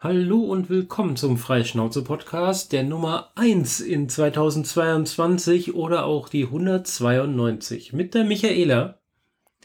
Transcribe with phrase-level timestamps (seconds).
[0.00, 8.14] Hallo und willkommen zum Freischnauze-Podcast, der Nummer 1 in 2022 oder auch die 192 mit
[8.14, 9.00] der Michaela.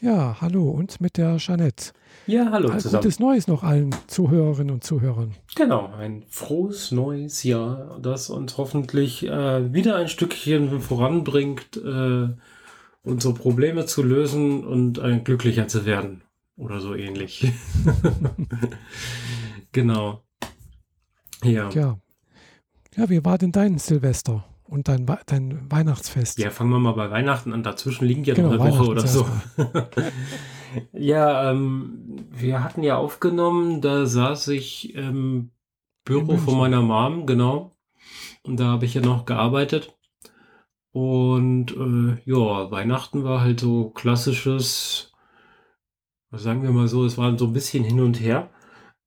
[0.00, 1.92] Ja, hallo und mit der Jeanette.
[2.26, 3.04] Ja, hallo All zusammen.
[3.04, 5.36] Gutes Neues noch allen Zuhörerinnen und Zuhörern.
[5.54, 12.26] Genau, ein frohes neues Jahr, das uns hoffentlich äh, wieder ein Stückchen voranbringt, äh,
[13.04, 16.22] unsere Probleme zu lösen und ein glücklicher zu werden.
[16.56, 17.52] Oder so ähnlich.
[19.74, 20.24] genau.
[21.42, 21.68] Ja.
[21.70, 21.98] Ja.
[22.96, 26.38] Ja, wie war denn dein Silvester und dein, dein Weihnachtsfest?
[26.38, 27.62] Ja, fangen wir mal bei Weihnachten an.
[27.62, 29.26] Dazwischen liegen ja Genau, noch eine Woche oder so.
[30.92, 35.50] ja, ähm, wir hatten ja aufgenommen, da saß ich im
[36.04, 37.76] Büro von meiner Mom, genau.
[38.44, 39.96] Und da habe ich ja noch gearbeitet.
[40.92, 45.12] Und äh, ja, Weihnachten war halt so klassisches,
[46.30, 48.50] was sagen wir mal so, es war so ein bisschen hin und her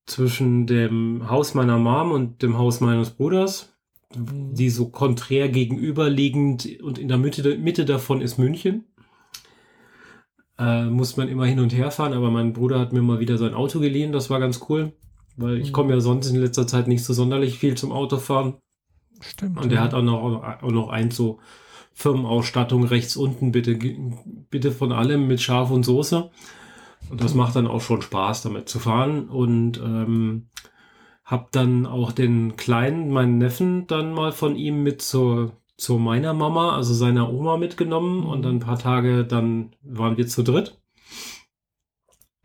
[0.07, 3.73] zwischen dem Haus meiner Mom und dem Haus meines Bruders
[4.15, 4.55] Mhm.
[4.55, 8.85] die so konträr gegenüberliegend und in der Mitte, Mitte davon ist München.
[10.57, 13.37] Äh, muss man immer hin und her fahren, aber mein Bruder hat mir mal wieder
[13.37, 14.93] sein Auto geliehen, das war ganz cool,
[15.35, 15.73] weil ich Mhm.
[15.73, 18.55] komme ja sonst in letzter Zeit nicht so sonderlich viel zum Autofahren.
[19.19, 19.61] Stimmt.
[19.61, 19.81] Und er ja.
[19.81, 21.39] hat auch noch, auch noch eins so
[21.93, 23.77] Firmenausstattung rechts unten, bitte,
[24.49, 26.31] bitte von allem mit Schaf und Soße.
[27.09, 29.29] Und das macht dann auch schon Spaß, damit zu fahren.
[29.29, 30.49] Und ähm,
[31.23, 36.33] hab dann auch den Kleinen, meinen Neffen, dann mal von ihm mit zur, zu meiner
[36.33, 38.23] Mama, also seiner Oma mitgenommen.
[38.25, 40.79] Und dann ein paar Tage, dann waren wir zu dritt.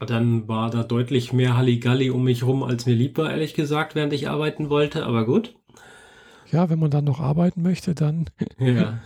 [0.01, 3.95] Dann war da deutlich mehr Halligalli um mich rum, als mir lieb war, ehrlich gesagt,
[3.95, 5.07] während ich arbeiten wollte.
[5.07, 5.55] Aber gut.
[6.51, 8.27] ja, wenn man dann noch arbeiten möchte, dann.
[8.59, 9.01] Ja.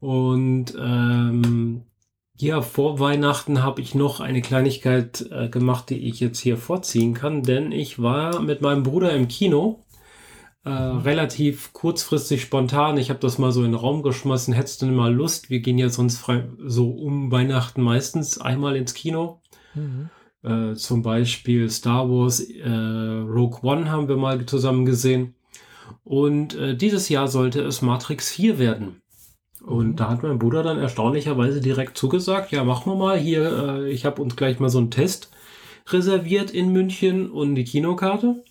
[0.00, 1.82] Und ähm,
[2.38, 7.14] ja, vor Weihnachten habe ich noch eine Kleinigkeit äh, gemacht, die ich jetzt hier vorziehen
[7.14, 9.84] kann, denn ich war mit meinem Bruder im Kino.
[10.64, 12.98] Äh, relativ kurzfristig spontan.
[12.98, 14.54] Ich habe das mal so in den Raum geschmissen.
[14.54, 15.50] Hättest du denn mal Lust?
[15.50, 19.40] Wir gehen ja sonst frei, so um Weihnachten meistens einmal ins Kino.
[19.74, 20.10] Mhm.
[20.42, 25.34] Äh, zum Beispiel Star Wars äh, Rogue One haben wir mal zusammen gesehen.
[26.04, 29.00] Und äh, dieses Jahr sollte es Matrix 4 werden.
[29.68, 33.90] Und da hat mein Bruder dann erstaunlicherweise direkt zugesagt, ja, machen wir mal hier, äh,
[33.90, 35.30] ich habe uns gleich mal so einen Test
[35.90, 38.42] reserviert in München und die Kinokarte,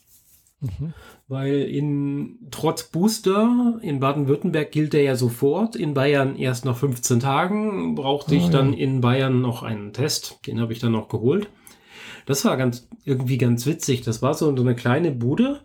[0.59, 0.94] Mhm.
[1.27, 7.19] weil in trotz Booster in Baden-Württemberg gilt der ja sofort, in Bayern erst nach 15
[7.19, 8.79] Tagen, brauchte Ah, ich dann ja.
[8.79, 11.50] in Bayern noch einen Test, den habe ich dann noch geholt.
[12.25, 14.01] Das war ganz irgendwie ganz witzig.
[14.01, 15.61] Das war so, eine kleine Bude,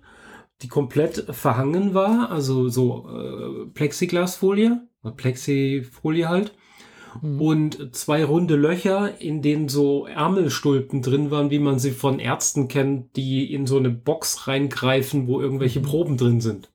[0.62, 4.80] die komplett verhangen war, also so äh, Plexiglasfolie,
[5.10, 6.52] Plexifolie halt.
[7.20, 7.40] Mhm.
[7.40, 12.68] Und zwei runde Löcher, in denen so Ärmelstulpen drin waren, wie man sie von Ärzten
[12.68, 15.84] kennt, die in so eine Box reingreifen, wo irgendwelche Mhm.
[15.84, 16.70] Proben drin sind.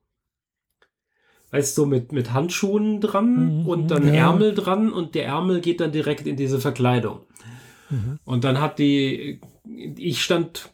[1.51, 4.13] Weißt du, mit, mit Handschuhen dran Mhm, und dann ja.
[4.29, 7.21] Ärmel dran und der Ärmel geht dann direkt in diese Verkleidung.
[7.89, 8.19] Mhm.
[8.25, 9.39] Und dann hat die,
[9.95, 10.69] ich stand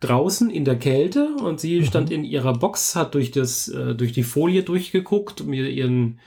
[0.00, 1.84] draußen in der Kälte und sie Mhm.
[1.86, 6.20] stand in ihrer Box, hat durch das, äh, durch die Folie durchgeguckt, mir ihren,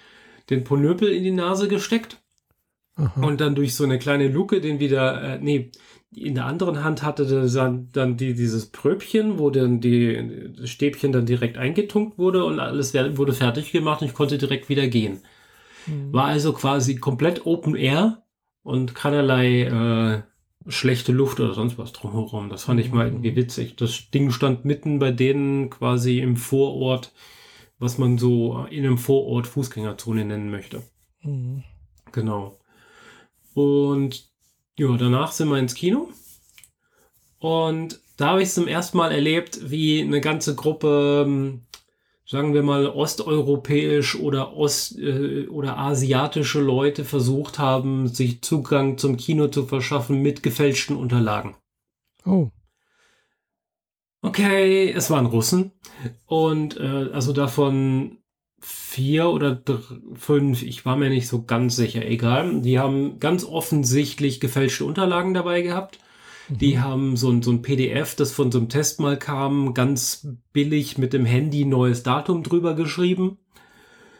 [0.52, 2.22] den Ponöpel in die Nase gesteckt
[2.96, 3.22] Aha.
[3.22, 5.72] und dann durch so eine kleine Luke den wieder, äh, nee,
[6.14, 11.14] in der anderen Hand hatte dann, dann die, dieses Pröbchen, wo dann die, das Stäbchen
[11.14, 15.22] dann direkt eingetunkt wurde und alles wurde fertig gemacht und ich konnte direkt wieder gehen.
[15.88, 16.12] Mhm.
[16.12, 18.24] War also quasi komplett Open Air
[18.62, 20.22] und keinerlei äh,
[20.68, 22.50] schlechte Luft oder sonst was drumherum.
[22.50, 23.78] Das fand ich mal irgendwie witzig.
[23.78, 27.14] Das Ding stand mitten bei denen quasi im Vorort,
[27.82, 30.84] was man so in einem Vorort Fußgängerzone nennen möchte.
[31.24, 31.64] Mhm.
[32.12, 32.60] Genau.
[33.56, 34.30] Und
[34.78, 36.10] ja, danach sind wir ins Kino.
[37.40, 41.62] Und da habe ich zum ersten Mal erlebt, wie eine ganze Gruppe, ähm,
[42.24, 49.18] sagen wir mal, osteuropäisch oder ost äh, oder asiatische Leute versucht haben, sich Zugang zum
[49.18, 51.56] Kino zu verschaffen mit gefälschten Unterlagen.
[52.28, 52.50] Oh.
[54.22, 55.72] Okay, es waren Russen.
[56.26, 58.18] Und äh, also davon
[58.60, 59.62] vier oder
[60.14, 62.62] fünf, ich war mir nicht so ganz sicher, egal.
[62.62, 66.00] Die haben ganz offensichtlich gefälschte Unterlagen dabei gehabt.
[66.50, 66.82] Die Mhm.
[66.84, 70.98] haben so ein, so ein PDF, das von so einem Test mal kam, ganz billig
[70.98, 73.38] mit dem Handy neues Datum drüber geschrieben.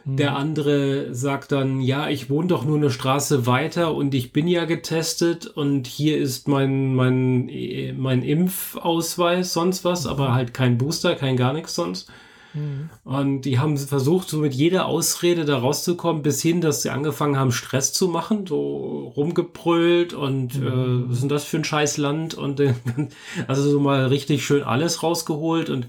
[0.04, 0.16] Mhm.
[0.16, 4.48] Der andere sagt dann, ja, ich wohne doch nur eine Straße weiter und ich bin
[4.48, 10.78] ja getestet und hier ist mein, mein, äh, mein Impfausweis, sonst was, aber halt kein
[10.78, 12.10] Booster, kein gar nichts sonst.
[12.54, 12.90] Mhm.
[13.04, 17.38] Und die haben versucht, so mit jeder Ausrede da rauszukommen, bis hin, dass sie angefangen
[17.38, 20.66] haben, Stress zu machen, so rumgebrüllt und Mhm.
[20.66, 22.34] äh, was ist denn das für ein scheiß Land?
[22.34, 22.74] Und äh,
[23.48, 25.88] also so mal richtig schön alles rausgeholt und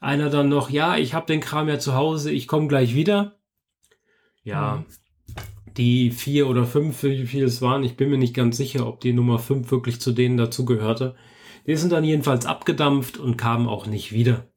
[0.00, 3.32] einer dann noch, ja, ich habe den Kram ja zu Hause, ich komme gleich wieder.
[4.44, 4.84] Ja, Mhm.
[5.76, 9.00] die vier oder fünf, wie viel es waren, ich bin mir nicht ganz sicher, ob
[9.00, 11.16] die Nummer fünf wirklich zu denen dazugehörte.
[11.66, 14.48] Die sind dann jedenfalls abgedampft und kamen auch nicht wieder.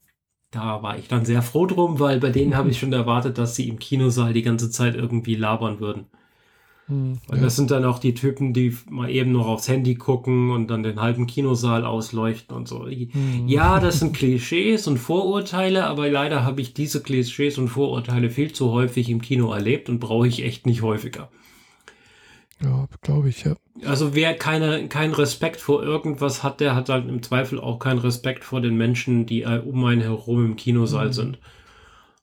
[0.51, 3.55] Da war ich dann sehr froh drum, weil bei denen habe ich schon erwartet, dass
[3.55, 6.07] sie im Kinosaal die ganze Zeit irgendwie labern würden.
[6.87, 7.19] Mhm.
[7.29, 7.37] Ja.
[7.37, 10.83] das sind dann auch die Typen, die mal eben noch aufs Handy gucken und dann
[10.83, 12.79] den halben Kinosaal ausleuchten und so.
[12.79, 13.47] Mhm.
[13.47, 18.53] Ja, das sind Klischees und Vorurteile, aber leider habe ich diese Klischees und Vorurteile viel
[18.53, 21.29] zu häufig im Kino erlebt und brauche ich echt nicht häufiger.
[22.63, 23.55] Ja, glaube ich, ja.
[23.85, 27.99] Also wer keine, keinen Respekt vor irgendwas hat, der hat dann im Zweifel auch keinen
[27.99, 31.13] Respekt vor den Menschen, die äh, um einen herum im Kinosaal Mhm.
[31.13, 31.39] sind.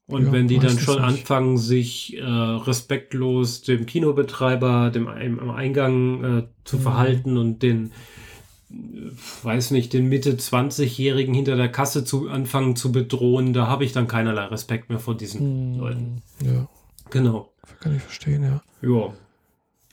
[0.06, 1.04] Und Ja, wenn die dann schon nicht.
[1.20, 6.80] anfangen, sich äh, respektlos dem Kinobetreiber, dem am Eingang äh, zu Mhm.
[6.82, 7.90] verhalten und den,
[8.70, 8.74] äh,
[9.42, 13.92] weiß nicht, den Mitte 20-Jährigen hinter der Kasse zu anfangen zu bedrohen, da habe ich
[13.92, 15.78] dann keinerlei Respekt mehr vor diesen Mhm.
[15.80, 16.22] Leuten.
[16.44, 16.68] Ja,
[17.10, 17.52] Genau.
[17.80, 18.62] kann ich verstehen, ja.
[18.82, 19.14] Ja.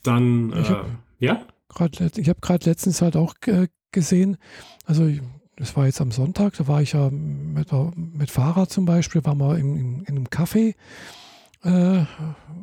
[0.04, 1.46] Dann, Ich äh, hab- ja?
[1.70, 4.36] Grad, ich habe gerade letztens halt auch äh, gesehen,
[4.86, 5.22] also ich-
[5.62, 9.38] das war jetzt am Sonntag, da war ich ja mit, mit Fahrrad zum Beispiel, waren
[9.38, 10.74] wir in, in, in einem Café.
[11.64, 12.06] Äh,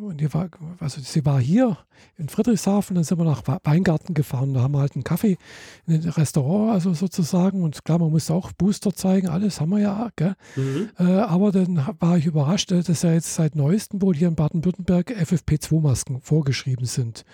[0.01, 0.49] und die war,
[0.81, 1.79] also sie war hier
[2.17, 4.53] in Friedrichshafen, dann sind wir nach Weingarten gefahren.
[4.53, 5.39] Da haben wir halt einen Kaffee
[5.87, 7.63] in ein Restaurant, also sozusagen.
[7.63, 10.35] Und klar, man musste auch Booster zeigen, alles haben wir ja, gell?
[10.57, 10.91] Mhm.
[10.99, 14.35] Äh, aber dann war ich überrascht, äh, dass ja jetzt seit neuestem wohl hier in
[14.35, 17.25] Baden-Württemberg FFP2-Masken vorgeschrieben sind.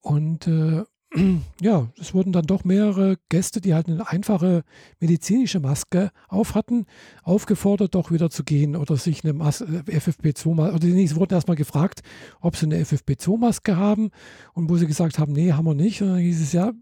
[0.00, 0.84] Und äh,
[1.60, 4.62] ja, es wurden dann doch mehrere Gäste, die halt eine einfache
[5.00, 6.86] medizinische Maske auf hatten,
[7.22, 11.56] aufgefordert, doch wieder zu gehen oder sich eine Mas äh, FFP2-Maske, oder sie wurden erstmal
[11.56, 12.02] gefragt,
[12.40, 14.10] ob sie eine FFP2-Maske haben
[14.54, 16.02] und wo sie gesagt haben, nee, haben wir nicht.
[16.02, 16.72] Und dann hieß es, ja,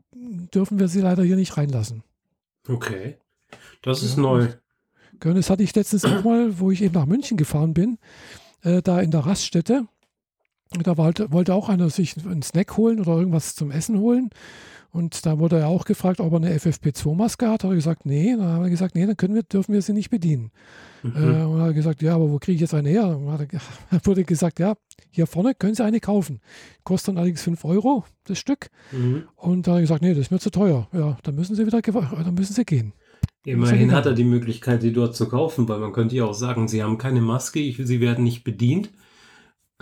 [0.54, 2.02] dürfen wir sie leider hier nicht reinlassen.
[2.68, 3.16] Okay.
[3.82, 4.48] Das ist Ja, neu.
[5.20, 7.98] Das hatte ich letztens auch mal, wo ich eben nach München gefahren bin,
[8.62, 9.86] äh, da in der Raststätte.
[10.78, 14.30] Da wollte, wollte auch einer sich einen Snack holen oder irgendwas zum Essen holen.
[14.92, 17.64] Und da wurde er auch gefragt, ob er eine FFP2-Maske hat.
[17.64, 18.34] Hat er gesagt, nee.
[18.36, 20.50] Dann haben wir gesagt, nee, dann können wir, dürfen wir sie nicht bedienen.
[21.02, 21.12] Mhm.
[21.16, 23.02] Äh, und er hat gesagt, ja, aber wo kriege ich jetzt eine her?
[23.02, 23.60] Dann hat er,
[24.06, 24.74] wurde gesagt, ja,
[25.10, 26.40] hier vorne können Sie eine kaufen.
[26.84, 28.70] Kostet dann allerdings 5 Euro das Stück.
[28.92, 29.24] Mhm.
[29.36, 30.88] Und da hat er gesagt, nee, das ist mir zu teuer.
[30.92, 32.92] Ja, dann müssen Sie wieder, dann müssen Sie gehen.
[33.44, 36.68] Immerhin hat er die Möglichkeit, sie dort zu kaufen, weil man könnte ja auch sagen,
[36.68, 38.90] sie haben keine Maske, ich, sie werden nicht bedient.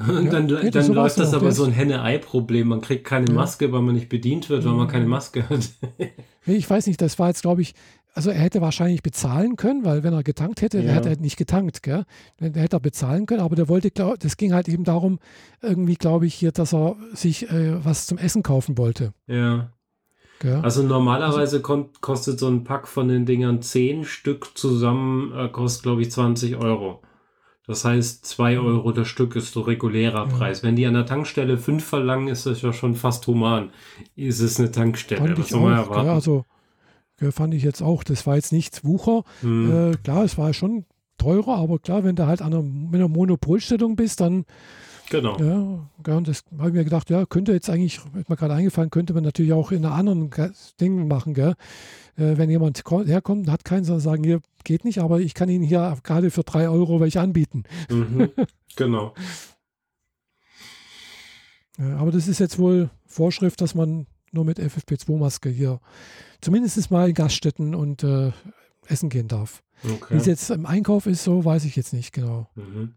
[0.07, 0.41] Und Ja,
[0.71, 2.69] dann, so läuft das aber so ein Henne-Ei-Problem.
[2.69, 3.35] Man kriegt keine Ja.
[3.35, 5.69] Maske, weil man nicht bedient wird, weil man keine Maske hat.
[6.47, 7.75] Nee, ich weiß nicht, das war jetzt, glaube ich,
[8.15, 10.85] also er hätte wahrscheinlich bezahlen können, weil wenn er getankt hätte, Ja.
[10.85, 12.05] der hätte er nicht getankt, gell?
[12.39, 15.19] Dann hätte er bezahlen können, aber der wollte, glaub, das ging halt eben darum,
[15.61, 19.13] irgendwie, glaube ich, hier, dass er sich äh, was zum Essen kaufen wollte.
[19.27, 19.73] ja.
[20.41, 20.61] Gell?
[20.63, 25.83] Also normalerweise kon- kostet so ein Pack von den Dingern 10 Stück zusammen, äh, kostet
[25.83, 27.03] glaube ich 20 Euro.
[27.69, 30.37] Das heißt, 2 Euro das Stück ist so regulärer Ja.
[30.37, 30.63] Preis.
[30.63, 33.71] Wenn die an der Tankstelle 5 verlangen, ist das ja schon fast human.
[34.17, 35.21] Ist es eine Tankstelle?
[35.21, 36.09] fand Was ich auch, erwarten?
[36.09, 36.45] also
[37.31, 39.23] fand ich jetzt auch, das war jetzt nichts Wucher.
[39.43, 39.93] Hm.
[39.93, 40.87] Äh, klar, es war schon
[41.19, 44.47] teurer, aber klar, wenn du halt an einer, mit einer Monopolstellung bist, dann
[45.11, 45.39] genau.
[46.07, 48.91] Ja, und das habe ich mir gedacht, ja, könnte jetzt eigentlich, ist mir gerade eingefallen,
[48.91, 50.31] könnte man natürlich auch in einer anderen
[50.81, 51.55] Ding machen, gell?
[52.17, 55.49] Äh, wenn jemand ko- herkommt, hat keinen, sondern sagen, hier geht nicht, aber ich kann
[55.49, 57.65] Ihnen hier gerade für drei Euro welche anbieten.
[57.91, 58.31] Mhm.
[58.77, 59.15] genau.
[61.79, 65.81] Ja, aber das ist jetzt wohl Vorschrift, dass man nur mit FFP2-Maske hier
[66.41, 68.33] zumindest mal in Gaststätten und äh,
[68.87, 69.63] essen gehen darf.
[69.83, 70.17] Wie Okay.
[70.17, 72.49] es jetzt im Einkauf ist, so weiß ich jetzt nicht genau.
[72.57, 72.95] Mhm.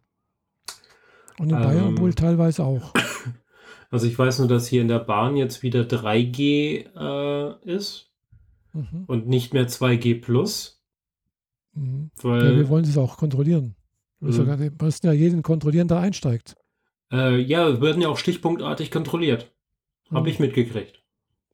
[1.42, 2.94] Und in Ähm, Bayern wohl teilweise auch.
[3.94, 8.10] Also ich weiß nur, dass hier in der Bahn jetzt wieder 3G äh, ist
[8.72, 9.04] Mhm.
[9.08, 10.82] und nicht mehr 2G plus,
[11.74, 12.10] Mhm.
[12.24, 13.76] Ja, weil wir wollen es auch kontrollieren.
[14.22, 14.60] Wir Mhm.
[14.60, 16.56] wir müssen ja jeden kontrollieren, der einsteigt.
[17.12, 19.52] äh, ja, werden ja auch stichpunktartig kontrolliert.
[20.10, 20.28] Habe Mhm.
[20.28, 21.04] ich mitgekriegt.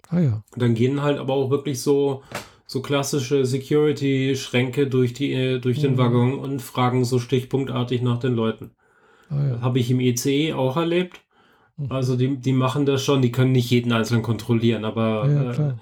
[0.10, 0.44] Ah ja.
[0.56, 2.22] Dann gehen halt aber auch wirklich so,
[2.68, 5.98] so klassische Security-Schränke durch, die, äh, durch den Mhm.
[5.98, 8.76] Waggon und fragen so stichpunktartig nach den Leuten.
[9.30, 9.62] Ah ja.
[9.62, 11.22] Habe ich im ECE auch erlebt.
[11.78, 11.92] Mhm.
[11.92, 15.74] Also die, die machen das schon, die können nicht jeden einzeln kontrollieren, aber ja, äh,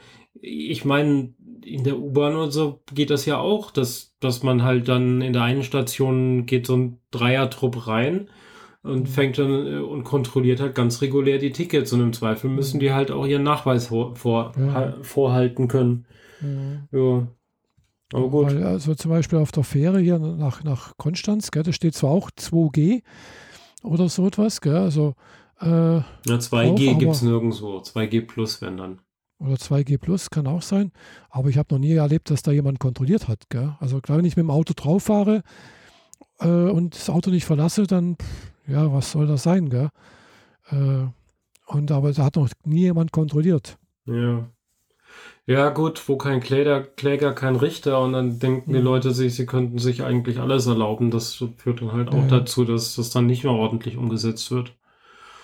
[0.42, 1.34] ich meine,
[1.64, 5.34] in der U-Bahn und so geht das ja auch, dass, dass man halt dann in
[5.34, 8.30] der einen Station geht so ein Dreiertrupp rein
[8.84, 9.06] und Mhm.
[9.08, 12.82] fängt dann äh, und kontrolliert halt ganz regulär die Tickets und im Zweifel müssen Mhm.
[12.82, 14.74] die halt auch ihren Nachweis vor, vor, Ja.
[14.74, 16.06] ha- vorhalten können.
[16.42, 16.88] Mhm.
[16.92, 17.28] Ja.
[18.14, 18.48] Aber gut.
[18.48, 22.12] Weil, also zum Beispiel auf der Fähre hier nach, nach Konstanz, gell, da steht zwar
[22.12, 23.02] auch 2G
[23.84, 25.16] oder so etwas, gell, also
[25.62, 27.78] äh, Ja, 2G Auch, gibt es nirgendwo.
[27.80, 29.00] 2G plus, wenn dann.
[29.40, 30.92] oder 2G Plus kann auch sein,
[31.30, 33.50] aber ich habe noch nie erlebt, dass da jemand kontrolliert hat.
[33.50, 33.76] Gell?
[33.80, 35.44] Also klar, wenn ich mit dem Auto drauf fahre
[36.40, 39.90] äh, und das Auto nicht verlasse, dann pff, ja, was soll das sein, gell?
[40.70, 41.06] Äh,
[41.68, 43.78] und aber da hat noch nie jemand kontrolliert.
[44.06, 44.48] Ja.
[45.48, 48.84] Ja, gut, wo kein Kläger, Kläger, kein Richter und dann denken die Mhm.
[48.86, 51.12] Leute sich, sie könnten sich eigentlich alles erlauben.
[51.12, 52.40] Das führt dann halt auch Ja.
[52.40, 54.74] dazu, dass das dann nicht mehr ordentlich umgesetzt wird.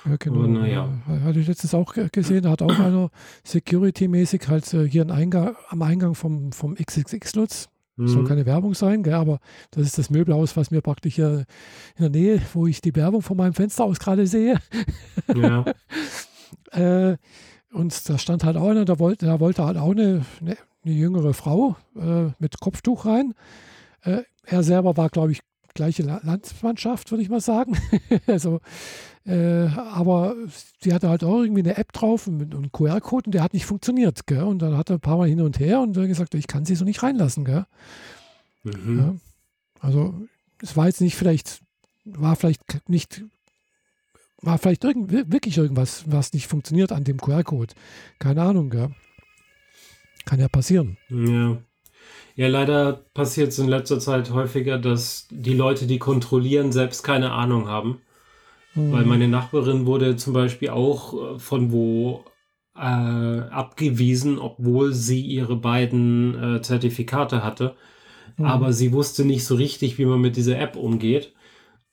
[0.06, 0.40] Ja, genau.
[0.40, 0.90] Aber na ja.
[1.08, 3.12] Äh, hatte ich letztens auch ge- gesehen, da hat auch einer
[3.44, 8.28] security-mäßig halt äh, hier einen Eingang, am Eingang vom, vom XXX-Lutz Soll Mhm.
[8.28, 11.46] keine Werbung sein, gell, aber das ist das Möbelhaus, was mir praktisch hier
[11.98, 14.58] in der Nähe, wo ich die Werbung von meinem Fenster aus gerade sehe.
[15.36, 15.66] Ja,
[16.72, 17.18] Äh,
[17.74, 20.94] und da stand halt auch einer, da wollte, da wollte halt auch eine, eine, eine
[20.94, 23.34] jüngere Frau äh, mit Kopftuch rein.
[24.04, 25.42] Äh, er selber war, glaube ich,
[25.74, 27.78] gleiche La- Landsmannschaft, würde ich mal sagen.
[28.28, 28.60] also,
[29.26, 30.36] äh, aber
[30.82, 33.66] sie hatte halt auch irgendwie eine App drauf mit einem QR-Code und der hat nicht
[33.66, 34.26] funktioniert.
[34.28, 34.44] Gell?
[34.44, 36.66] Und dann hat er ein paar Mal hin und her und dann gesagt, ich kann
[36.66, 37.46] sie so nicht reinlassen.
[37.46, 37.66] Gell?
[38.64, 38.98] mhm.
[39.00, 39.16] Ja.
[39.80, 40.14] Also
[40.62, 41.62] es war jetzt nicht vielleicht,
[42.06, 43.24] war vielleicht nicht,
[44.42, 47.74] war vielleicht irgend, wirklich irgendwas, was nicht funktioniert an dem QR-Code.
[48.20, 48.90] Keine Ahnung, gell?
[50.26, 50.98] Kann ja passieren.
[51.10, 51.58] Ja.
[52.36, 57.32] Ja, leider passiert es in letzter Zeit häufiger, dass die Leute, die kontrollieren, selbst keine
[57.32, 58.02] Ahnung haben.
[58.74, 59.10] Weil Hm.
[59.10, 62.24] meine Nachbarin wurde zum Beispiel auch äh, von wo
[62.76, 67.76] äh, abgewiesen, obwohl sie ihre beiden äh, Zertifikate hatte.
[68.38, 68.46] Mhm.
[68.46, 71.34] Aber sie wusste nicht so richtig, wie man mit dieser App umgeht.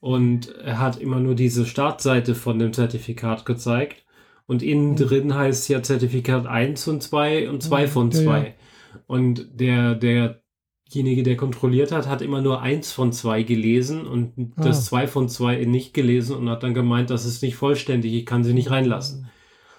[0.01, 4.05] Und er hat immer nur diese Startseite von dem Zertifikat gezeigt.
[4.47, 4.97] Und innen Mhm.
[4.97, 8.39] drin heißt ja Zertifikat 1 und 2 und 2 Mhm, von ja, 2.
[8.49, 9.01] ja.
[9.07, 14.63] Und der, derjenige, der kontrolliert hat, hat immer nur 1 von 2 gelesen und Ah.
[14.65, 18.25] das 2 von 2 nicht gelesen und hat dann gemeint, das ist nicht vollständig, ich
[18.25, 19.29] kann sie nicht reinlassen.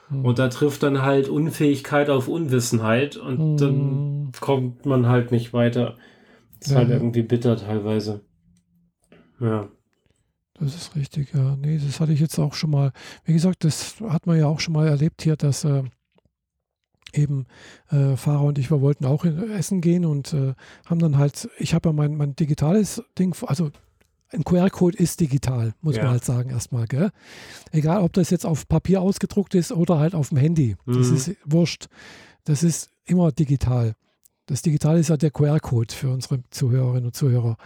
[0.09, 0.25] Hm.
[0.25, 4.31] Und da trifft dann halt Unfähigkeit auf Unwissenheit und dann Hm.
[4.39, 5.97] kommt man halt nicht weiter.
[6.59, 6.95] Ist Ja, halt ja.
[6.97, 8.21] irgendwie bitter teilweise.
[9.39, 9.69] Ja.
[10.59, 11.55] Das ist richtig, ja.
[11.55, 12.91] Nee, das hatte ich jetzt auch schon mal.
[13.23, 15.83] Wie gesagt, das hat man ja auch schon mal erlebt hier, dass äh,
[17.13, 17.45] eben
[17.91, 20.53] äh, Fahrer und ich, wir wollten auch in, essen gehen und äh,
[20.85, 23.71] haben dann halt, ich habe ja mein, mein digitales Ding, also
[24.31, 26.03] ein QR-Code ist digital, muss Ja.
[26.03, 27.09] man halt sagen erstmal, gell?
[27.71, 30.75] Egal, ob das jetzt auf Papier ausgedruckt ist oder halt auf dem Handy.
[30.85, 31.15] Das Mhm.
[31.15, 31.87] ist wurscht.
[32.43, 33.95] Das ist immer digital.
[34.45, 37.57] Das Digitale ist ja der QR-Code für unsere Zuhörerinnen und Zuhörer.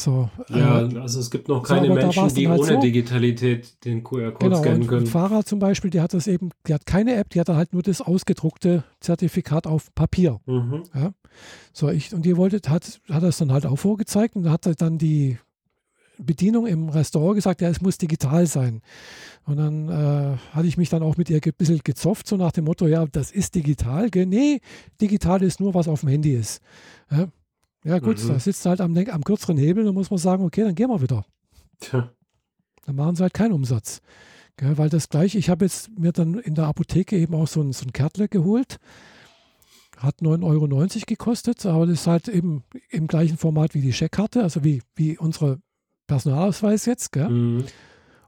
[0.00, 2.80] So, Ja, äh, also es gibt noch so, keine da Menschen, die halt ohne so.
[2.80, 5.00] Digitalität den QR-Code Genau, scannen können.
[5.02, 7.72] und Fahrer zum Beispiel, die hat das eben, die hat keine App, die hat halt
[7.72, 10.40] nur das ausgedruckte Zertifikat auf Papier.
[10.46, 10.84] Mhm.
[11.72, 14.98] So, ich, und die wollte, hat, hat das dann halt auch vorgezeigt und hat dann
[14.98, 15.38] die
[16.18, 18.82] Bedienung im Restaurant gesagt, ja, es muss digital sein.
[19.46, 22.52] Und dann äh, hatte ich mich dann auch mit ihr ein bisschen gezofft, so nach
[22.52, 24.08] dem Motto, ja, das ist digital.
[24.14, 24.60] Nee,
[25.00, 26.60] digital ist nur, was auf dem Handy ist.
[27.10, 27.28] Ja,
[27.84, 28.28] ja gut, Mhm.
[28.28, 31.00] da sitzt halt am, am kürzeren Hebel, dann muss man sagen, okay, dann gehen wir
[31.02, 31.24] wieder.
[31.80, 32.10] Tja.
[32.86, 34.00] Dann machen sie halt keinen Umsatz.
[34.56, 37.62] Gell, weil das gleiche, ich habe jetzt mir dann in der Apotheke eben auch so
[37.62, 38.76] ein, so ein Kärtle geholt.
[39.96, 44.42] Hat 9,90 Euro gekostet, aber das ist halt eben im gleichen Format wie die Scheckkarte,
[44.42, 45.60] also wie, wie unsere
[46.06, 47.12] Personalausweis jetzt.
[47.12, 47.28] Gell?
[47.28, 47.64] Mhm.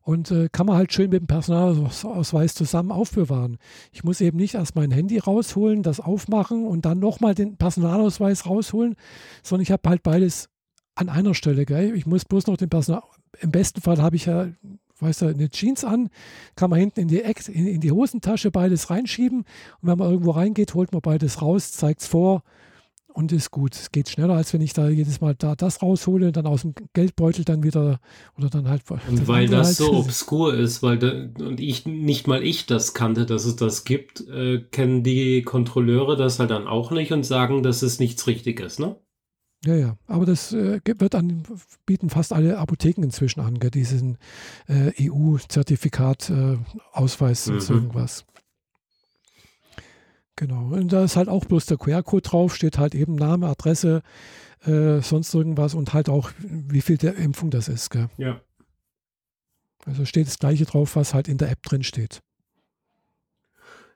[0.02, 3.58] Und äh, kann man halt schön mit dem Personalausweis zusammen aufbewahren.
[3.92, 8.46] Ich muss eben nicht erst mein Handy rausholen, das aufmachen und dann nochmal den Personalausweis
[8.46, 8.96] rausholen,
[9.44, 10.48] sondern ich habe halt beides
[10.96, 11.64] an einer Stelle.
[11.64, 11.94] Gell?
[11.94, 13.02] Ich muss bloß noch den Personal.
[13.40, 14.48] Im besten Fall habe ich ja,
[14.98, 16.10] weißt du, eine Jeans an,
[16.56, 20.10] kann man hinten in die, Eck, in, in die Hosentasche beides reinschieben und wenn man
[20.10, 22.42] irgendwo reingeht, holt man beides raus, zeigt es vor
[23.14, 23.74] und ist gut.
[23.74, 26.62] Es geht schneller, als wenn ich da jedes Mal da das raushole und dann aus
[26.62, 28.00] dem Geldbeutel dann wieder
[28.38, 28.82] oder dann halt.
[29.08, 31.10] Und weil das halt- so obskur ist, weil da,
[31.44, 36.16] und ich nicht mal ich das kannte, dass es das gibt, äh, kennen die Kontrolleure
[36.16, 38.96] das halt dann auch nicht und sagen, dass es nichts Richtiges, ne?
[39.64, 41.44] Ja, ja, aber das äh, wird an,
[41.86, 44.18] bieten fast alle Apotheken inzwischen an, gell, diesen
[44.66, 46.58] äh, EU-Zertifikat, äh,
[46.92, 47.78] Ausweis und so Mhm.
[47.80, 48.24] irgendwas.
[50.42, 54.02] Genau, und da ist halt auch bloß der QR-Code drauf, steht halt eben Name, Adresse,
[54.64, 57.90] äh, sonst irgendwas und halt auch, wie viel der Impfung das ist.
[57.90, 58.08] Gell.
[58.18, 58.40] Ja.
[59.86, 62.22] Also steht das gleiche drauf, was halt in der App drin steht.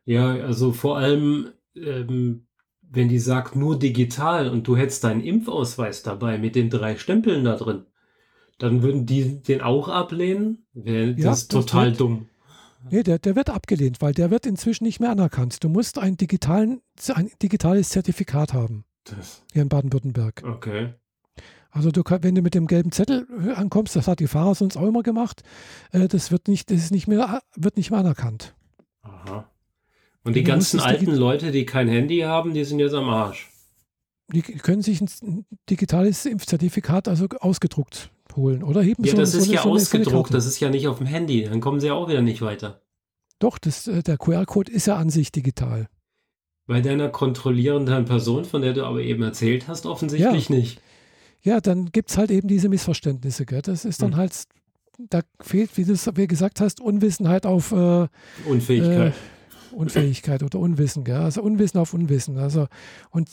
[0.04, 2.46] Ja, also vor allem, ähm,
[2.80, 7.42] wenn die sagt nur digital und du hättest deinen Impfausweis dabei mit den drei Stempeln
[7.44, 7.86] da drin,
[8.58, 10.64] dann würden die den auch ablehnen.
[10.74, 12.28] Wäre Ja, das ist das total wird- dumm.
[12.90, 15.62] Nee, der, der wird abgelehnt, weil der wird inzwischen nicht mehr anerkannt.
[15.62, 16.82] Du musst einen digitalen,
[17.14, 18.84] ein digitales Zertifikat haben.
[19.04, 20.42] Das, hier in Baden-Württemberg.
[20.44, 20.94] okay.
[21.70, 24.78] Also du wenn du mit dem gelben Zettel äh, ankommst, das hat die Fahrer sonst
[24.78, 25.42] auch immer gemacht,
[25.92, 28.54] äh, das wird nicht, das ist nicht mehr, wird nicht mehr anerkannt.
[29.02, 29.50] Aha.
[30.22, 33.50] Und die Du ganzen alten Leute, die kein Handy haben, die sind jetzt am Arsch.
[34.32, 39.38] Die können sich ein ein digitales Impfzertifikat also ausgedruckt holen oder heben Ja, das so
[39.38, 41.44] ist ja so ausgedruckt, das ist ja nicht auf dem Handy.
[41.44, 42.82] Dann kommen sie ja auch wieder nicht weiter.
[43.38, 45.88] Doch, das, äh, der QR-Code ist ja an sich digital.
[46.66, 50.80] Bei deiner kontrollierenden Person, von der du aber eben erzählt hast, offensichtlich nicht.
[51.42, 53.46] Ja, dann gibt es halt eben diese Missverständnisse.
[53.46, 53.62] Gell?
[53.62, 54.16] Das ist dann Hm.
[54.16, 54.32] halt,
[54.98, 58.08] da fehlt, wie du es wie gesagt hast, Unwissenheit auf äh,
[58.48, 59.14] Unfähigkeit.
[59.76, 61.16] Unfähigkeit oder Unwissen, gell?
[61.16, 62.38] also Unwissen auf Unwissen.
[62.38, 62.66] Also
[63.10, 63.28] und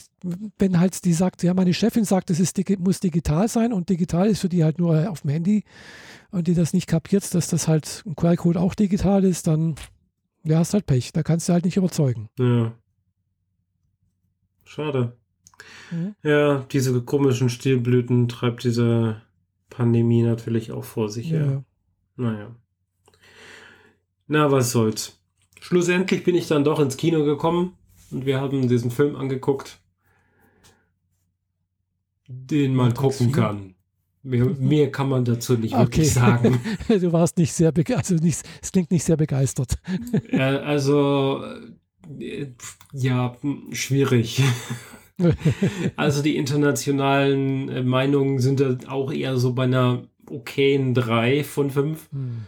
[0.58, 4.28] wenn halt die sagt, ja, meine Chefin sagt, es ist, muss digital sein und digital
[4.28, 5.64] ist für die halt nur auf dem Handy
[6.32, 9.76] und die das nicht kapiert, dass das halt ein QR-Code auch digital ist, dann
[10.44, 11.14] ja, hast halt Pech.
[11.14, 12.30] Da kannst du halt nicht überzeugen.
[12.38, 12.74] ja.
[14.66, 15.16] Schade.
[15.92, 16.16] Mhm.
[16.24, 19.22] Ja, diese komischen Stilblüten treibt diese
[19.70, 21.46] Pandemie natürlich auch vor sich her.
[21.46, 21.64] Ja.
[22.16, 22.56] Naja.
[24.28, 25.20] Na, was soll's.
[25.64, 27.78] Schlussendlich bin ich dann doch ins Kino gekommen
[28.12, 29.80] und wir haben diesen Film angeguckt,
[32.28, 33.74] den man gucken kann.
[34.24, 36.20] Mehr, mehr kann man dazu nicht wirklich Okay.
[36.20, 36.60] sagen.
[36.90, 39.76] Du warst nicht sehr begeistert, also nicht, es klingt nicht sehr begeistert.
[40.32, 41.42] äh, also,
[42.20, 42.48] äh,
[42.92, 43.36] ja,
[43.72, 44.42] schwierig.
[45.96, 51.70] Also die internationalen äh, Meinungen sind da auch eher so bei einer okayen 3 von
[51.70, 52.10] 5.
[52.12, 52.48] Hm.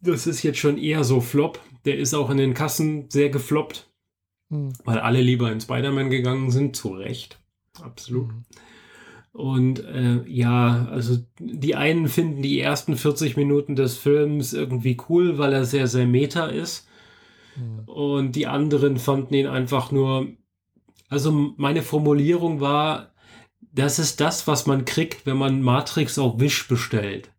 [0.00, 1.60] Das ist jetzt schon eher so Flop.
[1.84, 3.92] Der ist auch in den Kassen sehr gefloppt,
[4.52, 4.74] Hm.
[4.84, 7.40] weil alle lieber in Spider-Man gegangen sind, zu Recht.
[7.80, 8.28] Absolut.
[8.28, 8.44] Hm.
[9.32, 15.38] Und äh, ja, also die einen finden die ersten 40 Minuten des Films irgendwie cool,
[15.38, 16.86] weil er sehr, sehr meta ist.
[17.54, 17.88] Hm.
[17.88, 20.28] Und die anderen fanden ihn einfach nur.
[21.08, 23.12] Also meine Formulierung war,
[23.72, 27.31] das ist das, was man kriegt, wenn man Matrix auf Wish bestellt.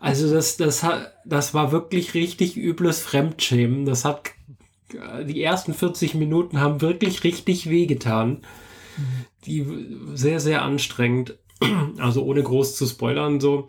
[0.00, 0.84] Also das, das,
[1.24, 3.84] das war wirklich richtig übles Fremdschämen.
[3.84, 4.30] Das hat
[5.24, 8.42] die ersten 40 Minuten haben wirklich richtig wehgetan.
[9.46, 9.66] Die
[10.14, 11.38] sehr, sehr anstrengend.
[11.98, 13.68] Also ohne groß zu spoilern so.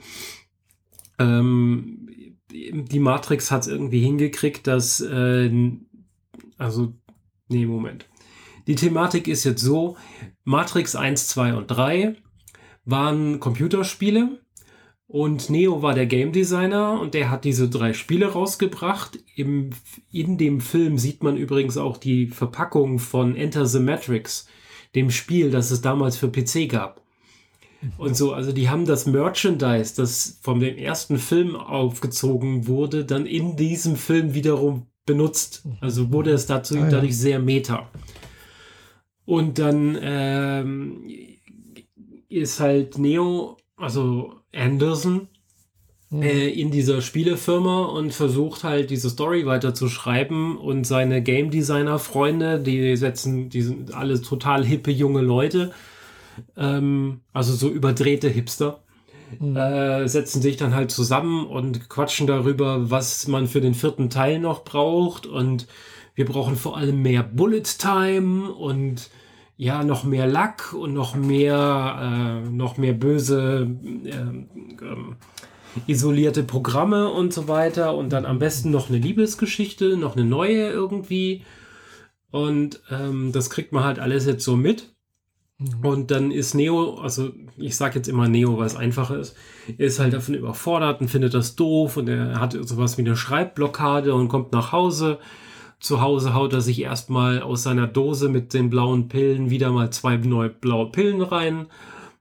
[1.19, 2.09] Ähm,
[2.49, 5.51] die Matrix hat es irgendwie hingekriegt, dass äh,
[6.57, 6.93] also
[7.49, 8.07] nee, Moment.
[8.67, 9.97] Die Thematik ist jetzt so,
[10.43, 12.15] Matrix 1, 2 und 3
[12.85, 14.42] waren Computerspiele
[15.13, 19.19] und Neo war der Game Designer und der hat diese drei Spiele rausgebracht.
[19.35, 19.69] Im,
[20.11, 24.47] in dem Film sieht man übrigens auch die Verpackung von Enter the Matrix,
[24.95, 27.03] dem Spiel, das es damals für PC gab.
[27.99, 33.27] Und so, also die haben das Merchandise, das von dem ersten Film aufgezogen wurde, dann
[33.27, 35.63] in diesem Film wiederum benutzt.
[35.79, 36.89] Also wurde es dazu Ah, ja.
[36.89, 37.87] dadurch sehr meta.
[39.25, 41.03] Und dann ähm,
[42.29, 45.27] ist halt Neo, also Anderson,
[46.09, 46.21] Hm.
[46.21, 51.49] äh, in dieser Spielefirma und versucht halt diese Story weiter zu schreiben und seine Game
[51.49, 55.71] Designer Freunde, die setzen, die sind alle total hippe junge Leute,
[56.57, 58.79] ähm, also so überdrehte Hipster,
[59.39, 59.55] Hm.
[59.57, 64.39] äh, setzen sich dann halt zusammen und quatschen darüber, was man für den vierten Teil
[64.39, 65.67] noch braucht und
[66.15, 69.09] wir brauchen vor allem mehr Bullet Time und
[69.57, 73.67] ja, noch mehr Lack und noch mehr, äh, noch mehr böse
[74.05, 74.47] ähm,
[75.87, 80.69] isolierte Programme und so weiter und dann am besten noch eine Liebesgeschichte, noch eine neue
[80.69, 81.43] irgendwie.
[82.31, 84.93] Und ähm, das kriegt man halt alles jetzt so mit.
[85.59, 85.85] Hm.
[85.85, 89.35] Und dann ist Neo, also ich sage jetzt immer Neo, weil es einfacher ist,
[89.77, 94.13] ist halt davon überfordert und findet das doof und er hat sowas wie eine Schreibblockade
[94.13, 95.19] und kommt nach Hause.
[95.83, 99.91] Zu Hause haut er sich erstmal aus seiner Dose mit den blauen Pillen wieder mal
[99.91, 101.67] zwei neue blaue Pillen rein,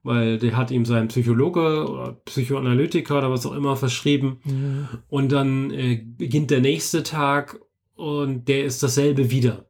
[0.03, 4.41] weil der hat ihm sein Psychologe oder Psychoanalytiker oder was auch immer verschrieben.
[4.43, 4.87] Hm.
[5.07, 7.57] Und dann äh, beginnt der nächste Tag
[7.95, 9.65] und der ist dasselbe wieder.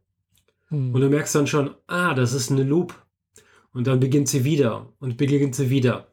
[0.69, 0.95] Hm.
[0.95, 2.95] Und du merkst dann schon, ah, das ist eine Loop.
[3.73, 6.07] Und dann beginnt sie wieder und beginnt sie wieder.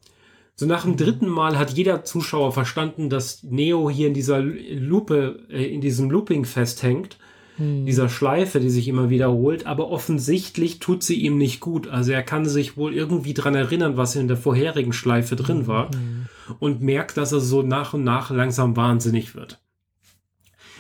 [0.55, 5.47] So nach dem dritten Mal hat jeder Zuschauer verstanden, dass Neo hier in dieser Lupe,
[5.49, 7.17] äh, in diesem Looping festhängt,
[7.61, 7.85] Hm.
[7.85, 11.89] dieser Schleife, die sich immer wiederholt, aber offensichtlich tut sie ihm nicht gut.
[11.89, 15.91] Also er kann sich wohl irgendwie dran erinnern, was in der vorherigen Schleife drin war
[15.93, 16.27] Hm.
[16.59, 19.61] und merkt, dass er so nach und nach langsam wahnsinnig wird.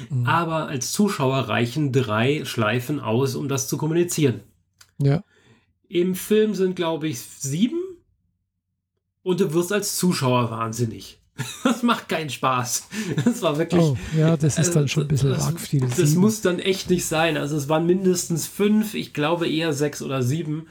[0.08, 0.24] Hm.
[0.26, 4.40] Aber als Zuschauer reichen drei Schleifen aus, um das zu kommunizieren.
[4.96, 5.22] Ja.
[5.88, 7.78] Im Film sind, glaube ich, sieben.
[9.22, 11.19] Und du wirst als Zuschauer wahnsinnig.
[11.64, 12.88] Das macht keinen Spaß.
[13.24, 13.82] Das war wirklich.
[13.82, 15.80] Oh, ja, das ist dann schon ein bisschen das, arg viel.
[15.80, 16.20] Das sieben.
[16.20, 17.36] muss dann echt nicht sein.
[17.36, 20.66] Also es waren mindestens fünf, ich glaube eher sechs oder sieben.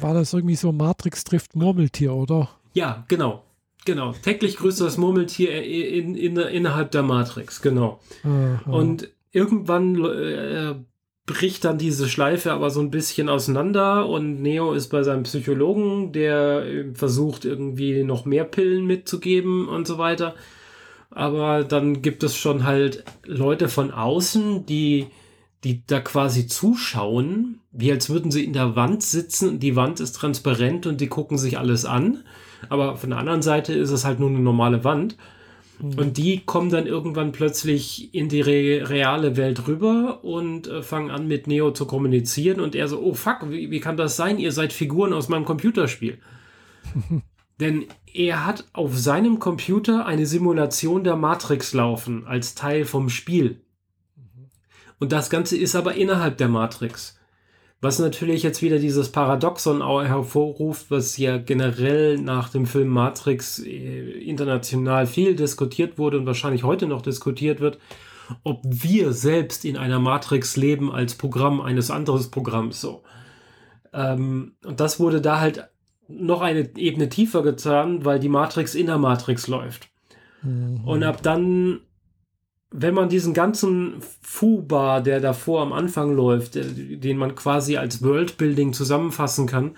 [0.00, 2.48] War das irgendwie so Matrix trifft Murmeltier, oder?
[2.74, 3.44] Ja, genau.
[3.84, 4.12] Genau.
[4.12, 8.00] Täglich größeres Murmeltier in, in, innerhalb der Matrix, genau.
[8.22, 8.70] Aha.
[8.70, 10.74] Und irgendwann äh,
[11.26, 16.12] bricht dann diese Schleife aber so ein bisschen auseinander und Neo ist bei seinem Psychologen,
[16.12, 20.34] der äh, versucht irgendwie noch mehr Pillen mitzugeben und so weiter.
[21.10, 25.06] Aber dann gibt es schon halt Leute von außen, die,
[25.62, 30.00] die da quasi zuschauen, wie als würden sie in der Wand sitzen und die Wand
[30.00, 32.24] ist transparent und die gucken sich alles an.
[32.68, 35.16] Aber von der anderen Seite ist es halt nur eine normale Wand.
[35.82, 35.98] Mhm.
[35.98, 41.10] Und die kommen dann irgendwann plötzlich in die re reale Welt rüber und äh, fangen
[41.10, 42.60] an mit Neo zu kommunizieren.
[42.60, 44.38] Und er so, oh fuck, wie, wie kann das sein?
[44.38, 46.18] Ihr seid Figuren aus meinem Computerspiel.
[47.60, 53.60] Denn er hat auf seinem Computer eine Simulation der Matrix laufen als Teil vom Spiel.
[54.98, 57.18] Und das Ganze ist aber innerhalb der Matrix.
[57.82, 64.20] Was natürlich jetzt wieder dieses Paradoxon hervorruft, was ja generell nach dem Film Matrix äh,
[64.20, 67.80] international viel diskutiert wurde und wahrscheinlich heute noch diskutiert wird,
[68.44, 73.02] ob wir selbst in einer Matrix leben als Programm eines anderen Programms so.
[73.92, 75.68] Ähm, und das wurde da halt
[76.06, 79.88] noch eine Ebene tiefer getan, weil die Matrix in der Matrix läuft.
[80.42, 80.82] Mhm.
[80.84, 81.80] Und ab dann
[82.72, 88.72] wenn man diesen ganzen Fubar, der davor am Anfang läuft, den man quasi als Worldbuilding
[88.72, 89.76] zusammenfassen kann,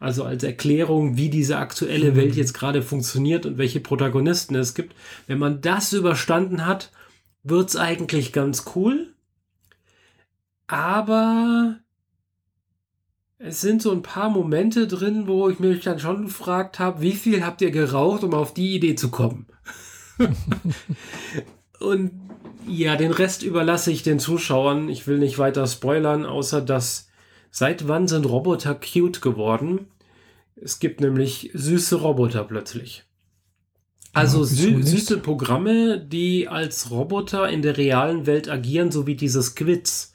[0.00, 2.38] also als Erklärung, wie diese aktuelle Welt mhm.
[2.38, 4.94] jetzt gerade funktioniert und welche Protagonisten es gibt,
[5.26, 6.92] wenn man das überstanden hat,
[7.42, 9.12] wird's eigentlich ganz cool.
[10.68, 11.78] Aber
[13.38, 17.12] es sind so ein paar Momente drin, wo ich mich dann schon gefragt habe, wie
[17.12, 19.46] viel habt ihr geraucht, um auf die Idee zu kommen?
[21.80, 22.27] und
[22.68, 24.88] ja, den Rest überlasse ich den Zuschauern.
[24.88, 27.08] Ich will nicht weiter spoilern, außer dass
[27.50, 29.88] seit wann sind Roboter cute geworden?
[30.54, 33.04] Es gibt nämlich süße Roboter plötzlich.
[34.12, 39.14] Also ja, sü süße Programme, die als Roboter in der realen Welt agieren, so wie
[39.14, 40.14] diese Squids.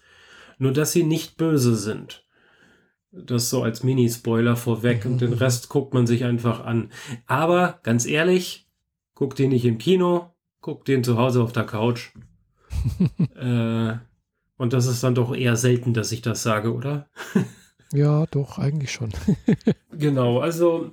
[0.57, 2.25] Nur dass sie nicht böse sind.
[3.11, 6.91] Das so als Mini-Spoiler vorweg und den Rest guckt man sich einfach an.
[7.27, 8.67] Aber ganz ehrlich,
[9.13, 12.11] guckt den nicht im Kino, guckt den zu Hause auf der Couch.
[13.36, 13.98] äh,
[14.58, 17.08] und das ist dann doch eher selten, dass ich das sage, oder?
[17.93, 19.12] ja, doch, eigentlich schon.
[19.91, 20.91] genau, also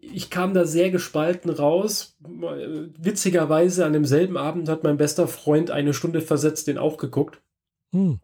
[0.00, 2.16] ich kam da sehr gespalten raus.
[2.20, 7.42] Witzigerweise an demselben Abend hat mein bester Freund eine Stunde versetzt den auch geguckt.
[7.92, 8.20] Hm.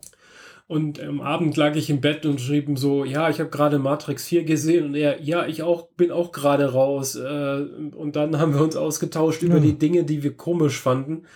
[0.69, 3.79] Und am Abend lag ich im Bett und schrieb ihm so, ja, ich habe gerade
[3.79, 7.15] Matrix 4 gesehen und er, ja, ich auch, bin auch gerade raus.
[7.15, 7.61] Äh,
[7.95, 9.49] und dann haben wir uns ausgetauscht ja.
[9.49, 11.27] über die Dinge, die wir komisch fanden.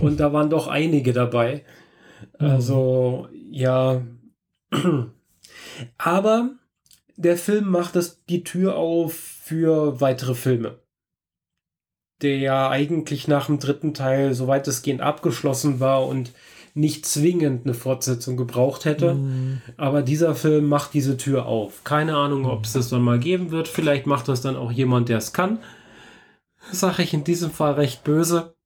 [0.00, 1.64] und da waren doch einige dabei.
[2.38, 4.02] Also, ja.
[5.98, 6.50] Aber
[7.16, 10.78] der Film macht das, die Tür auf für weitere Filme.
[12.20, 16.32] Der ja eigentlich nach dem dritten Teil so weitestgehend abgeschlossen war und
[16.74, 19.14] nicht zwingend eine Fortsetzung gebraucht hätte.
[19.14, 19.62] Mhm.
[19.76, 21.84] Aber dieser Film macht diese Tür auf.
[21.84, 23.68] Keine Ahnung, ob es das dann mal geben wird.
[23.68, 25.60] Vielleicht macht das dann auch jemand, der es kann.
[26.72, 28.56] Sage ich in diesem Fall recht böse.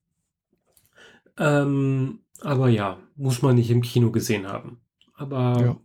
[1.37, 4.81] Ähm, aber ja, muss man nicht im Kino gesehen haben.
[5.15, 5.77] Aber ja.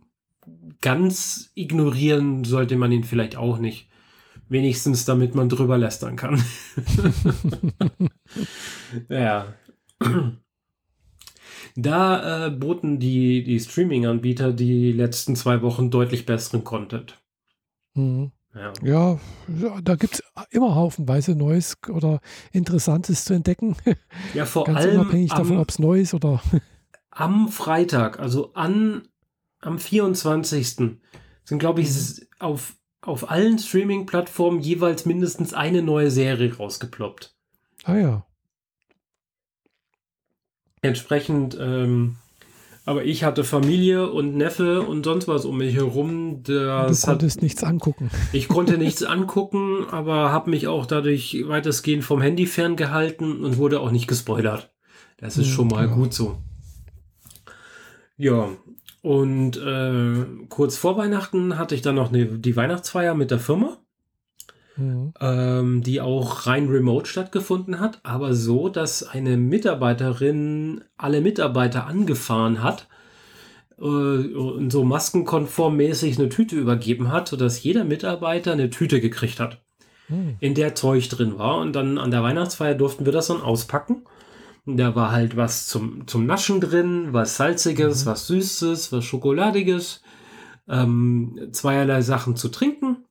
[0.80, 3.88] ganz ignorieren sollte man ihn vielleicht auch nicht.
[4.48, 6.42] Wenigstens damit man drüber lästern kann.
[9.08, 9.54] ja.
[11.76, 17.20] Da äh, boten die, die Streaming-Anbieter die letzten zwei Wochen deutlich besseren Content.
[17.94, 18.32] Mhm.
[18.82, 19.18] Ja.
[19.48, 22.20] ja, da gibt es immer haufenweise Neues oder
[22.52, 23.76] Interessantes zu entdecken.
[24.32, 25.00] Ja, vor Ganz allem.
[25.00, 26.40] Unabhängig am, davon, ob es neu ist oder.
[27.10, 29.06] Am Freitag, also an,
[29.60, 30.68] am 24.
[31.44, 32.26] sind, glaube ich, mhm.
[32.40, 37.36] auf, auf allen Streaming-Plattformen jeweils mindestens eine neue Serie rausgeploppt.
[37.84, 38.26] Ah ja.
[40.84, 42.16] Entsprechend, ähm,
[42.84, 46.42] aber ich hatte Familie und Neffe und sonst was um mich herum.
[46.42, 48.10] Das du konntest hat, nichts angucken.
[48.32, 53.80] Ich konnte nichts angucken, aber habe mich auch dadurch weitestgehend vom Handy ferngehalten und wurde
[53.80, 54.72] auch nicht gespoilert.
[55.16, 55.94] Das ist schon mal ja.
[55.94, 56.36] gut so.
[58.18, 58.50] Ja,
[59.00, 63.78] und äh, kurz vor Weihnachten hatte ich dann noch eine, die Weihnachtsfeier mit der Firma
[64.76, 65.12] mhm.
[65.20, 72.62] ähm, die auch rein remote stattgefunden hat, aber so, dass eine Mitarbeiterin alle Mitarbeiter angefahren
[72.62, 72.88] hat
[73.78, 79.40] äh, und so maskenkonform mäßig eine Tüte übergeben hat, sodass jeder Mitarbeiter eine Tüte gekriegt
[79.40, 79.62] hat.
[80.08, 80.36] hm.
[80.40, 81.58] in der Zeug drin war.
[81.58, 84.04] Und dann an der Weihnachtsfeier durften wir das dann auspacken.
[84.66, 88.10] Da war halt was zum, zum Naschen drin, was Salziges, mhm.
[88.10, 90.02] was Süßes, was Schokoladiges,
[90.68, 93.03] ähm, zweierlei Sachen zu trinken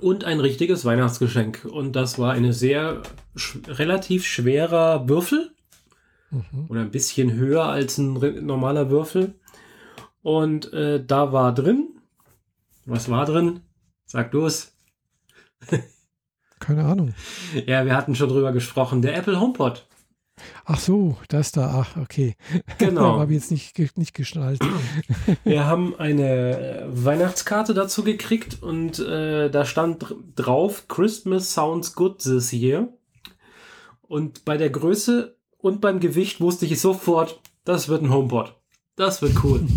[0.00, 1.64] und ein richtiges Weihnachtsgeschenk.
[1.64, 3.02] Und das war eine sehr
[3.34, 5.50] sch relativ schwerer Würfel.
[6.30, 6.66] Mhm.
[6.68, 9.34] Oder ein bisschen höher als ein normaler Würfel.
[10.22, 11.88] Und äh, da war drin.
[12.86, 13.60] Was war drin?
[14.06, 14.76] Sag du es.
[16.58, 17.14] Keine Ahnung.
[17.66, 19.02] Ja, wir hatten schon drüber gesprochen.
[19.02, 19.86] Der Apple HomePod.
[20.64, 22.36] Ach so, das da, ach, okay.
[22.78, 23.18] Genau.
[23.20, 24.60] Habe ich jetzt nicht, nicht geschnallt.
[25.44, 32.52] Wir haben eine Weihnachtskarte dazu gekriegt und äh, da stand drauf, Christmas sounds good this
[32.52, 32.88] year.
[34.02, 38.54] Und bei der Größe und beim Gewicht wusste ich sofort, das wird ein HomePod.
[38.96, 39.66] Das wird cool.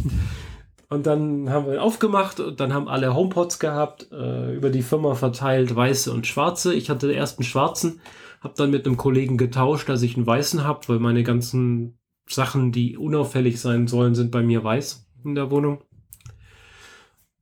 [0.94, 4.84] Und dann haben wir ihn aufgemacht und dann haben alle HomePods gehabt, äh, über die
[4.84, 6.72] Firma verteilt, weiße und schwarze.
[6.76, 8.00] Ich hatte den ersten schwarzen,
[8.44, 12.72] habe dann mit einem Kollegen getauscht, dass ich einen weißen habe, weil meine ganzen Sachen,
[12.72, 15.82] die unauffällig sein sollen, sind bei mir weiß in der Wohnung.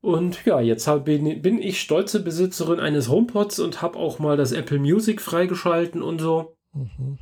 [0.01, 4.51] Und ja, jetzt bin, bin ich stolze Besitzerin eines HomePods und habe auch mal das
[4.51, 6.57] Apple Music freigeschalten und so.
[6.73, 7.19] Mhm.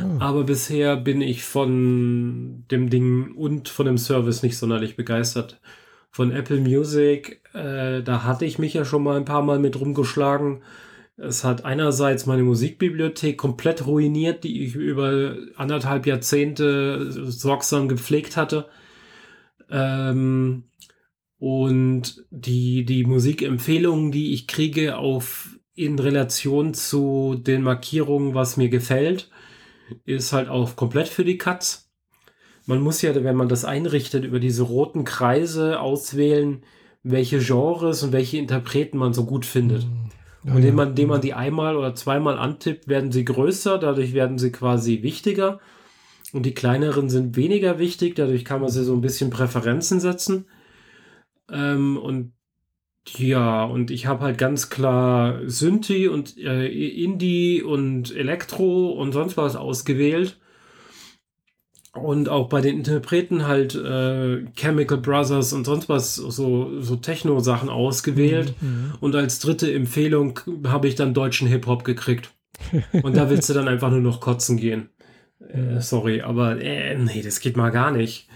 [0.00, 0.18] Oh.
[0.20, 5.60] Aber bisher bin ich von dem Ding und von dem Service nicht sonderlich begeistert.
[6.12, 9.80] Von Apple Music, äh, da hatte ich mich ja schon mal ein paar Mal mit
[9.80, 10.62] rumgeschlagen.
[11.22, 18.68] Es hat einerseits meine Musikbibliothek komplett ruiniert, die ich über anderthalb Jahrzehnte sorgsam gepflegt hatte.
[19.70, 20.64] Ähm,
[21.38, 28.70] und die, die Musikempfehlungen, die ich kriege, auf in Relation zu den Markierungen, was mir
[28.70, 29.30] gefällt,
[30.06, 31.90] ist halt auch komplett für die Katz.
[32.64, 36.62] Man muss ja, wenn man das einrichtet, über diese roten Kreise auswählen,
[37.02, 39.84] welche Genres und welche Interpreten man so gut findet.
[39.84, 40.19] Mhm.
[40.44, 44.38] Und indem man, indem man die einmal oder zweimal antippt, werden sie größer, dadurch werden
[44.38, 45.60] sie quasi wichtiger.
[46.32, 50.46] Und die kleineren sind weniger wichtig, dadurch kann man sie so ein bisschen Präferenzen setzen.
[51.50, 52.32] Ähm, und
[53.16, 59.36] ja, und ich habe halt ganz klar Synthi und äh, Indie und Elektro und sonst
[59.36, 60.38] was ausgewählt.
[61.92, 67.68] Und auch bei den Interpreten halt äh, Chemical Brothers und sonst was, so, so Techno-Sachen
[67.68, 68.54] ausgewählt.
[68.60, 68.92] Mhm, mhm.
[69.00, 72.30] Und als dritte Empfehlung habe ich dann deutschen Hip-Hop gekriegt.
[73.02, 74.90] Und da willst du dann einfach nur noch kotzen gehen.
[75.40, 78.28] Äh, sorry, aber äh, nee, das geht mal gar nicht.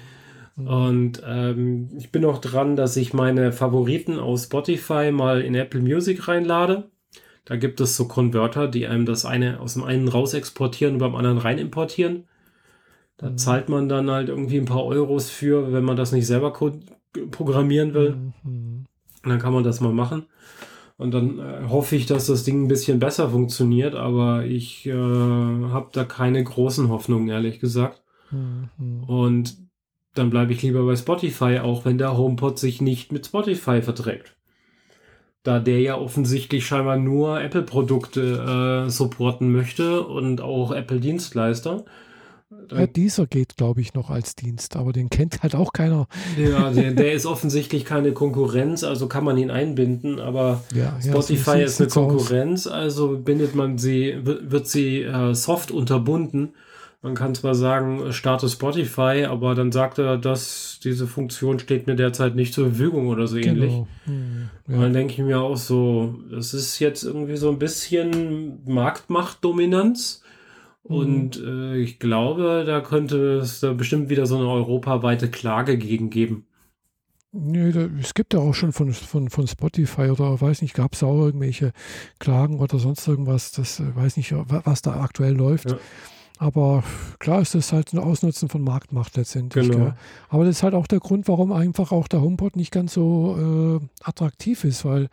[0.57, 0.67] Mhm.
[0.67, 5.81] Und ähm, ich bin auch dran, dass ich meine Favoriten aus Spotify mal in Apple
[5.81, 6.91] Music reinlade.
[7.45, 11.01] Da gibt es so Konverter, die einem das eine aus dem einen raus exportieren und
[11.01, 12.25] beim anderen rein importieren.
[13.17, 13.39] Da mhm.
[13.39, 17.95] zahlt man dann halt irgendwie ein paar Euros für, wenn man das nicht selber programmieren
[17.95, 18.17] will.
[18.43, 18.87] Mhm.
[19.23, 20.27] Und dann kann man das mal machen.
[20.97, 24.93] Und dann äh, hoffe ich, dass das Ding ein bisschen besser funktioniert, aber ich äh,
[24.93, 28.03] habe da keine großen Hoffnungen, ehrlich gesagt.
[28.31, 29.05] Mhm.
[29.05, 29.57] Und
[30.15, 34.37] dann bleibe ich lieber bei Spotify, auch wenn der HomePod sich nicht mit Spotify verträgt.
[35.43, 41.85] Da der ja offensichtlich scheinbar nur Apple-Produkte äh, supporten möchte und auch Apple-Dienstleister.
[42.71, 46.07] Ja, dieser geht, glaube ich, noch als Dienst, aber den kennt halt auch keiner.
[46.39, 51.61] Ja, der, der ist offensichtlich keine Konkurrenz, also kann man ihn einbinden, aber ja, Spotify
[51.61, 52.73] ja, so ist eine Konkurrenz, aus.
[52.73, 56.55] also bindet man sie, wird sie äh, soft unterbunden
[57.05, 61.97] man kann zwar sagen, starte Spotify, aber dann sagt er, dass diese Funktion steht mir
[61.97, 63.73] derzeit nicht zur Verfügung oder so ähnlich.
[63.73, 63.89] Genau.
[64.07, 64.75] Hm, ja.
[64.75, 70.23] Und dann denke ich mir auch so, das ist jetzt irgendwie so ein bisschen Marktmachtdominanz.
[70.89, 70.97] Mhm.
[70.97, 76.11] Und äh, ich glaube, da könnte es da bestimmt wieder so eine europaweite Klage gegen
[76.11, 76.47] geben.
[77.37, 80.93] Nee, da, es gibt ja auch schon von, von, von Spotify oder weiß nicht, gab
[80.93, 81.73] es auch irgendwelche
[82.21, 85.71] Klagen oder sonst irgendwas, das äh, weiß nicht, was da aktuell läuft.
[85.71, 85.79] Ja.
[86.39, 86.83] Aber
[87.21, 89.71] klar ist das halt ein Ausnutzen von Marktmacht letztendlich.
[89.71, 89.95] Genau.
[90.29, 93.81] Aber das ist halt auch der Grund, warum einfach auch der HomePod nicht ganz so
[93.81, 95.09] äh, attraktiv ist, weil,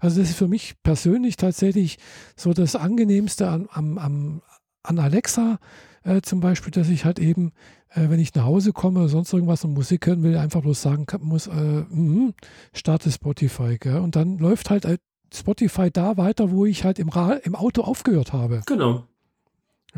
[0.00, 1.98] also das ist für mich persönlich tatsächlich
[2.36, 4.42] so das Angenehmste an, am, am,
[4.86, 5.58] an Alexa
[6.04, 7.52] äh, zum Beispiel, dass ich halt eben,
[7.90, 10.80] äh, wenn ich nach Hause komme oder sonst irgendwas und Musik hören will, einfach bloß
[10.80, 12.32] sagen kann, muss, äh, mh,
[12.72, 13.76] starte Spotify.
[13.78, 13.98] Gell?
[13.98, 14.98] Und dann läuft halt äh,
[15.34, 18.62] Spotify da weiter, wo ich halt im, Ra im Auto aufgehört habe.
[18.66, 19.04] Genau.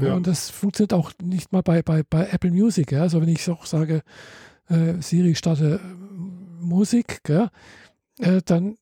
[0.00, 0.14] Ja.
[0.14, 2.92] Und das funktioniert auch nicht mal bei, bei, bei Apple Music.
[2.92, 3.02] Ja?
[3.02, 4.02] Also wenn ich auch sage,
[4.68, 7.50] äh, Siri starte äh, Musik, gell?
[8.18, 8.76] Äh, dann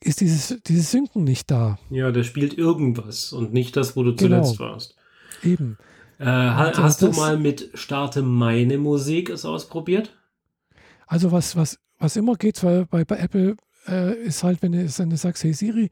[0.00, 1.78] ist dieses, dieses Synken nicht da.
[1.90, 4.42] Ja, der spielt irgendwas und nicht das, wo du genau.
[4.42, 4.96] zuletzt warst.
[5.42, 5.78] Eben.
[6.18, 10.16] Äh, ha hast du mal mit Starte meine Musik es ausprobiert?
[11.06, 13.56] Also was, was, was immer geht, weil bei, bei Apple
[13.88, 15.90] äh, ist halt, wenn du, wenn du sagst, hey Siri,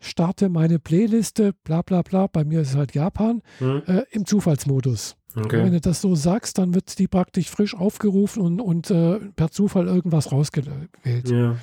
[0.00, 3.82] starte meine Playliste, bla bla bla, bei mir ist es halt Japan, Hm?
[3.86, 5.16] äh, im Zufallsmodus.
[5.36, 5.62] Okay.
[5.64, 9.50] Wenn du das so sagst, dann wird die praktisch frisch aufgerufen und, und äh, per
[9.50, 10.90] Zufall irgendwas rausgewählt.
[11.28, 11.56] Ja.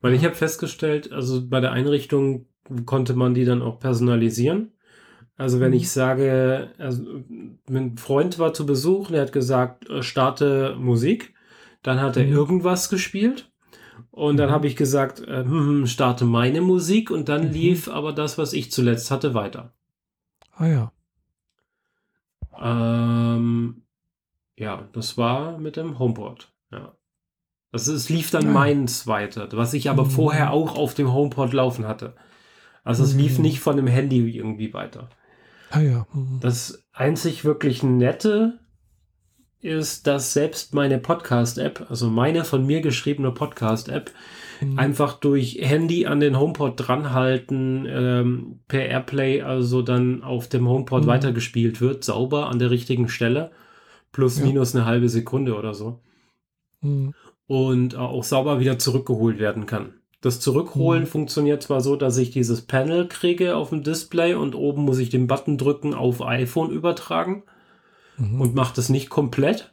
[0.00, 2.46] Weil ich habe festgestellt, also bei der Einrichtung
[2.86, 4.72] konnte man die dann auch personalisieren.
[5.36, 5.76] Also wenn Mhm.
[5.76, 7.04] ich sage, also
[7.68, 11.34] mein Freund war zu Besuch, der hat gesagt, äh, starte Musik,
[11.82, 12.32] dann hat er Mhm.
[12.32, 13.50] irgendwas gespielt
[14.10, 14.52] und dann Mhm.
[14.54, 17.52] habe ich gesagt, äh, hm, hm, starte meine Musik und dann Mhm.
[17.52, 19.72] lief aber das, was ich zuletzt hatte, weiter.
[20.54, 20.92] Ah ja.
[22.60, 23.82] Ähm,
[24.56, 26.52] ja, das war mit dem HomePod.
[26.70, 26.94] Ja.
[27.72, 28.52] Also es lief dann Ah.
[28.52, 30.10] meins weiter, was ich aber Mhm.
[30.10, 32.14] vorher auch auf dem HomePod laufen hatte.
[32.84, 33.44] Also es lief Mhm.
[33.44, 35.08] nicht von dem Handy irgendwie weiter.
[35.72, 36.06] Ah ja.
[36.12, 36.38] Mhm.
[36.40, 38.58] Das einzig wirklich Nette
[39.60, 44.10] ist, dass selbst meine Podcast-App, also meine von mir geschriebene Podcast-App,
[44.60, 44.78] Mhm.
[44.78, 51.02] einfach durch Handy an den HomePod dranhalten, ähm, per Airplay also dann auf dem HomePod
[51.02, 51.06] Mhm.
[51.08, 53.50] weitergespielt wird, sauber an der richtigen Stelle,
[54.12, 54.46] plus Ja.
[54.46, 56.00] minus eine halbe Sekunde oder so.
[56.80, 57.14] Mhm.
[57.46, 59.94] Und auch sauber wieder zurückgeholt werden kann.
[60.22, 61.06] Das Zurückholen Mhm.
[61.08, 65.10] funktioniert zwar so, dass ich dieses Panel kriege auf dem Display und oben muss ich
[65.10, 67.42] den Button drücken, auf iPhone übertragen
[68.16, 68.40] Mhm.
[68.40, 69.72] und macht es nicht komplett.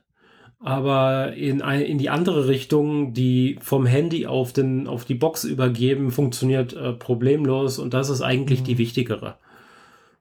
[0.62, 6.12] Aber in, in die andere Richtung, die vom Handy auf, den, auf die Box übergeben,
[6.12, 8.66] funktioniert äh, problemlos und das ist eigentlich Mhm.
[8.66, 9.36] die wichtigere.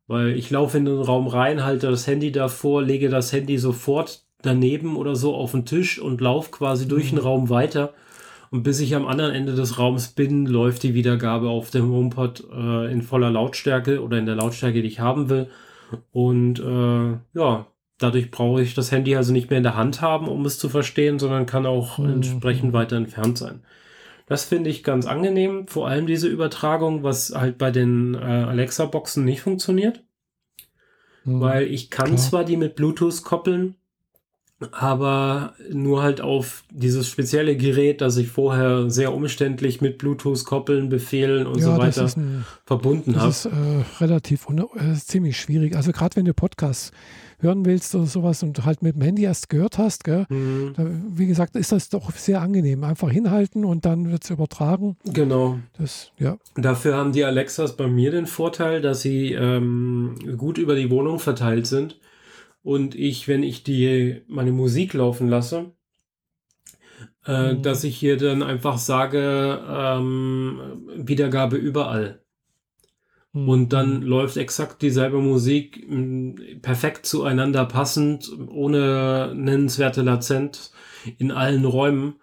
[0.06, 4.22] Weil ich laufe in den Raum rein, halte das Handy davor, lege das Handy sofort
[4.42, 7.24] daneben oder so auf den Tisch und laufe quasi durch den Mhm.
[7.24, 7.92] Raum weiter.
[8.50, 12.44] Und bis ich am anderen Ende des Raums bin, läuft die Wiedergabe auf dem HomePod
[12.52, 15.48] äh, in voller Lautstärke oder in der Lautstärke, die ich haben will.
[16.12, 17.66] Und äh, ja,
[17.98, 20.68] dadurch brauche ich das Handy also nicht mehr in der Hand haben, um es zu
[20.68, 22.10] verstehen, sondern kann auch Mhm.
[22.14, 23.62] entsprechend weiter entfernt sein.
[24.26, 29.24] Das finde ich ganz angenehm, vor allem diese Übertragung, was halt bei den äh, Alexa-Boxen
[29.24, 30.02] nicht funktioniert,
[31.24, 31.40] Mhm.
[31.40, 32.18] weil ich kann Klar.
[32.18, 33.74] zwar die mit Bluetooth koppeln,
[34.72, 40.88] aber nur halt auf dieses spezielle Gerät, das ich vorher sehr umständlich mit Bluetooth koppeln,
[40.88, 43.28] befehlen und ja, so weiter ein, verbunden habe.
[43.28, 45.76] das ist äh, relativ äh, ziemlich schwierig.
[45.76, 46.90] Also gerade wenn du Podcasts
[47.40, 50.86] hören willst oder sowas und halt mit dem Handy erst gehört hast, gell, Mhm, da,
[51.10, 52.82] wie gesagt, ist das doch sehr angenehm.
[52.82, 54.96] Einfach hinhalten und dann wird es übertragen.
[55.04, 55.60] genau.
[55.78, 56.36] Das, ja.
[56.56, 61.20] Dafür haben die Alexas bei mir den Vorteil, dass sie ähm, gut über die Wohnung
[61.20, 61.96] verteilt sind
[62.68, 65.72] und ich, wenn ich die meine Musik laufen lasse,
[67.24, 67.62] äh, Mhm.
[67.62, 70.60] dass ich hier dann einfach sage ähm,
[70.96, 72.20] Wiedergabe überall
[73.32, 73.48] Mhm.
[73.48, 80.72] und dann läuft exakt dieselbe Musik m, perfekt zueinander passend, ohne nennenswerte Latenz
[81.18, 82.16] in allen Räumen.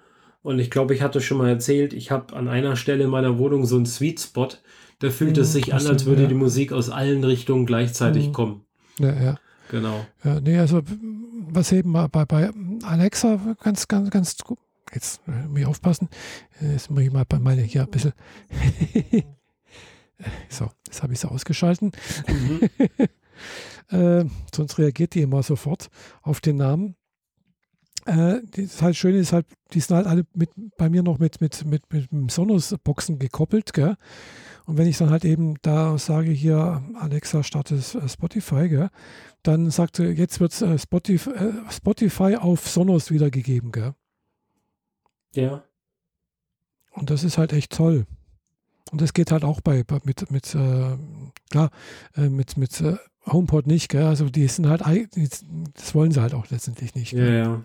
[0.44, 3.40] Und ich glaube, ich hatte schon mal erzählt, ich habe an einer Stelle in meiner
[3.40, 4.50] Wohnung so einen Sweet Spot.
[5.00, 6.28] Da fühlt es Mhm, sich an, als würde ja.
[6.28, 8.34] die Musik aus allen Richtungen gleichzeitig Mhm.
[8.34, 8.62] kommen.
[9.00, 9.40] Ja, ja.
[9.70, 10.06] Genau.
[10.24, 10.82] Ja, nee, also
[11.50, 12.52] was eben bei, bei,
[12.84, 14.60] Alexa ganz, ganz, ganz gut.
[14.94, 16.10] Jetzt muss ich aufpassen.
[16.62, 18.14] Äh, Jetzt muss ich mal bei meine hier ein bisschen.
[20.50, 21.92] so, jetzt habe ich sie ausgeschalten.
[22.28, 22.70] Mhm.
[23.92, 25.90] Äh, sonst reagiert die immer sofort
[26.24, 26.96] auf den Namen.
[28.06, 31.42] Äh, das halt Schöne ist halt, die sind halt alle mit, bei mir noch mit,
[31.42, 33.96] mit, mit, mit dem Sonos-Boxen gekoppelt, gell?
[34.66, 38.90] Und wenn ich dann halt eben da sage, hier, Alexa, starte äh, Spotify, gell?
[39.44, 43.94] Dann sagt sie, jetzt wird äh, Spotify, äh, Spotify auf Sonos wiedergegeben, gell?
[45.36, 45.64] Ja.
[46.92, 48.06] Und das ist halt echt toll.
[48.92, 50.98] Und das geht halt auch bei, bei mit, mit äh,
[51.52, 51.70] klar,
[52.16, 52.98] äh, mit, mit äh,
[53.28, 54.06] HomePod nicht, gell?
[54.06, 54.82] Also die sind halt,
[55.74, 57.12] das wollen sie halt auch letztendlich nicht.
[57.12, 57.38] Ja, Gell?
[57.38, 57.64] ja.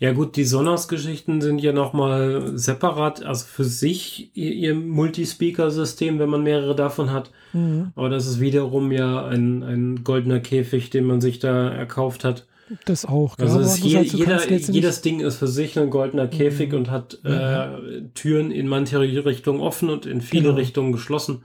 [0.00, 6.30] Ja gut, die Sonos-Geschichten sind ja nochmal separat, also für sich ihr, ihr Multispeaker-System, wenn
[6.30, 7.30] man mehrere davon hat.
[7.52, 7.92] Mhm.
[7.94, 12.46] Aber das ist wiederum ja ein, ein goldener Käfig, den man sich da erkauft hat.
[12.84, 13.46] Das auch, gell?
[13.48, 16.78] Also ist je, du jeder, jedes Ding ist für sich ein goldener Käfig Mhm.
[16.78, 20.54] und hat Ja, äh, Türen in manche Richtungen offen und in viele Genau.
[20.54, 21.42] Richtungen geschlossen.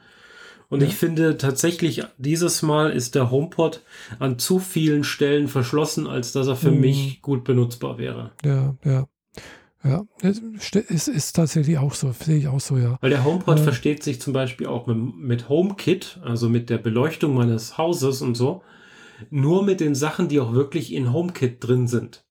[0.75, 0.87] Und Ja.
[0.87, 3.81] ich finde tatsächlich, dieses Mal ist der HomePod
[4.19, 6.81] an zu vielen Stellen verschlossen, als dass er für Mhm.
[6.81, 8.31] mich gut benutzbar wäre.
[8.43, 9.07] Ja, ja.
[9.85, 12.97] Ja, ist, ist tatsächlich auch so, sehe ich auch so, ja.
[13.01, 13.63] Weil der HomePod Ja.
[13.63, 18.35] versteht sich zum Beispiel auch mit, mit HomeKit, also mit der Beleuchtung meines Hauses und
[18.35, 18.63] so,
[19.29, 22.24] nur mit den Sachen, die auch wirklich in HomeKit drin sind.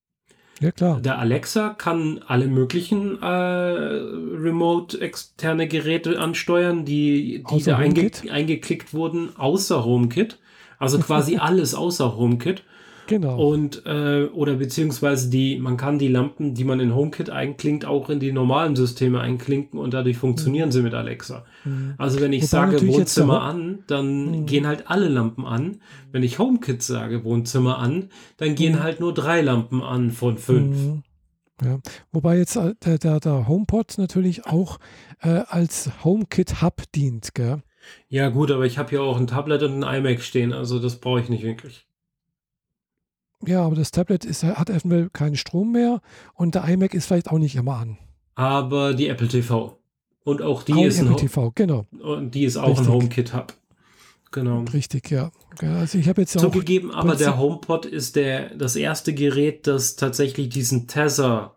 [0.60, 1.00] Ja, klar.
[1.00, 8.94] Der Alexa kann alle möglichen äh, remote externe Geräte ansteuern, die, die da einge eingeklickt
[8.94, 10.38] wurden, außer HomeKit.
[10.78, 12.62] Also quasi alles außer HomeKit.
[13.07, 13.36] Genau.
[13.36, 18.09] Und äh, oder beziehungsweise die, man kann die Lampen, die man in HomeKit einklingt, auch
[18.09, 20.72] in die normalen Systeme einklinken und dadurch funktionieren mhm.
[20.72, 21.44] sie mit Alexa.
[21.64, 21.94] Mhm.
[21.98, 24.46] Also wenn ich Wobei sage Wohnzimmer an, dann mhm.
[24.46, 25.80] gehen halt alle Lampen an.
[26.12, 28.82] Wenn ich HomeKit sage Wohnzimmer an, dann gehen mhm.
[28.82, 30.76] halt nur drei Lampen an von fünf.
[30.76, 31.02] Mhm.
[31.62, 31.78] Ja.
[32.11, 34.78] Wobei jetzt äh, der, der, der HomePod natürlich auch
[35.20, 37.62] äh, als HomeKit-Hub dient, gell?
[38.09, 41.00] Ja, gut, aber ich habe hier auch ein Tablet und ein iMac stehen, also das
[41.00, 41.86] brauche ich nicht wirklich.
[43.47, 46.01] Ja, aber das Tablet ist, hat eventuell keinen Strom mehr
[46.34, 47.99] und der iMac ist vielleicht auch nicht immer an.
[48.34, 49.78] Aber die Apple TV.
[50.24, 51.86] Und auch die auch ist Apple ein TV, genau.
[52.01, 52.86] Und die ist auch Richtig.
[52.86, 53.55] ein HomeKit-Hub.
[54.34, 54.64] Genau.
[54.72, 55.30] Richtig, ja.
[55.61, 60.49] Also ich habe jetzt Zugegeben, aber der HomePod ist der, das erste Gerät, das tatsächlich
[60.49, 61.55] diesen Tether,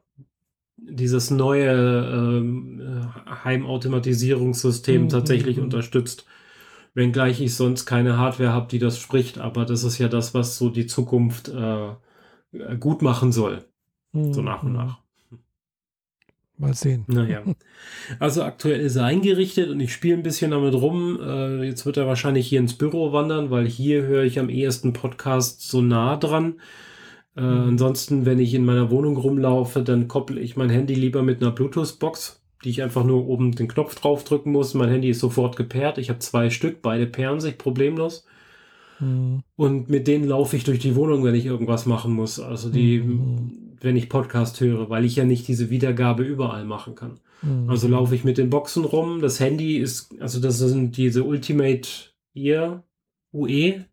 [0.77, 3.09] dieses neue ähm,
[3.43, 5.09] Heimautomatisierungssystem mhm.
[5.09, 5.63] tatsächlich mhm.
[5.63, 6.25] unterstützt.
[6.97, 10.57] Wenngleich ich sonst keine Hardware habe, die das spricht, aber das ist ja das, was
[10.57, 11.89] so die Zukunft äh,
[12.79, 13.65] gut machen soll.
[14.13, 14.33] Mhm.
[14.33, 14.77] So nach und mhm.
[14.77, 14.97] nach.
[16.57, 17.03] Mal sehen.
[17.05, 17.43] Naja.
[18.19, 21.19] Also aktuell ist er eingerichtet und ich spiele ein bisschen damit rum.
[21.21, 24.93] Äh, jetzt wird er wahrscheinlich hier ins Büro wandern, weil hier höre ich am ehesten
[24.93, 26.59] Podcast so nah dran.
[27.35, 27.67] Äh, mhm.
[27.69, 31.51] Ansonsten, wenn ich in meiner Wohnung rumlaufe, dann kopple ich mein Handy lieber mit einer
[31.51, 34.73] Bluetooth-Box, die ich einfach nur oben den Knopf drauf drücken muss.
[34.73, 35.99] Mein Handy ist sofort gepaart.
[35.99, 38.25] Ich habe zwei Stück, beide pairen sich problemlos.
[38.99, 39.43] Mhm.
[39.55, 42.41] Und mit denen laufe ich durch die Wohnung, wenn ich irgendwas machen muss.
[42.41, 43.77] Also die, mhm.
[43.79, 47.21] wenn ich Podcast höre, weil ich ja nicht diese Wiedergabe überall machen kann.
[47.41, 47.69] Mhm.
[47.69, 49.21] Also laufe ich mit den Boxen rum.
[49.21, 51.87] Das Handy ist, also das sind diese Ultimate
[52.33, 52.83] Ear
[53.31, 53.85] UE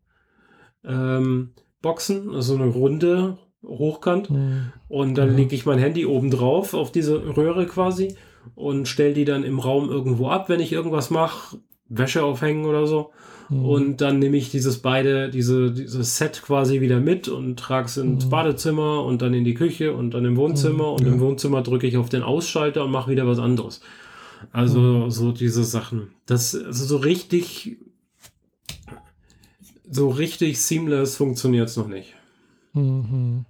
[0.84, 1.50] ähm,
[1.80, 4.30] Boxen, also eine runde hochkant.
[4.30, 4.72] Mhm.
[4.88, 8.16] Und dann lege ich mein Handy oben drauf auf diese Röhre quasi
[8.54, 12.86] und stelle die dann im Raum irgendwo ab, wenn ich irgendwas mache, Wäsche aufhängen oder
[12.86, 13.10] so.
[13.48, 13.64] Mhm.
[13.64, 17.96] Und dann nehme ich dieses beide, diese, dieses Set quasi wieder mit und trage es
[17.96, 18.30] ins mhm.
[18.30, 20.84] Badezimmer und dann in die Küche und dann im Wohnzimmer.
[20.84, 20.94] Mhm.
[20.94, 21.12] Und ja.
[21.12, 23.80] im Wohnzimmer drücke ich auf den Ausschalter und mache wieder was anderes.
[24.52, 25.10] Also mhm.
[25.10, 26.08] so diese Sachen.
[26.26, 27.78] Das, also so richtig,
[29.90, 32.14] so richtig seamless funktioniert es noch nicht.
[32.72, 33.44] Mhm.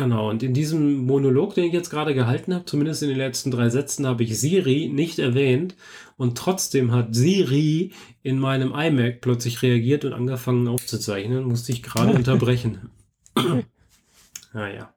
[0.00, 3.50] Genau, und in diesem Monolog, den ich jetzt gerade gehalten habe, zumindest in den letzten
[3.50, 5.74] drei Sätzen, habe ich Siri nicht erwähnt
[6.16, 7.92] und trotzdem hat Siri
[8.22, 12.88] in meinem iMac plötzlich reagiert und angefangen aufzuzeichnen, musste ich gerade unterbrechen.
[14.54, 14.94] naja,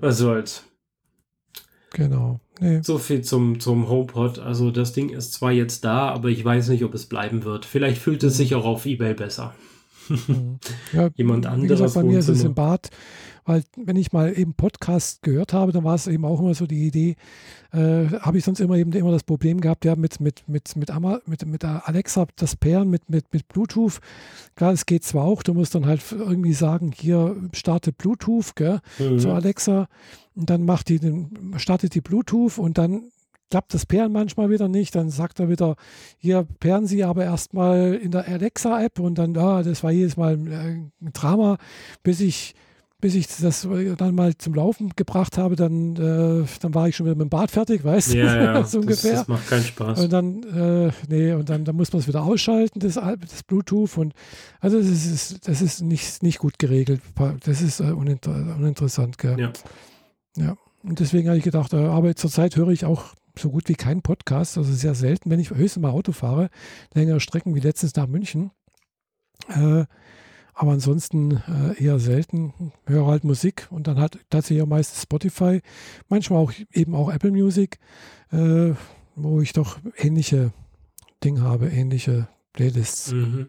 [0.00, 0.64] was soll's.
[1.92, 2.40] Genau.
[2.58, 2.80] Nee.
[2.82, 4.40] So viel zum, zum HomePod.
[4.40, 7.66] Also das Ding ist zwar jetzt da, aber ich weiß nicht, ob es bleiben wird.
[7.66, 8.36] Vielleicht fühlt es mhm.
[8.38, 9.54] sich auch auf Ebay besser.
[10.08, 10.58] Mhm.
[10.92, 11.94] ja, Jemand anderes.
[11.94, 12.90] Bei mir ist es im Bad
[13.44, 16.66] weil wenn ich mal eben Podcast gehört habe, dann war es eben auch immer so
[16.66, 17.16] die Idee,
[17.72, 20.90] äh, habe ich sonst immer eben immer das Problem gehabt, ja, mit, mit, mit, mit,
[21.26, 24.00] mit, mit Alexa, das Pairen mit, mit, mit Bluetooth.
[24.54, 28.80] Klar, es geht zwar auch, du musst dann halt irgendwie sagen, hier starte Bluetooth, gell,
[28.98, 29.18] mhm.
[29.18, 29.88] zu Alexa.
[30.34, 33.10] Und dann macht die den, startet die Bluetooth und dann
[33.52, 34.94] klappt das Pairen manchmal wieder nicht.
[34.94, 35.76] Dann sagt er wieder,
[36.16, 40.34] hier pairen Sie aber erstmal in der Alexa-App und dann, ah, das war jedes Mal
[40.34, 41.58] ein Drama,
[42.02, 42.54] bis ich
[43.02, 47.04] bis ich das dann mal zum Laufen gebracht habe, dann, äh, dann war ich schon
[47.04, 48.18] wieder mit dem Bad fertig, weißt du?
[48.18, 49.10] Ja, ja, so ungefähr.
[49.10, 50.04] Das, das, macht keinen Spaß.
[50.04, 53.98] Und dann, äh, nee, und dann, dann muss man es wieder ausschalten, das, das Bluetooth.
[53.98, 54.14] Und
[54.60, 57.02] also das ist, das ist nicht, nicht gut geregelt.
[57.44, 59.38] Das ist äh, uninter uninteressant, gell?
[59.38, 59.52] Ja.
[60.36, 60.56] Ja.
[60.84, 64.02] Und deswegen habe ich gedacht, äh, aber zurzeit höre ich auch so gut wie keinen
[64.02, 66.50] Podcast, also sehr selten, wenn ich höchstens mal Auto fahre,
[66.94, 68.52] längere Strecken wie letztens nach München.
[69.48, 69.86] Äh,
[70.54, 72.72] aber ansonsten äh, eher selten.
[72.86, 75.60] Höre halt Musik und dann halt tatsächlich auch meistens Spotify.
[76.08, 77.78] Manchmal auch eben auch Apple Music,
[78.30, 78.74] äh,
[79.14, 80.52] wo ich doch ähnliche
[81.24, 83.12] Dinge habe, ähnliche Playlists.
[83.12, 83.48] Mhm.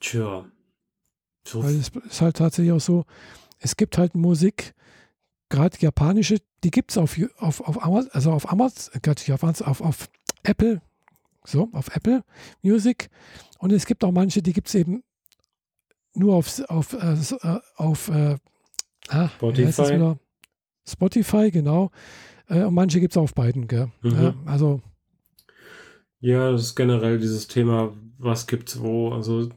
[0.00, 0.44] Tja.
[1.46, 3.04] So Weil es ist halt tatsächlich auch so,
[3.58, 4.74] es gibt halt Musik,
[5.48, 10.10] gerade japanische, die gibt es auf, auf, auf Amazon, also auf Amazon, äh, auf, auf
[10.42, 10.82] Apple
[11.48, 12.24] so, auf Apple
[12.62, 13.08] Music.
[13.58, 15.02] Und es gibt auch manche, die gibt es eben
[16.14, 18.36] nur auf, auf, äh, äh auf äh,
[19.08, 20.14] ah, Spotify.
[20.86, 21.90] Spotify, genau.
[22.48, 23.90] Äh, und manche gibt es auf beiden, gell?
[24.02, 24.34] Mhm.
[24.46, 24.80] also.
[26.20, 29.10] Ja, das ist generell dieses Thema, was gibt's wo.
[29.10, 29.48] Also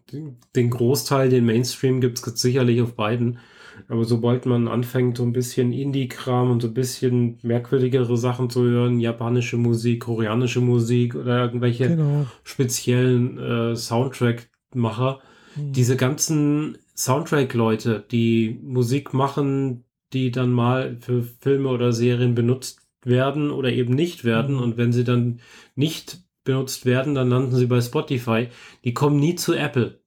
[0.56, 3.40] den Großteil, den Mainstream gibt es sicherlich auf beiden.
[3.88, 8.64] Aber sobald man anfängt, so ein bisschen Indie-Kram und so ein bisschen merkwürdigere Sachen zu
[8.64, 12.26] hören, japanische Musik, koreanische Musik oder irgendwelche genau.
[12.44, 15.20] speziellen äh, Soundtrack-Macher,
[15.56, 15.74] mhm.
[15.74, 23.52] diese ganzen Soundtrack-Leute, die Musik machen, die dann mal für Filme oder Serien benutzt werden
[23.52, 24.56] oder eben nicht werden.
[24.56, 24.62] Mhm.
[24.62, 25.40] Und wenn sie dann
[25.76, 28.48] nicht benutzt werden, dann landen sie bei Spotify.
[28.84, 30.01] Die kommen nie zu Apple.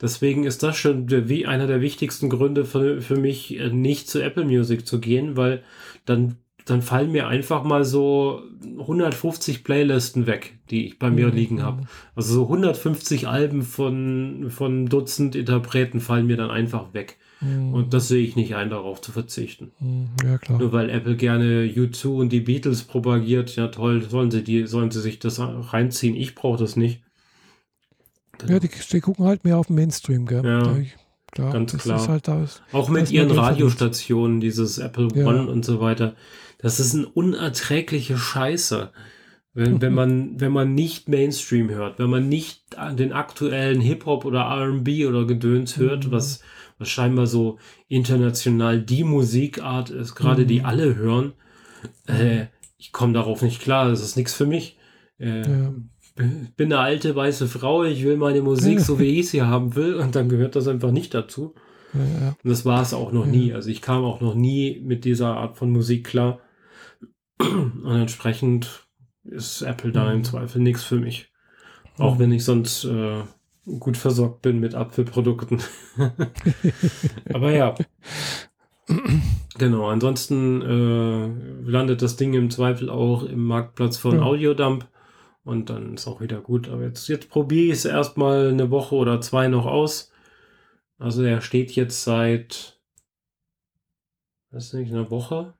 [0.00, 4.08] Deswegen ist das schon der, wie einer der wichtigsten Gründe für, für mich, äh, nicht
[4.08, 5.62] zu Apple Music zu gehen, weil
[6.06, 8.42] dann, dann fallen mir einfach mal so
[8.78, 11.34] 150 Playlisten weg, die ich bei mir Mhm.
[11.34, 11.82] liegen habe.
[12.14, 17.16] Also so 150 Alben von, von Dutzend Interpreten fallen mir dann einfach weg.
[17.40, 17.72] Mhm.
[17.72, 19.70] Und das sehe ich nicht ein, darauf zu verzichten.
[19.80, 20.08] Mhm.
[20.24, 20.58] Ja, klar.
[20.58, 24.90] Nur weil Apple gerne U2 und die Beatles propagiert, ja toll, sollen sie, die, sollen
[24.90, 26.16] sie sich das reinziehen.
[26.16, 27.02] Ich brauche das nicht.
[28.48, 30.44] Ja, die, die gucken halt mehr auf den Mainstream, gell?
[30.44, 30.96] Ja, Da ich,
[31.32, 31.96] klar, ganz klar.
[32.00, 32.62] Ist halt das.
[32.72, 35.26] Auch Da mit ihren Radiostationen, dieses Apple Ja.
[35.26, 36.14] One und so weiter.
[36.58, 38.90] Das ist eine unerträgliche Scheiße.
[39.52, 42.64] Wenn, wenn, man, wenn man nicht Mainstream hört, wenn man nicht
[42.98, 46.12] den aktuellen Hip-Hop oder RB oder Gedöns hört, Mhm.
[46.12, 46.42] was,
[46.78, 50.64] was scheinbar so international die Musikart ist, gerade die Mhm.
[50.66, 51.32] alle hören,
[52.06, 52.46] äh,
[52.78, 54.78] ich komme darauf nicht klar, das ist nichts für mich.
[55.18, 55.74] Äh, Ja.
[56.56, 59.94] Bin eine alte weiße Frau, ich will meine Musik so wie ich sie haben will
[59.94, 61.54] und dann gehört das einfach nicht dazu.
[61.94, 62.28] Ja, ja.
[62.42, 63.32] Und das war es auch noch Ja.
[63.32, 63.52] nie.
[63.52, 66.40] Also ich kam auch noch nie mit dieser Art von Musik klar.
[67.38, 68.86] Und entsprechend
[69.24, 70.24] ist Apple da im Mhm.
[70.24, 71.32] Zweifel nichts für mich.
[71.98, 73.22] Auch wenn ich sonst äh,
[73.78, 75.60] gut versorgt bin mit Apfelprodukten.
[77.32, 77.74] Aber ja.
[79.58, 84.20] Genau, ansonsten äh, landet das Ding im Zweifel auch im Marktplatz von.
[84.20, 84.88] Audiodump
[85.44, 86.68] und dann ist auch wieder gut.
[86.68, 90.12] Aber jetzt, jetzt probiere ich es erstmal eine Woche oder zwei noch aus.
[90.98, 92.80] Also er steht jetzt seit,
[94.50, 95.54] weiß nicht, einer Woche.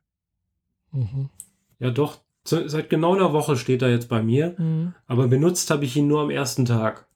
[0.93, 1.31] Mhm.
[1.79, 4.55] Ja doch, se- seit genau einer Woche steht er jetzt bei mir.
[4.59, 4.95] Mhm.
[5.07, 7.07] Aber benutzt habe ich ihn nur am ersten Tag.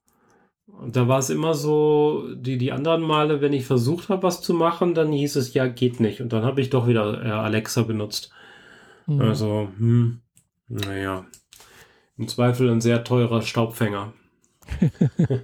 [0.67, 4.41] Und da war es immer so, die, die anderen Male, wenn ich versucht habe, was
[4.41, 6.21] zu machen, dann hieß es, ja, geht nicht.
[6.21, 8.31] Und dann habe ich doch wieder äh, Alexa benutzt.
[9.07, 9.21] Mhm.
[9.21, 10.21] Also, hm,
[10.69, 11.27] naja.
[12.17, 14.13] Im Zweifel ein sehr teurer Staubfänger.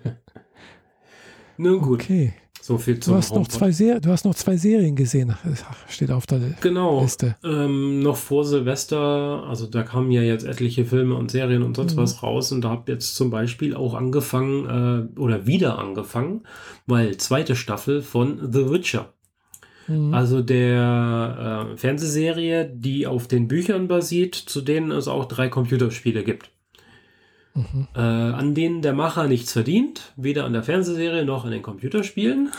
[1.56, 2.32] Nun gut, Okay.
[2.62, 5.34] so viel Du zum hast, noch zwei Ser du hast noch zwei Serien gesehen,
[5.88, 7.02] steht auf der Genau.
[7.02, 7.36] Liste.
[7.44, 11.96] Ähm, noch vor Silvester, also da kamen ja jetzt etliche Filme und Serien und sonst
[11.96, 12.00] Mhm.
[12.00, 16.44] was raus und da habe jetzt zum Beispiel auch angefangen äh, oder wieder angefangen,
[16.86, 19.12] weil zweite Staffel von The Witcher.
[19.86, 20.14] Mhm.
[20.14, 26.24] Also der äh, Fernsehserie, die auf den Büchern basiert, zu denen es auch drei Computerspiele
[26.24, 26.50] gibt.
[27.54, 27.88] Mhm.
[27.94, 32.50] Äh, an denen der Macher nichts verdient, weder an der Fernsehserie noch an den Computerspielen.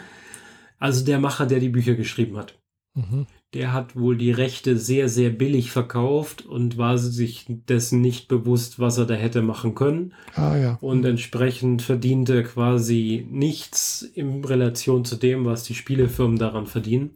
[0.78, 2.58] also der Macher, der die Bücher geschrieben hat.
[2.94, 3.26] Mhm.
[3.54, 8.78] Der hat wohl die Rechte sehr, sehr billig verkauft und war sich dessen nicht bewusst,
[8.78, 10.14] was er da hätte machen können.
[10.34, 10.78] Ah ja.
[10.80, 17.10] Und entsprechend verdiente quasi nichts in Relation zu dem, was die Spielefirmen daran verdienen.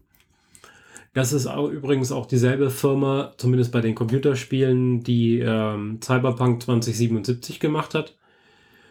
[1.16, 7.58] Das ist auch, übrigens auch dieselbe Firma, zumindest bei den Computerspielen, die ähm, Cyberpunk 2077
[7.58, 8.14] gemacht hat.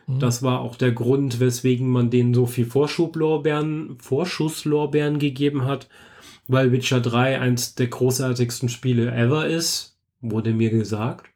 [0.07, 0.17] Mhm.
[0.17, 5.87] Das war auch der Grund, weswegen man denen so viel Vorschubblorbeeren, Vorschusslorbeeren gegeben hat,
[6.47, 11.27] weil Witcher 3 eins der großartigsten Spiele ever ist, wurde mir gesagt.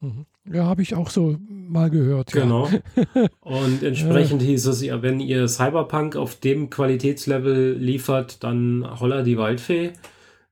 [0.00, 0.24] Mhm.
[0.50, 2.32] Ja, habe ich auch so mal gehört.
[2.32, 2.44] Ja.
[2.44, 2.70] Genau.
[3.40, 9.36] Und entsprechend hieß es ja, wenn ihr Cyberpunk auf dem Qualitätslevel liefert, dann holla die
[9.36, 9.92] Waldfee.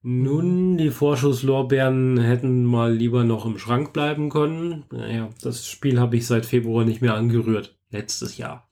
[0.02, 4.84] Nun, die Vorschusslorbeeren hätten mal lieber noch im Schrank bleiben können.
[4.92, 7.76] Naja, das Spiel habe ich seit Februar nicht mehr angerührt.
[7.90, 8.68] Letztes Jahr.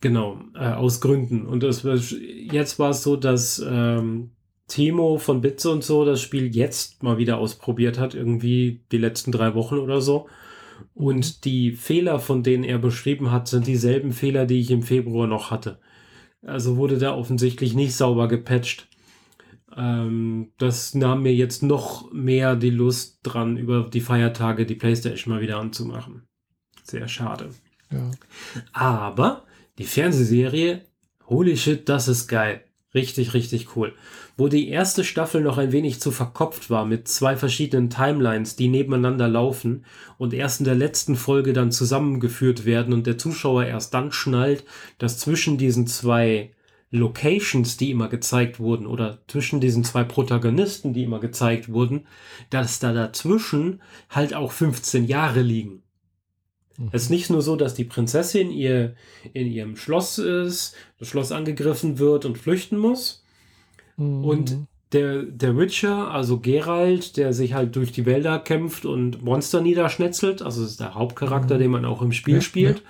[0.00, 1.46] Genau, äh, aus Gründen.
[1.46, 4.30] Und das, jetzt war es so, dass ähm,
[4.68, 9.32] Timo von Bitze und so das Spiel jetzt mal wieder ausprobiert hat, irgendwie die letzten
[9.32, 10.28] drei Wochen oder so.
[10.94, 15.26] Und die Fehler, von denen er beschrieben hat, sind dieselben Fehler, die ich im Februar
[15.26, 15.78] noch hatte.
[16.44, 18.88] Also wurde da offensichtlich nicht sauber gepatcht.
[19.76, 25.34] Ähm, das nahm mir jetzt noch mehr die Lust dran, über die Feiertage die Playstation
[25.34, 26.26] mal wieder anzumachen.
[26.82, 27.50] Sehr schade.
[27.90, 28.10] Ja.
[28.72, 29.44] Aber
[29.78, 30.82] die Fernsehserie,
[31.26, 32.62] holy shit, das ist geil.
[32.94, 33.94] Richtig, richtig cool.
[34.36, 38.68] Wo die erste Staffel noch ein wenig zu verkopft war mit zwei verschiedenen Timelines, die
[38.68, 39.86] nebeneinander laufen
[40.18, 44.64] und erst in der letzten Folge dann zusammengeführt werden und der Zuschauer erst dann schnallt,
[44.98, 46.52] dass zwischen diesen zwei
[46.92, 52.06] Locations, die immer gezeigt wurden, oder zwischen diesen zwei Protagonisten, die immer gezeigt wurden,
[52.50, 53.80] dass da dazwischen
[54.10, 55.82] halt auch 15 Jahre liegen.
[56.90, 58.94] Es ist nicht nur so, dass die Prinzessin ihr
[59.32, 63.24] in ihrem Schloss ist, das Schloss angegriffen wird und flüchten muss.
[63.96, 64.24] Mhm.
[64.24, 64.56] Und
[64.92, 70.42] der, der Witcher, also Geralt, der sich halt durch die Wälder kämpft und Monster niederschnetzelt,
[70.42, 71.60] also ist der Hauptcharakter, Mhm.
[71.60, 72.82] den man auch im Spiel Ja, spielt.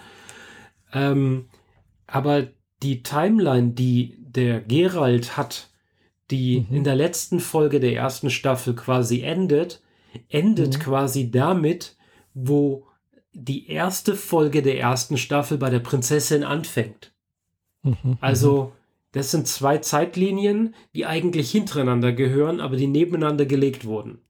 [0.93, 1.47] Ähm,
[2.07, 2.49] aber
[2.83, 5.71] die Timeline, die der Geralt hat,
[6.31, 6.77] die Mhm.
[6.77, 9.83] in der letzten Folge der ersten Staffel quasi endet,
[10.29, 10.81] endet Mhm.
[10.81, 11.97] quasi damit,
[12.35, 12.87] wo
[13.35, 17.13] die erste Folge der ersten Staffel bei der Prinzessin anfängt.
[17.83, 18.73] Mhm, Also,
[19.13, 24.21] das sind zwei Zeitlinien, die eigentlich hintereinander gehören, aber die nebeneinander gelegt wurden.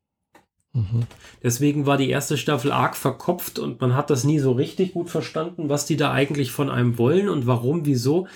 [1.43, 5.11] Deswegen war die erste Staffel arg verkopft und man hat das nie so richtig gut
[5.11, 8.27] verstanden, was die da eigentlich von einem wollen und warum, wieso.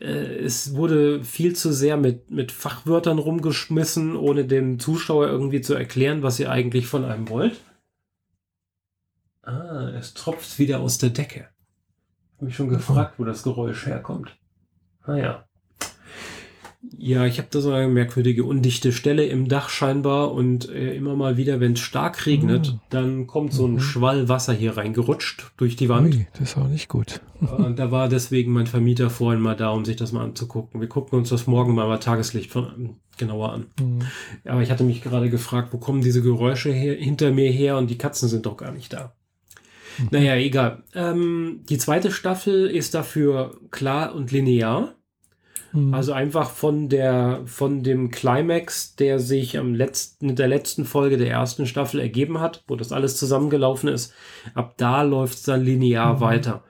[0.00, 5.74] Äh, Es wurde viel zu sehr mit, mit Fachwörtern rumgeschmissen, ohne dem Zuschauer irgendwie zu
[5.74, 7.60] erklären, was ihr eigentlich von einem wollt.
[9.42, 11.48] Ah, es tropft wieder aus der Decke.
[12.32, 14.36] Hab mich schon gefragt, wo das Geräusch herkommt.
[15.02, 15.16] Ah
[16.98, 17.26] ja.
[17.26, 21.36] Ich habe da so eine merkwürdige undichte Stelle im Dach scheinbar und äh, immer mal
[21.36, 22.80] wieder, wenn es stark regnet, Ah.
[22.90, 23.80] dann kommt so ein Mhm.
[23.80, 26.14] Schwall Wasser hier reingerutscht durch die Wand.
[26.14, 27.20] Ui, das ist auch nicht gut.
[27.40, 30.80] Und da war deswegen mein Vermieter vorhin mal da, um sich das mal anzugucken.
[30.80, 33.66] Wir gucken uns das morgen mal bei Tageslicht von, genauer an.
[33.80, 34.00] Mhm.
[34.44, 37.90] Aber ich hatte mich gerade gefragt, wo kommen diese Geräusche her, hinter mir her und
[37.90, 39.14] die Katzen sind doch gar nicht da.
[39.98, 40.08] Mhm.
[40.10, 40.82] Naja, egal.
[40.94, 44.94] Ähm, die zweite Staffel ist dafür klar und linear.
[45.74, 45.92] Mhm.
[45.92, 51.18] Also einfach von der, von dem Climax, der sich am letzten, in der letzten Folge
[51.18, 54.14] der ersten Staffel ergeben hat, wo das alles zusammengelaufen ist.
[54.54, 56.20] Ab da läuft es dann linear Mhm.
[56.20, 56.64] weiter.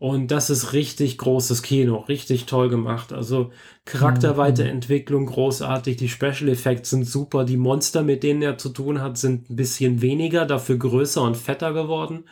[0.00, 3.12] Und das ist richtig großes Kino, richtig toll gemacht.
[3.12, 3.50] Also
[3.84, 9.18] Charakterweiterentwicklung großartig, die Special Effects sind super, die Monster, mit denen er zu tun hat,
[9.18, 12.24] sind ein bisschen weniger, dafür größer und fetter geworden.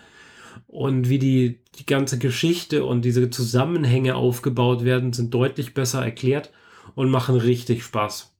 [0.66, 6.50] Und wie die, die ganze Geschichte und diese Zusammenhänge aufgebaut werden, sind deutlich besser erklärt
[6.94, 8.32] und machen richtig Spaß.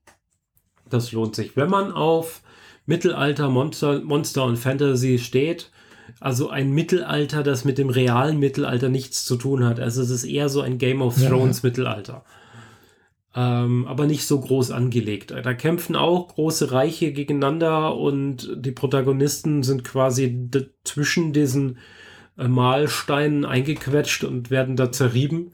[0.89, 1.55] Das lohnt sich.
[1.55, 2.41] Wenn man auf
[2.85, 5.71] Mittelalter, Monster, Monster und Fantasy steht,
[6.19, 9.79] also ein Mittelalter, das mit dem realen Mittelalter nichts zu tun hat.
[9.79, 12.23] Also es ist eher so ein Game of Ja, Thrones Mittelalter.
[13.35, 15.31] Ähm, aber nicht so groß angelegt.
[15.31, 20.49] Da kämpfen auch große Reiche gegeneinander und die Protagonisten sind quasi
[20.83, 21.77] zwischen diesen
[22.37, 25.51] Mahlsteinen eingequetscht und werden da zerrieben.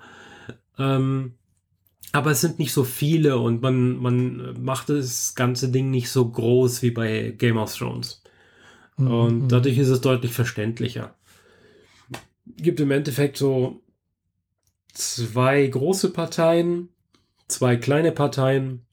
[0.77, 1.33] Ähm,
[2.11, 6.29] aber es sind nicht so viele und man, man macht das ganze Ding nicht so
[6.29, 8.21] groß wie bei Game of Thrones.
[8.97, 9.11] Mhm.
[9.11, 11.15] Und dadurch ist es deutlich verständlicher.
[12.45, 13.81] Gibt im Endeffekt so
[14.93, 16.89] zwei große Parteien,
[17.47, 18.85] zwei kleine Parteien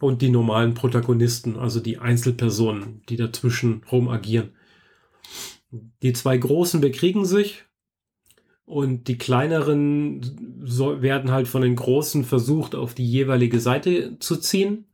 [0.00, 4.50] und die normalen Protagonisten, also die Einzelpersonen, die dazwischen rum agieren.
[5.70, 7.64] Die zwei großen bekriegen sich
[8.64, 14.36] und die kleineren so, werden halt von den großen versucht, auf die jeweilige Seite zu
[14.36, 14.86] ziehen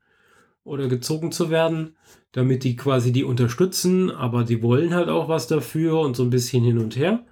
[0.65, 1.97] oder gezogen zu werden
[2.37, 6.29] damit die quasi die unterstützen, aber die wollen halt auch was dafür und so ein
[6.29, 7.25] bisschen hin und her.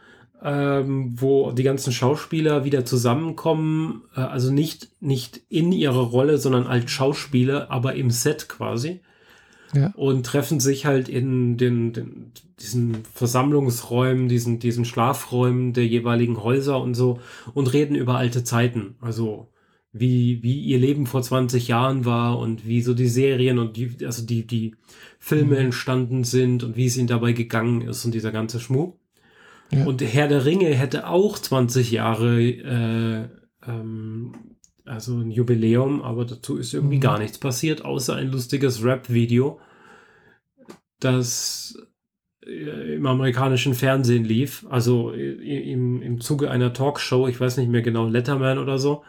[0.43, 4.03] ähm, wo die ganzen Schauspieler wieder zusammenkommen.
[4.17, 9.01] Äh, also nicht, nicht in ihrer Rolle, sondern als Schauspieler, aber im Set quasi.
[9.75, 9.93] Ja.
[9.95, 16.81] Und treffen sich halt in den, den, diesen Versammlungsräumen, diesen, diesen Schlafräumen der jeweiligen Häuser
[16.81, 17.21] und so
[17.55, 18.97] und reden über alte Zeiten.
[19.01, 19.49] Also
[19.93, 23.97] wie, wie ihr Leben vor 20 Jahren war und wie so die Serien und die,
[24.07, 24.75] also die, die
[25.19, 25.67] Filme Mhm.
[25.67, 28.97] entstanden sind und wie es ihnen dabei gegangen ist und dieser ganze Schmuck.
[29.71, 29.85] Ja.
[29.85, 33.29] Und Herr der Ringe hätte auch 20 Jahre, äh,
[33.67, 34.33] ähm,
[34.85, 37.01] also ein Jubiläum, aber dazu ist irgendwie Mhm.
[37.03, 39.61] gar nichts passiert, außer ein lustiges Rap-Video,
[41.01, 41.77] das
[42.47, 47.71] äh, im amerikanischen Fernsehen lief, also i- im, im Zuge einer Talkshow, ich weiß nicht
[47.71, 49.05] mehr genau, Letterman oder so,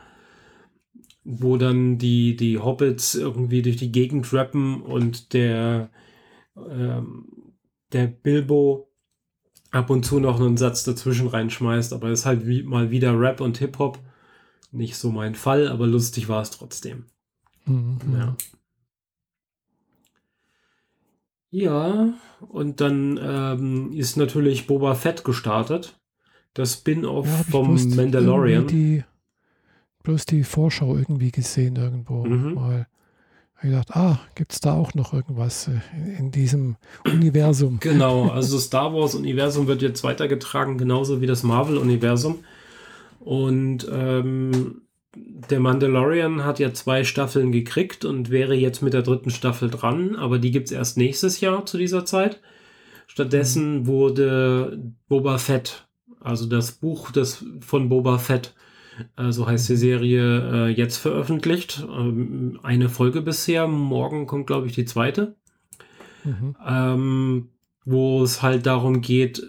[1.23, 5.89] wo dann die, die Hobbits irgendwie durch die Gegend rappen und der,
[6.55, 7.25] ähm,
[7.91, 8.89] der Bilbo
[9.71, 13.19] ab und zu noch einen Satz dazwischen reinschmeißt, aber es ist halt wie, mal wieder
[13.19, 13.99] Rap und Hip-Hop.
[14.71, 17.05] Nicht so mein Fall, aber lustig war es trotzdem.
[17.65, 17.99] Mhm.
[18.11, 18.35] Ja.
[21.55, 25.99] Ja, und dann ähm, ist natürlich Boba Fett gestartet.
[26.55, 28.67] Das Spin-off Ja, vom Mandalorian.
[28.67, 29.03] Die,
[30.03, 32.53] bloß die Vorschau irgendwie gesehen irgendwo Mhm.
[32.53, 32.87] mal.
[33.57, 36.75] Ich gedacht, ah, gibt es da auch noch irgendwas äh, in, in diesem
[37.05, 37.79] Universum?
[37.79, 42.43] Genau, also das Star Wars-Universum wird jetzt weitergetragen, genauso wie das Marvel-Universum.
[43.21, 44.81] Und ähm,
[45.15, 50.17] der Mandalorian hat ja zwei Staffeln gekriegt und wäre jetzt mit der dritten Staffel dran,
[50.17, 52.41] aber die gibt es erst nächstes Jahr zu dieser Zeit.
[53.07, 53.87] Stattdessen mhm.
[53.87, 55.87] wurde Boba Fett,
[56.19, 58.53] also das Buch des, von Boba Fett,
[59.17, 61.85] äh, so heißt die Serie, äh, jetzt veröffentlicht.
[61.89, 65.35] Ähm, eine Folge bisher, morgen kommt, glaube ich, die zweite.
[66.23, 66.55] Mhm.
[66.65, 67.49] Ähm,
[67.85, 69.45] wo es halt darum geht,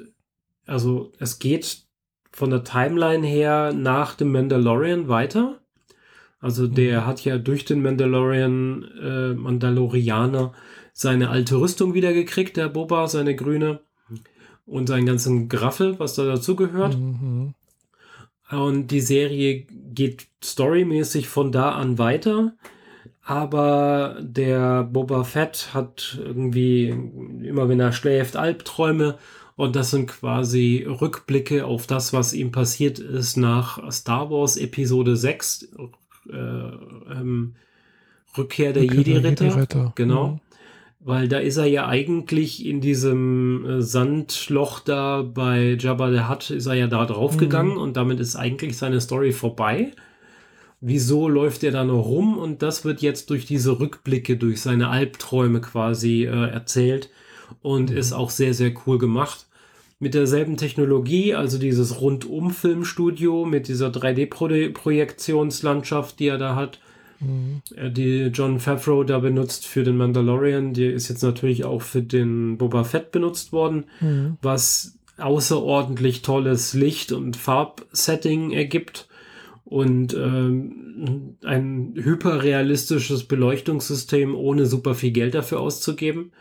[0.66, 1.84] also es geht
[2.32, 5.60] von der Timeline her nach dem Mandalorian weiter.
[6.40, 7.06] Also der mhm.
[7.06, 10.52] hat ja durch den Mandalorian, äh, Mandalorianer
[10.92, 13.80] seine alte Rüstung wieder gekriegt, der Boba, seine grüne.
[14.66, 16.98] Und seinen ganzen Graffel, was da dazugehört.
[16.98, 17.54] Mhm.
[18.50, 22.54] Und die Serie geht storymäßig von da an weiter.
[23.22, 29.18] Aber der Boba Fett hat irgendwie immer, wenn er schläft, Albträume.
[29.56, 35.16] Und das sind quasi Rückblicke auf das, was ihm passiert ist nach Star Wars Episode
[35.16, 35.68] 6.
[36.28, 37.54] Äh, ähm,
[38.36, 39.58] Rückkehr der Jedi-Ritter.
[39.58, 40.28] Jedi genau.
[40.28, 40.40] Mhm.
[41.06, 46.48] Weil da ist er ja eigentlich in diesem äh, Sandloch da bei Jabba the Hutt,
[46.48, 47.80] ist er ja da draufgegangen mhm.
[47.80, 49.92] und damit ist eigentlich seine Story vorbei.
[50.80, 52.38] Wieso läuft er da noch rum?
[52.38, 57.10] Und das wird jetzt durch diese Rückblicke, durch seine Albträume quasi äh, erzählt
[57.60, 57.98] und mhm.
[57.98, 59.46] ist auch sehr, sehr cool gemacht.
[59.98, 66.80] Mit derselben Technologie, also dieses Rundum-Filmstudio mit dieser 3D-Projektionslandschaft, die er da hat
[67.20, 67.62] Mhm.
[67.92, 72.58] Die John Favreau da benutzt für den Mandalorian, die ist jetzt natürlich auch für den
[72.58, 74.36] Boba Fett benutzt worden, mhm.
[74.42, 79.08] was außerordentlich tolles Licht- und Farbsetting ergibt
[79.64, 86.32] und ähm, ein hyperrealistisches Beleuchtungssystem, ohne super viel Geld dafür auszugeben.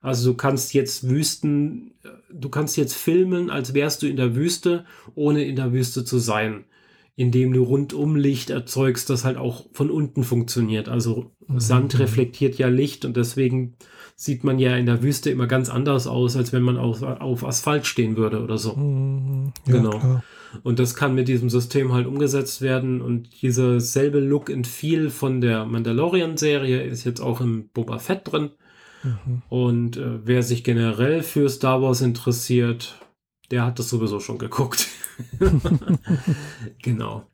[0.00, 1.92] Also du kannst jetzt Wüsten,
[2.30, 6.18] du kannst jetzt filmen, als wärst du in der Wüste, ohne in der Wüste zu
[6.18, 6.64] sein
[7.18, 10.88] indem du rundum Licht erzeugst, das halt auch von unten funktioniert.
[10.88, 11.58] Also mhm.
[11.58, 13.74] Sand reflektiert ja Licht und deswegen
[14.14, 17.44] sieht man ja in der Wüste immer ganz anders aus, als wenn man auf, auf
[17.44, 18.76] Asphalt stehen würde oder so.
[18.76, 19.52] Mhm.
[19.66, 19.98] Ja, genau.
[19.98, 20.24] Klar.
[20.62, 25.10] Und das kann mit diesem System halt umgesetzt werden und dieser selbe Look and Feel
[25.10, 28.50] von der Mandalorian-Serie ist jetzt auch im Boba Fett drin.
[29.02, 29.42] Mhm.
[29.48, 32.94] Und äh, wer sich generell für Star Wars interessiert,
[33.50, 34.86] der hat das sowieso schon geguckt.
[36.82, 37.26] genau.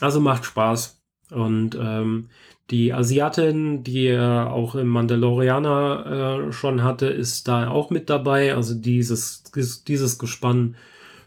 [0.00, 1.00] Also macht Spaß.
[1.30, 2.28] Und ähm,
[2.70, 8.54] die Asiatin, die er auch im Mandalorianer äh, schon hatte, ist da auch mit dabei.
[8.54, 9.44] Also dieses,
[9.86, 10.76] dieses Gespann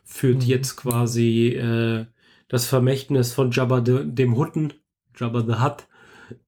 [0.03, 0.47] führt mhm.
[0.47, 2.05] jetzt quasi äh,
[2.47, 4.74] das Vermächtnis von Jabba de, dem Hutten,
[5.15, 5.88] Jabba the Hutt,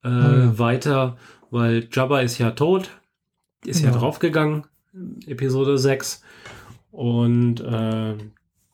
[0.03, 0.59] äh, ja.
[0.59, 1.17] weiter,
[1.51, 2.91] weil Jabba ist ja tot,
[3.65, 4.65] ist ja, ja draufgegangen,
[5.25, 6.23] Episode 6.
[6.91, 8.15] Und äh,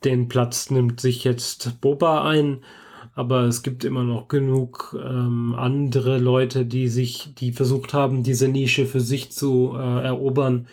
[0.08, 2.60] den Platz nimmt sich jetzt Boba ein.
[3.14, 8.48] Aber es gibt immer noch genug ähm, andere Leute, die sich, die versucht haben, diese
[8.48, 10.68] Nische für sich zu äh, erobern.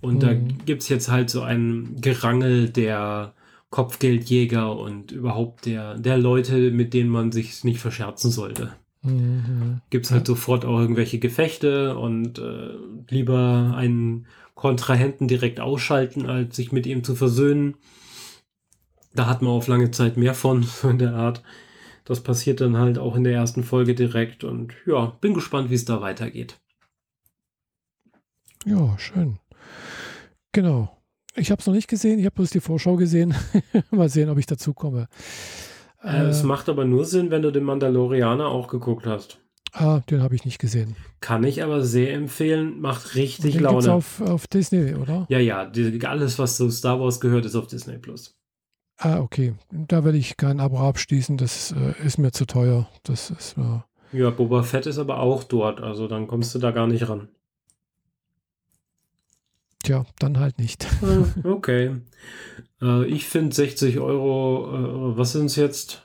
[0.00, 0.20] Und mhm.
[0.20, 3.34] da gibt es jetzt halt so ein Gerangel der
[3.70, 8.72] Kopfgeldjäger und überhaupt der, der Leute, mit denen man sich nicht verscherzen sollte.
[9.02, 9.80] Mhm.
[9.90, 12.70] Gibt es halt sofort auch irgendwelche Gefechte und äh,
[13.08, 17.76] lieber einen Kontrahenten direkt ausschalten, als sich mit ihm zu versöhnen.
[19.16, 21.42] Da hat man auf lange Zeit mehr von, so in der Art.
[22.04, 25.74] Das passiert dann halt auch in der ersten Folge direkt und ja, bin gespannt, wie
[25.74, 26.60] es da weitergeht.
[28.64, 29.38] Ja, schön.
[30.52, 30.96] Genau.
[31.34, 33.34] Ich habe es noch nicht gesehen, ich habe bloß die Vorschau gesehen.
[33.90, 35.08] Mal sehen, ob ich dazu komme.
[36.02, 39.38] Äh, es macht aber nur Sinn, wenn du den Mandalorianer auch geguckt hast.
[39.72, 40.96] Ah, den habe ich nicht gesehen.
[41.20, 43.76] Kann ich aber sehr empfehlen, macht richtig Laune.
[43.76, 45.26] Gibt's auf, auf Disney, oder?
[45.28, 48.35] Ja, ja, die, alles, was zu Star Wars gehört, ist auf Disney Plus.
[48.98, 49.54] Ah, okay.
[49.70, 52.88] Da werde ich kein Abo abschließen, das äh, ist mir zu teuer.
[53.02, 53.56] Das ist.
[53.58, 53.80] Äh
[54.12, 57.28] ja, Boba Fett ist aber auch dort, also dann kommst du da gar nicht ran.
[59.82, 60.86] Tja, dann halt nicht.
[61.02, 61.96] Ah, okay.
[62.80, 66.02] Äh, ich finde 60 Euro, äh, was sind es jetzt?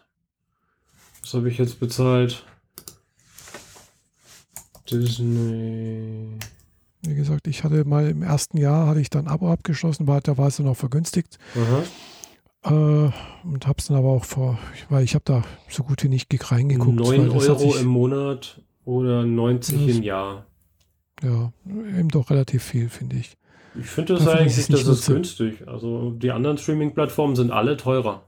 [1.22, 2.46] Was habe ich jetzt bezahlt?
[4.90, 6.38] Disney.
[7.04, 10.38] Wie gesagt, ich hatte mal im ersten Jahr hatte ich dann Abo abgeschlossen, war, da
[10.38, 11.40] war es auch vergünstigt.
[11.56, 11.84] Äh,
[12.64, 14.60] und habe es dann aber auch vor,
[14.90, 17.00] weil ich habe da so gut wie nicht reingeguckt.
[17.00, 20.46] 9 Euro im Monat oder 90 im Jahr.
[21.24, 23.38] Ja, eben doch relativ viel, finde ich.
[23.80, 25.68] Ich finde das Dafür eigentlich, das ist günstig.
[25.68, 28.26] Also die anderen Streaming-Plattformen sind alle teurer.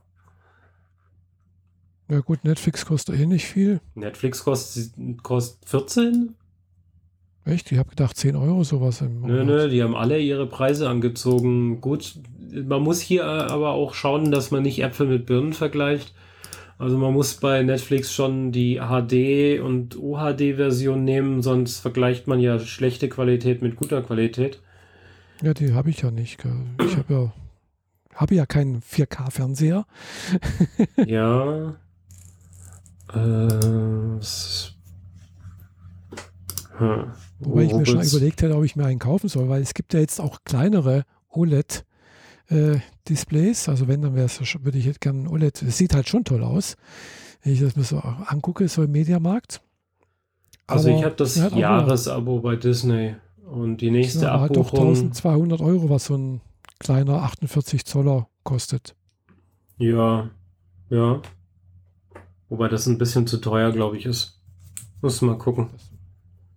[2.08, 3.80] Ja gut, Netflix kostet eh nicht viel.
[3.94, 6.34] Netflix kostet, kostet 14?
[7.44, 7.70] Echt?
[7.72, 9.36] Ich habe gedacht 10 Euro sowas im Monat.
[9.36, 11.80] Nö, nö, die haben alle ihre Preise angezogen.
[11.80, 12.14] Gut,
[12.52, 16.14] man muss hier aber auch schauen, dass man nicht Äpfel mit Birnen vergleicht.
[16.78, 22.58] Also man muss bei Netflix schon die HD und UHD-Version nehmen, sonst vergleicht man ja
[22.58, 24.60] schlechte Qualität mit guter Qualität.
[25.42, 26.44] Ja, die habe ich ja nicht.
[26.84, 27.32] Ich habe ja,
[28.14, 29.86] habe ja keinen 4K-Fernseher.
[31.06, 31.76] ja.
[33.12, 34.20] Äh,
[36.78, 37.12] hm.
[37.40, 39.94] Wobei ich mir schon überlegt hätte, ob ich mir einen kaufen soll, weil es gibt
[39.94, 43.66] ja jetzt auch kleinere OLED-Displays.
[43.66, 45.62] Äh, also wenn, dann würde ich jetzt gerne OLED.
[45.62, 46.76] Es sieht halt schon toll aus,
[47.42, 49.60] wenn ich das mir so angucke, so im Mediamarkt.
[50.66, 54.56] Also Aber ich habe das halt Jahresabo bei Disney und die nächste ja, Abbuchung...
[54.56, 56.40] Halt doch 1200 Euro, was so ein
[56.78, 58.94] kleiner 48 Zoller kostet.
[59.76, 60.30] Ja,
[60.88, 61.20] ja.
[62.48, 64.40] Wobei das ein bisschen zu teuer, glaube ich, ist.
[65.02, 65.70] Muss mal gucken.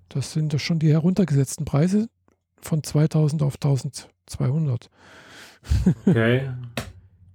[0.09, 2.09] Das sind doch schon die heruntergesetzten Preise
[2.61, 4.89] von 2000 auf 1200.
[6.05, 6.49] Okay.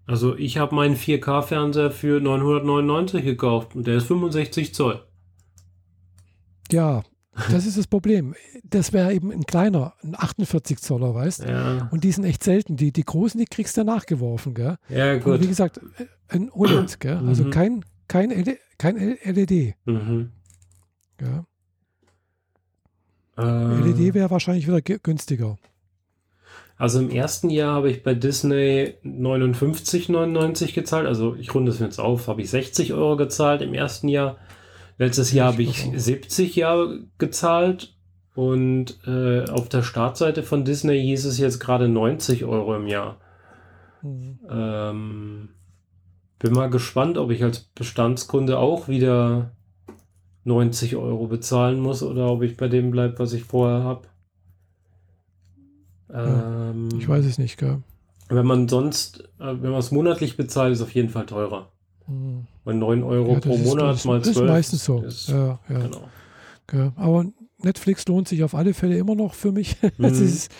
[0.04, 5.00] Also ich habe meinen 4K-Fernseher für 999 gekauft und der ist 65 Zoll.
[6.72, 7.04] Ja,
[7.50, 8.34] das ist das Problem.
[8.64, 11.88] Das wäre eben ein kleiner, ein 48 Zoller, weißt Ja.
[11.90, 12.76] Und die sind echt selten.
[12.76, 14.76] Die, die großen, die kriegst du nachgeworfen, gell?
[14.88, 15.34] Ja, gut.
[15.34, 15.80] Und wie gesagt,
[16.28, 17.16] ein OLED, gell?
[17.26, 17.50] Also mhm.
[17.50, 19.76] kein, kein, LED, kein LED.
[19.86, 20.32] Mhm.
[21.20, 21.46] Ja.
[23.38, 25.58] Äh, LED wäre wahrscheinlich wieder günstiger.
[26.76, 31.06] Also im ersten Jahr habe ich bei Disney 59,99 gezahlt.
[31.06, 34.36] Also ich runde es jetzt auf, habe ich 60 Euro gezahlt im ersten Jahr.
[34.98, 37.94] Letztes Jahr habe ich 70 Jahre gezahlt.
[38.34, 43.18] Und äh, auf der Startseite von Disney hieß es jetzt gerade 90 Euro im Jahr.
[44.02, 44.38] Mhm.
[44.50, 45.48] Ähm,
[46.38, 49.52] bin mal gespannt, ob ich als Bestandskunde auch wieder
[50.44, 54.08] 90 Euro bezahlen muss oder ob ich bei dem bleibe, was ich vorher habe.
[56.12, 57.78] Ähm, ich weiß es nicht, gell?
[58.28, 61.70] Wenn man sonst, äh, wenn man es monatlich bezahlt, ist es auf jeden Fall teurer.
[62.06, 62.46] Mhm.
[62.64, 64.34] Weil 9 Euro ja, pro Monat ist, mal 12.
[64.34, 65.02] Das ist meistens so.
[65.02, 65.78] Ist, ja, ja.
[65.78, 66.08] Genau.
[66.66, 66.90] Okay.
[66.96, 67.26] Aber
[67.58, 69.76] Netflix lohnt sich auf alle Fälle immer noch für mich.
[69.98, 70.04] Mhm.
[70.06, 70.50] ist,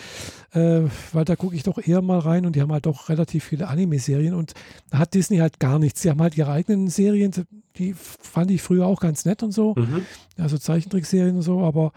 [0.53, 0.81] äh,
[1.11, 3.67] weil da gucke ich doch eher mal rein und die haben halt doch relativ viele
[3.67, 4.53] Anime-Serien und
[4.91, 6.01] da hat Disney halt gar nichts.
[6.01, 7.31] Sie haben halt ihre eigenen Serien,
[7.77, 9.75] die fand ich früher auch ganz nett und so.
[9.75, 10.05] Mhm.
[10.37, 11.91] Also Zeichentrickserien und so, aber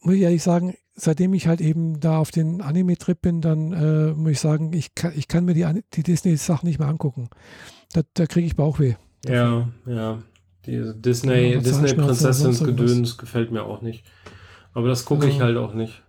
[0.00, 4.12] muss ich ehrlich sagen, seitdem ich halt eben da auf den Anime-Trip bin, dann äh,
[4.14, 7.28] muss ich sagen, ich kann, ich kann mir die, die Disney-Sachen nicht mehr angucken.
[7.92, 8.94] Da, da kriege ich Bauchweh.
[9.26, 10.22] Ja, ja.
[10.66, 14.04] Die Disney, ja, Disney Prinzessin-Gedöns gefällt mir auch nicht.
[14.74, 16.02] Aber das gucke ich halt auch nicht.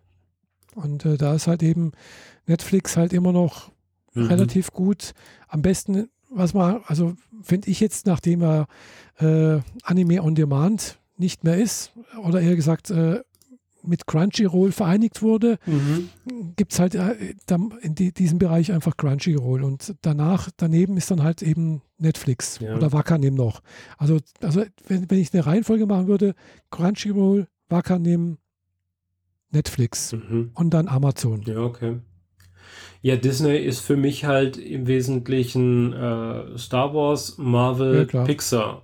[0.75, 1.91] Und äh, da ist halt eben
[2.45, 3.71] Netflix halt immer noch
[4.13, 4.25] mhm.
[4.27, 5.13] relativ gut.
[5.47, 8.67] Am besten, was man, also finde ich jetzt, nachdem er
[9.19, 11.91] äh, Anime on Demand nicht mehr ist,
[12.23, 13.21] oder eher gesagt äh,
[13.83, 16.09] mit Crunchyroll vereinigt wurde, mhm.
[16.55, 17.15] gibt es halt äh,
[17.81, 19.63] in die, diesem Bereich einfach Crunchyroll.
[19.63, 22.75] Und danach, daneben ist dann halt eben Netflix ja.
[22.75, 23.61] oder Wakanim noch.
[23.97, 26.35] Also, also wenn, wenn ich eine Reihenfolge machen würde,
[26.69, 28.37] Crunchyroll, Wakanim,
[29.51, 30.51] Netflix mhm.
[30.53, 31.43] und dann Amazon.
[31.45, 31.97] Ja, okay.
[33.01, 38.83] Ja, Disney ist für mich halt im Wesentlichen äh, Star Wars, Marvel, ja, Pixar.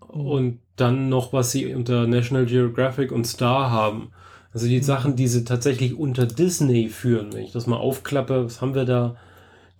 [0.00, 4.10] Und dann noch, was sie unter National Geographic und Star haben.
[4.52, 4.82] Also die mhm.
[4.82, 7.32] Sachen, die sie tatsächlich unter Disney führen.
[7.34, 9.16] Wenn ich das mal aufklappe, was haben wir da?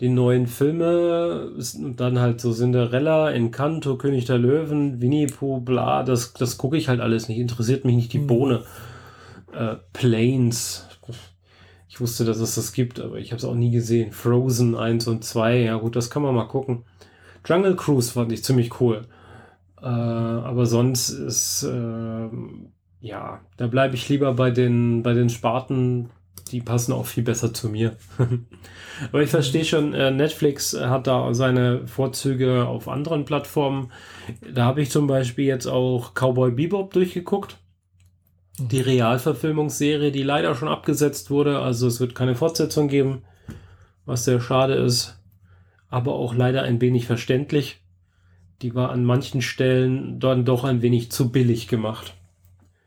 [0.00, 1.52] Die neuen Filme,
[1.82, 6.76] und dann halt so Cinderella, Encanto, König der Löwen, Winnie Pooh, bla, das, das gucke
[6.76, 7.38] ich halt alles nicht.
[7.38, 8.26] Interessiert mich nicht die mhm.
[8.26, 8.62] Bohne
[9.56, 10.86] äh, Planes.
[11.88, 14.12] Ich wusste, dass es das gibt, aber ich habe es auch nie gesehen.
[14.12, 16.84] Frozen 1 und 2, ja gut, das kann man mal gucken.
[17.46, 19.06] Jungle Cruise fand ich ziemlich cool.
[19.80, 22.28] Äh, aber sonst ist, äh,
[23.00, 26.10] ja, da bleibe ich lieber bei den, bei den Sparten,
[26.50, 27.96] die passen auch viel besser zu mir.
[29.10, 33.90] aber ich verstehe schon, äh, Netflix hat da seine Vorzüge auf anderen Plattformen.
[34.52, 37.56] Da habe ich zum Beispiel jetzt auch Cowboy Bebop durchgeguckt
[38.58, 41.60] die Realverfilmungsserie, die leider schon abgesetzt wurde.
[41.60, 43.22] Also es wird keine Fortsetzung geben,
[44.04, 45.18] was sehr schade ist,
[45.88, 47.80] aber auch leider ein wenig verständlich.
[48.62, 52.14] Die war an manchen Stellen dann doch ein wenig zu billig gemacht.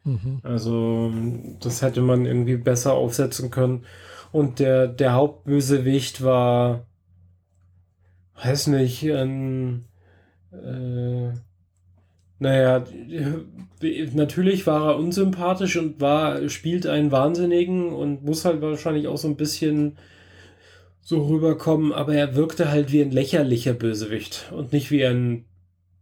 [0.04, 0.40] Mhm.
[0.42, 1.14] Also
[1.60, 3.86] das hätte man irgendwie besser aufsetzen können.
[4.32, 6.86] Und der, der Hauptbösewicht war,
[8.42, 9.86] weiß nicht, ein
[10.52, 11.32] äh,
[12.40, 12.86] naja,
[14.14, 19.28] natürlich war er unsympathisch und war, spielt einen Wahnsinnigen und muss halt wahrscheinlich auch so
[19.28, 19.98] ein bisschen
[21.02, 25.46] so rüberkommen, aber er wirkte halt wie ein lächerlicher Bösewicht und nicht wie ein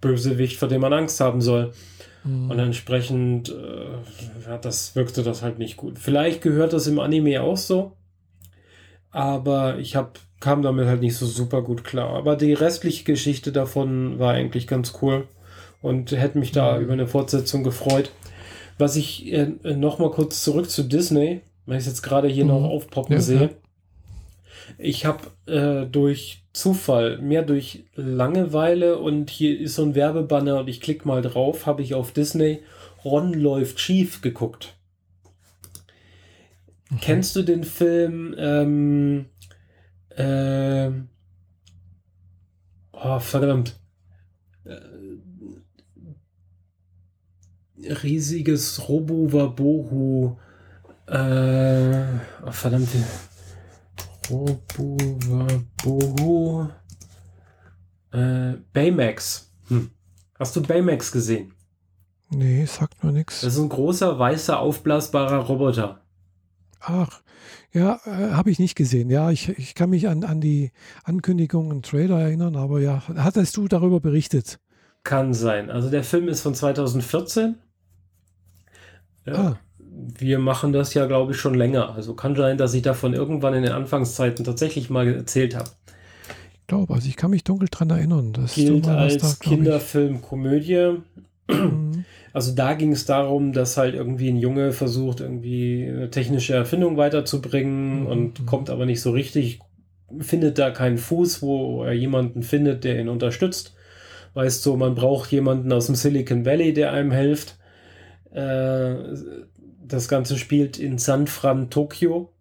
[0.01, 1.71] Bösewicht, vor dem man Angst haben soll.
[2.23, 2.51] Mhm.
[2.51, 5.97] Und entsprechend, äh, ja, das wirkte das halt nicht gut.
[5.97, 7.97] Vielleicht gehört das im Anime auch so.
[9.11, 12.09] aber ich hab, kam damit halt nicht so super gut klar.
[12.15, 15.27] Aber die restliche Geschichte davon war eigentlich ganz cool
[15.87, 16.83] und hätte mich da mhm.
[16.83, 18.11] über eine Fortsetzung gefreut.
[18.77, 22.43] Was ich äh, noch mal kurz zurück zu Disney, weil ich es jetzt gerade hier
[22.43, 22.51] mhm.
[22.51, 23.41] noch aufpoppen ja, sehe.
[23.41, 23.49] Ja.
[24.77, 30.67] Ich habe äh, durch Zufall, mehr durch Langeweile und hier ist so ein Werbebanner und
[30.67, 32.59] ich klicke mal drauf, habe ich auf Disney
[33.05, 34.75] Ron läuft schief geguckt.
[36.89, 36.99] Mhm.
[36.99, 39.25] Kennst du den Film ähm,
[40.09, 40.89] äh,
[42.91, 43.79] oh, verdammt.
[48.03, 50.37] Riesiges Robo-Wabohu.
[51.07, 52.03] Äh,
[52.45, 52.89] oh, verdammt.
[54.29, 55.57] Robo-Wabohu.
[58.11, 59.51] Äh, Baymax.
[59.67, 59.91] Hm.
[60.39, 61.53] Hast du Baymax gesehen?
[62.29, 63.41] Nee, sagt mir nichts.
[63.41, 66.01] Das ist ein großer, weißer, aufblasbarer Roboter.
[66.79, 67.21] Ach,
[67.71, 69.09] ja, äh, habe ich nicht gesehen.
[69.09, 70.71] Ja, ich, ich kann mich an, an die
[71.03, 74.59] Ankündigung im Trailer erinnern, aber ja, hattest du darüber berichtet?
[75.03, 75.69] Kann sein.
[75.69, 77.55] Also der Film ist von 2014.
[79.27, 79.59] Ja, ah.
[80.19, 81.93] Wir machen das ja, glaube ich, schon länger.
[81.95, 85.69] Also kann sein, dass ich davon irgendwann in den Anfangszeiten tatsächlich mal erzählt habe.
[86.53, 88.33] Ich glaube, also ich kann mich dunkel dran erinnern.
[88.33, 90.97] Das gilt als da, Kinderfilm, Komödie.
[91.49, 92.05] Mhm.
[92.33, 96.97] Also da ging es darum, dass halt irgendwie ein Junge versucht, irgendwie eine technische Erfindung
[96.97, 98.05] weiterzubringen mhm.
[98.05, 99.59] und kommt aber nicht so richtig,
[100.19, 103.75] findet da keinen Fuß, wo er jemanden findet, der ihn unterstützt.
[104.35, 107.57] Weißt du, man braucht jemanden aus dem Silicon Valley, der einem hilft.
[108.31, 108.95] Äh,
[109.87, 112.31] das Ganze spielt in San Fran, Tokio.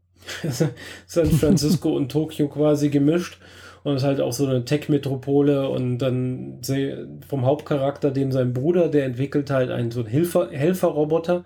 [1.06, 3.38] San Francisco und Tokio quasi gemischt
[3.84, 6.58] und ist halt auch so eine Tech-Metropole und dann
[7.28, 11.44] vom Hauptcharakter, dem sein Bruder, der entwickelt halt einen so einen Hilfer, Helferroboter,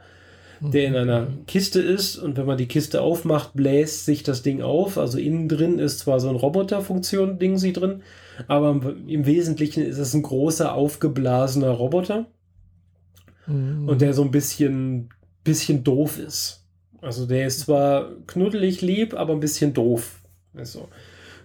[0.61, 1.47] der in einer mhm.
[1.47, 4.97] Kiste ist und wenn man die Kiste aufmacht, bläst sich das Ding auf.
[4.97, 8.03] Also innen drin ist zwar so ein Roboterfunktion-Ding sie drin,
[8.49, 12.27] aber im Wesentlichen ist es ein großer aufgeblasener Roboter
[13.51, 13.89] mhm.
[13.89, 15.11] und der so ein bisschen,
[15.45, 16.65] bisschen doof ist.
[17.03, 20.21] Also der ist zwar knuddelig lieb, aber ein bisschen doof.
[20.55, 20.89] Also,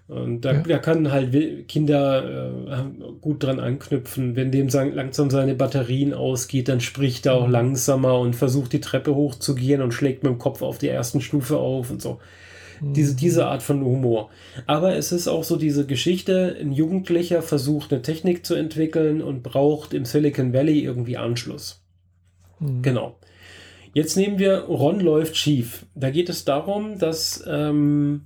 [0.08, 0.62] und da, ja.
[0.62, 4.36] da kann halt Kinder äh, gut dran anknüpfen.
[4.36, 7.54] Wenn dem langsam seine Batterien ausgeht, dann spricht er auch mhm.
[7.54, 11.58] langsamer und versucht die Treppe hochzugehen und schlägt mit dem Kopf auf die ersten Stufe
[11.58, 12.20] auf und so.
[12.82, 12.94] Mhm.
[12.94, 14.30] Diese, diese Art von Humor.
[14.68, 19.42] Aber es ist auch so diese Geschichte, ein Jugendlicher versucht eine Technik zu entwickeln und
[19.42, 21.85] braucht im Silicon Valley irgendwie Anschluss.
[22.66, 22.82] Mhm.
[22.82, 23.20] Genau.
[23.94, 25.86] Jetzt nehmen wir Ron läuft schief.
[25.96, 28.26] Da geht es darum, dass ähm,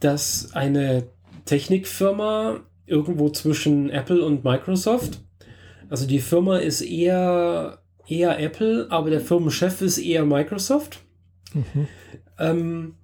[0.00, 1.04] dass eine
[1.46, 5.20] Technikfirma irgendwo zwischen Apple und Microsoft,
[5.88, 11.00] also die Firma ist eher, eher Apple, aber der Firmenchef ist eher Microsoft.
[11.54, 11.88] Mhm.
[12.38, 12.94] Ähm,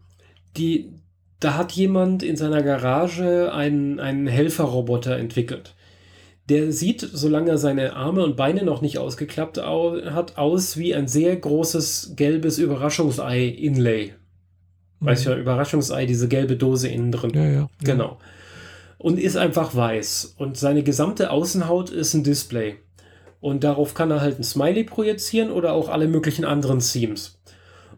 [0.57, 0.93] die,
[1.41, 5.75] da hat jemand in seiner Garage einen, einen Helferroboter entwickelt.
[6.49, 11.07] Der sieht, solange er seine Arme und Beine noch nicht ausgeklappt hat, aus wie ein
[11.07, 14.15] sehr großes gelbes Überraschungsei-Inlay.
[14.99, 15.07] Mhm.
[15.07, 17.31] Weißt du, ja, Überraschungsei, diese gelbe Dose innen drin.
[17.35, 17.69] Ja, ja.
[17.83, 18.19] Genau.
[18.99, 20.35] Und ist einfach weiß.
[20.37, 22.77] Und seine gesamte Außenhaut ist ein Display.
[23.41, 27.41] Und darauf kann er halt ein Smiley projizieren oder auch alle möglichen anderen Themes.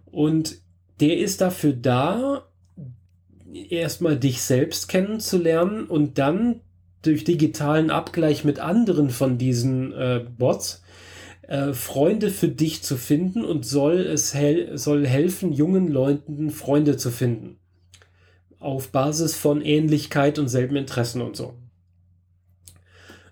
[0.06, 0.58] Und
[1.00, 2.46] der ist dafür da,
[3.68, 6.60] erstmal dich selbst kennenzulernen und dann
[7.06, 10.82] durch digitalen Abgleich mit anderen von diesen äh, Bots
[11.48, 16.96] äh, Freunde für dich zu finden und soll es hel soll helfen, jungen Leuten Freunde
[16.96, 17.58] zu finden.
[18.58, 21.54] Auf Basis von Ähnlichkeit und selben Interessen und so.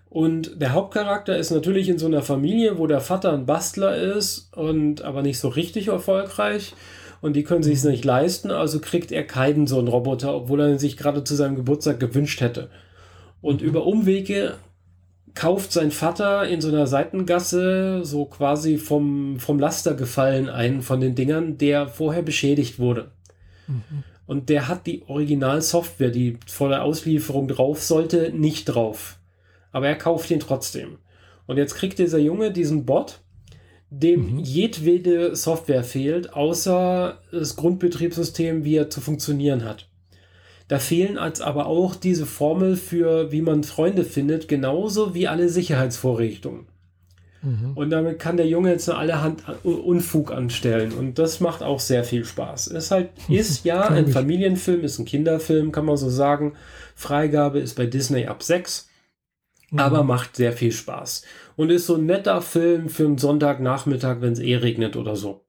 [0.09, 4.55] Und der Hauptcharakter ist natürlich in so einer Familie, wo der Vater ein Bastler ist
[4.55, 6.75] und aber nicht so richtig erfolgreich.
[7.19, 10.59] Und die können sich es nicht leisten, also kriegt er keinen so einen Roboter, obwohl
[10.59, 12.69] er ihn sich gerade zu seinem Geburtstag gewünscht hätte.
[13.43, 14.55] Und über Umwege
[15.33, 21.01] kauft sein Vater in so einer Seitengasse so quasi vom, vom Laster gefallen einen von
[21.01, 23.11] den Dingern, der vorher beschädigt wurde.
[23.67, 24.05] Mhm.
[24.27, 29.19] Und der hat die Originalsoftware, die vor der Auslieferung drauf sollte, nicht drauf.
[29.73, 30.99] Aber er kauft ihn trotzdem.
[31.45, 33.19] Und jetzt kriegt dieser Junge diesen Bot,
[33.89, 34.39] dem mhm.
[34.39, 39.89] jedwede Software fehlt, außer das Grundbetriebssystem, wie er zu funktionieren hat.
[40.67, 45.49] Da fehlen als aber auch diese Formel für, wie man Freunde findet, genauso wie alle
[45.49, 46.67] Sicherheitsvorrichtungen.
[47.43, 47.73] Mhm.
[47.75, 50.93] Und damit kann der Junge jetzt nur allerhand Unfug anstellen.
[50.93, 52.67] Und das macht auch sehr viel Spaß.
[52.67, 56.53] Es ist halt, ist ja ein Familienfilm, ist ein Kinderfilm, kann man so sagen.
[56.95, 58.87] Freigabe ist bei Disney ab 6.
[59.71, 59.79] Mhm.
[59.79, 61.23] Aber macht sehr viel Spaß.
[61.57, 65.41] Und ist so ein netter Film für einen Sonntagnachmittag, wenn es eh regnet oder so.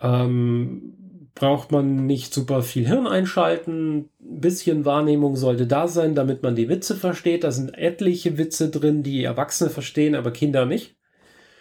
[0.00, 0.94] Ähm,
[1.34, 4.08] braucht man nicht super viel Hirn einschalten.
[4.20, 7.44] Ein bisschen Wahrnehmung sollte da sein, damit man die Witze versteht.
[7.44, 10.96] Da sind etliche Witze drin, die Erwachsene verstehen, aber Kinder nicht.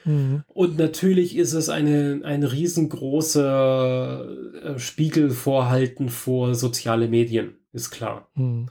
[0.05, 0.43] Mhm.
[0.47, 4.28] Und natürlich ist es eine, ein riesengroßer
[4.63, 8.30] äh, Spiegel vorhalten vor soziale Medien, ist klar.
[8.36, 8.70] Mhm.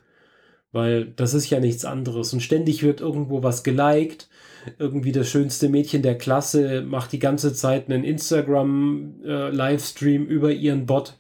[0.73, 2.33] Weil das ist ja nichts anderes.
[2.33, 4.29] Und ständig wird irgendwo was geliked.
[4.79, 10.87] Irgendwie das schönste Mädchen der Klasse macht die ganze Zeit einen Instagram-Livestream äh, über ihren
[10.87, 11.19] Bot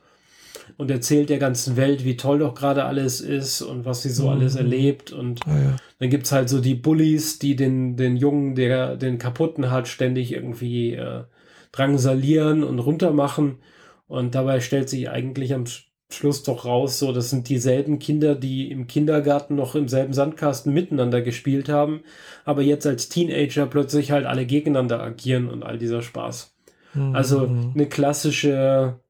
[0.76, 4.24] und erzählt der ganzen Welt, wie toll doch gerade alles ist und was sie so
[4.24, 4.30] mhm.
[4.30, 5.12] alles erlebt.
[5.12, 5.76] Und ah, ja.
[5.98, 9.88] dann gibt es halt so die Bullies, die den, den Jungen, der den kaputten hat,
[9.88, 11.24] ständig irgendwie äh,
[11.72, 13.58] drangsalieren und runtermachen.
[14.06, 15.64] Und dabei stellt sich eigentlich am
[16.10, 20.72] Schluss doch raus, so das sind dieselben Kinder, die im Kindergarten noch im selben Sandkasten
[20.72, 22.00] miteinander gespielt haben,
[22.46, 26.56] aber jetzt als Teenager plötzlich halt alle gegeneinander agieren und all dieser Spaß.
[26.94, 27.14] Mhm.
[27.14, 29.00] Also eine klassische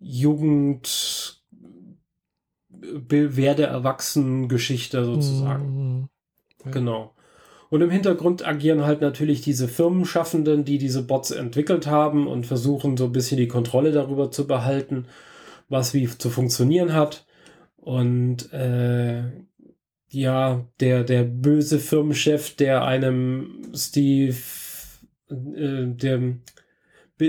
[0.00, 1.40] Jugend
[3.08, 5.66] werde erwachsen Geschichte sozusagen.
[5.66, 6.08] Mhm.
[6.64, 6.70] Ja.
[6.72, 7.14] Genau.
[7.70, 12.96] Und im Hintergrund agieren halt natürlich diese Firmenschaffenden, die diese Bots entwickelt haben und versuchen
[12.96, 15.06] so ein bisschen die Kontrolle darüber zu behalten,
[15.68, 17.26] was wie zu funktionieren hat.
[17.76, 19.24] Und äh,
[20.08, 24.36] ja, der, der böse Firmenchef, der einem Steve,
[25.30, 26.42] äh, dem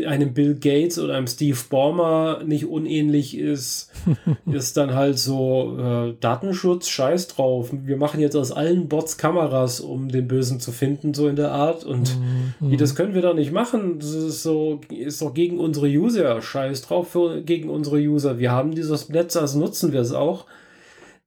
[0.03, 3.91] einem Bill Gates oder einem Steve Ballmer nicht unähnlich ist,
[4.51, 7.69] ist dann halt so äh, Datenschutz, scheiß drauf.
[7.71, 11.51] Wir machen jetzt aus allen Bots Kameras, um den Bösen zu finden, so in der
[11.51, 11.83] Art.
[11.83, 12.71] Und mhm.
[12.71, 13.99] wie, das können wir doch nicht machen.
[13.99, 16.41] Das ist so, ist doch gegen unsere User.
[16.41, 18.39] Scheiß drauf für, gegen unsere User.
[18.39, 20.45] Wir haben dieses Netz, also nutzen wir es auch.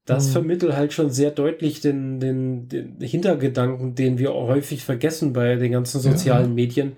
[0.08, 0.32] Das mhm.
[0.32, 5.72] vermittelt halt schon sehr deutlich den, den, den Hintergedanken, den wir häufig vergessen bei den
[5.72, 6.54] ganzen sozialen ja.
[6.54, 6.92] Medien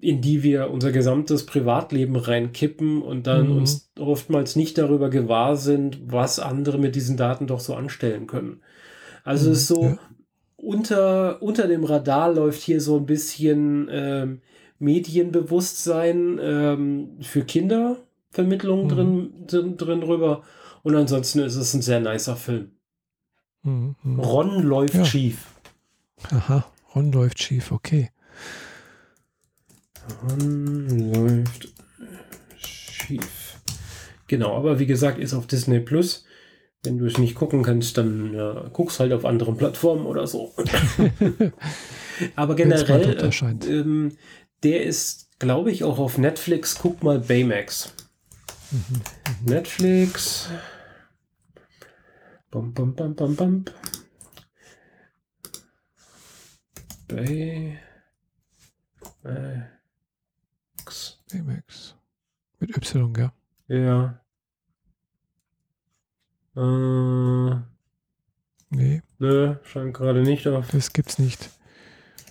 [0.00, 3.58] in die wir unser gesamtes Privatleben reinkippen und dann mhm.
[3.58, 8.62] uns oftmals nicht darüber gewahr sind, was andere mit diesen Daten doch so anstellen können.
[9.24, 9.52] Also mhm.
[9.52, 9.98] es ist so, ja.
[10.56, 14.40] unter, unter dem Radar läuft hier so ein bisschen ähm,
[14.78, 17.96] Medienbewusstsein ähm, für Kinder,
[18.30, 18.88] Vermittlung mhm.
[18.88, 20.42] drin, drin, drin rüber.
[20.82, 22.70] Und ansonsten ist es ein sehr nicer Film.
[23.62, 23.96] Mhm.
[24.02, 24.20] mhm.
[24.20, 25.04] Ron läuft ja.
[25.04, 25.46] schief.
[26.30, 28.10] Aha, Ron läuft schief, okay.
[30.38, 31.72] Läuft
[32.56, 33.60] schief.
[34.26, 36.24] Genau, aber wie gesagt, ist auf Disney Plus.
[36.82, 40.54] Wenn du es nicht gucken kannst, dann ja, guckst halt auf anderen Plattformen oder so.
[42.36, 44.16] aber generell, äh, ähm,
[44.62, 46.78] der ist, glaube ich, auch auf Netflix.
[46.80, 47.92] Guck mal Baymax.
[48.70, 49.52] Mhm.
[49.52, 50.48] Netflix.
[52.50, 53.64] Bum, bum, bum, bum, bum.
[57.08, 57.78] Bay.
[59.24, 59.79] Äh.
[61.30, 61.94] Baymax.
[62.58, 63.30] Mit Y, gell?
[63.68, 64.20] Ja.
[66.56, 67.60] Äh,
[68.70, 69.02] nee.
[69.18, 70.68] Nö, scheint gerade nicht auf.
[70.70, 71.50] Das gibt's nicht.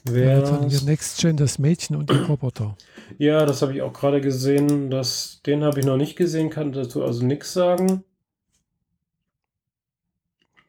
[0.04, 2.76] Wer ja, hier Next Gen, das Mädchen und die Roboter.
[3.18, 4.90] Ja, das habe ich auch gerade gesehen.
[4.90, 8.04] Das, den habe ich noch nicht gesehen, kann dazu also nichts sagen.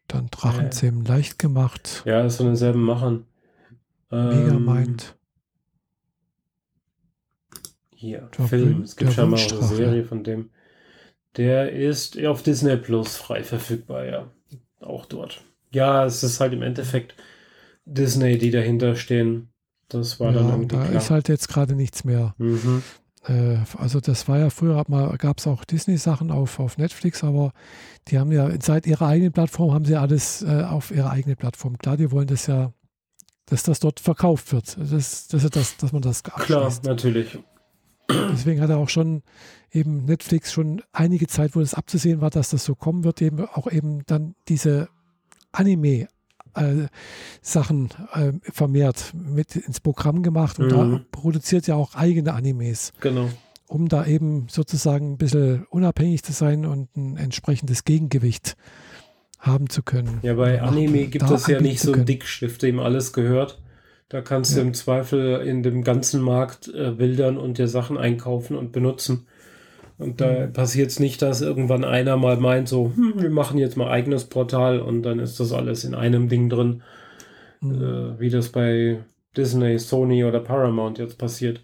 [0.09, 1.09] Dann Drachenzähmen äh.
[1.09, 2.03] leicht gemacht.
[2.05, 3.27] Ja, das von denselben Machern.
[4.11, 5.15] Megamind.
[5.15, 5.20] Ähm,
[8.01, 8.83] hier, der Film.
[8.83, 10.51] Es gibt schon mal eine Serie von dem.
[11.37, 14.31] Der ist auf Disney Plus frei verfügbar, ja.
[14.81, 15.45] Auch dort.
[15.71, 17.15] Ja, es ist halt im Endeffekt
[17.85, 19.53] Disney, die dahinter stehen.
[19.89, 20.97] Das war ja, dann irgendwie Da klar.
[20.97, 22.35] ist halt jetzt gerade nichts mehr.
[22.39, 22.83] Mhm.
[23.27, 24.83] Äh, also das war ja früher,
[25.19, 27.53] gab es auch Disney-Sachen auf, auf Netflix, aber
[28.09, 31.77] die haben ja seit ihrer eigenen Plattform haben sie alles äh, auf ihre eigene Plattform.
[31.77, 32.73] Klar, die wollen das ja,
[33.45, 34.77] dass das dort verkauft wird.
[34.79, 36.47] Das, das, das, dass man das abschließt.
[36.47, 37.39] Klar, natürlich.
[38.33, 39.23] Deswegen hat er auch schon
[39.73, 43.41] eben Netflix schon einige Zeit, wo es abzusehen war, dass das so kommen wird, eben
[43.47, 44.89] auch eben dann diese
[45.53, 46.09] Anime
[46.55, 46.87] äh,
[47.43, 50.71] Sachen äh, vermehrt mit ins Programm gemacht und mhm.
[50.71, 52.93] da produziert ja auch eigene Animes.
[53.01, 53.31] Genau.
[53.69, 58.57] Um da eben sozusagen ein bisschen unabhängig zu sein und ein entsprechendes Gegengewicht
[59.39, 60.19] haben zu können.
[60.23, 63.61] Ja, bei Anime gibt es ja nicht so Dickschrift, dem alles gehört.
[64.11, 64.61] Da kannst ja.
[64.61, 69.27] du im Zweifel in dem ganzen Markt äh, wildern und dir Sachen einkaufen und benutzen.
[69.99, 70.53] Und da mhm.
[70.53, 74.25] passiert es nicht, dass irgendwann einer mal meint, so, hm, wir machen jetzt mal eigenes
[74.25, 76.83] Portal und dann ist das alles in einem Ding drin,
[77.61, 77.83] mhm.
[77.83, 78.99] äh, wie das bei
[79.37, 81.63] Disney, Sony oder Paramount jetzt passiert.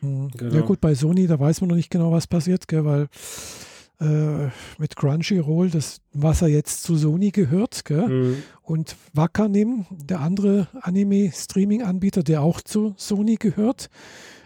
[0.00, 0.30] Mhm.
[0.36, 0.54] Genau.
[0.56, 3.06] Ja gut, bei Sony, da weiß man noch nicht genau, was passiert, gell, weil
[4.00, 4.48] äh,
[4.78, 8.42] mit Crunchyroll, das, was er jetzt zu Sony gehört, mhm.
[8.62, 13.88] und Wakanim, der andere Anime-Streaming-Anbieter, der auch zu Sony gehört,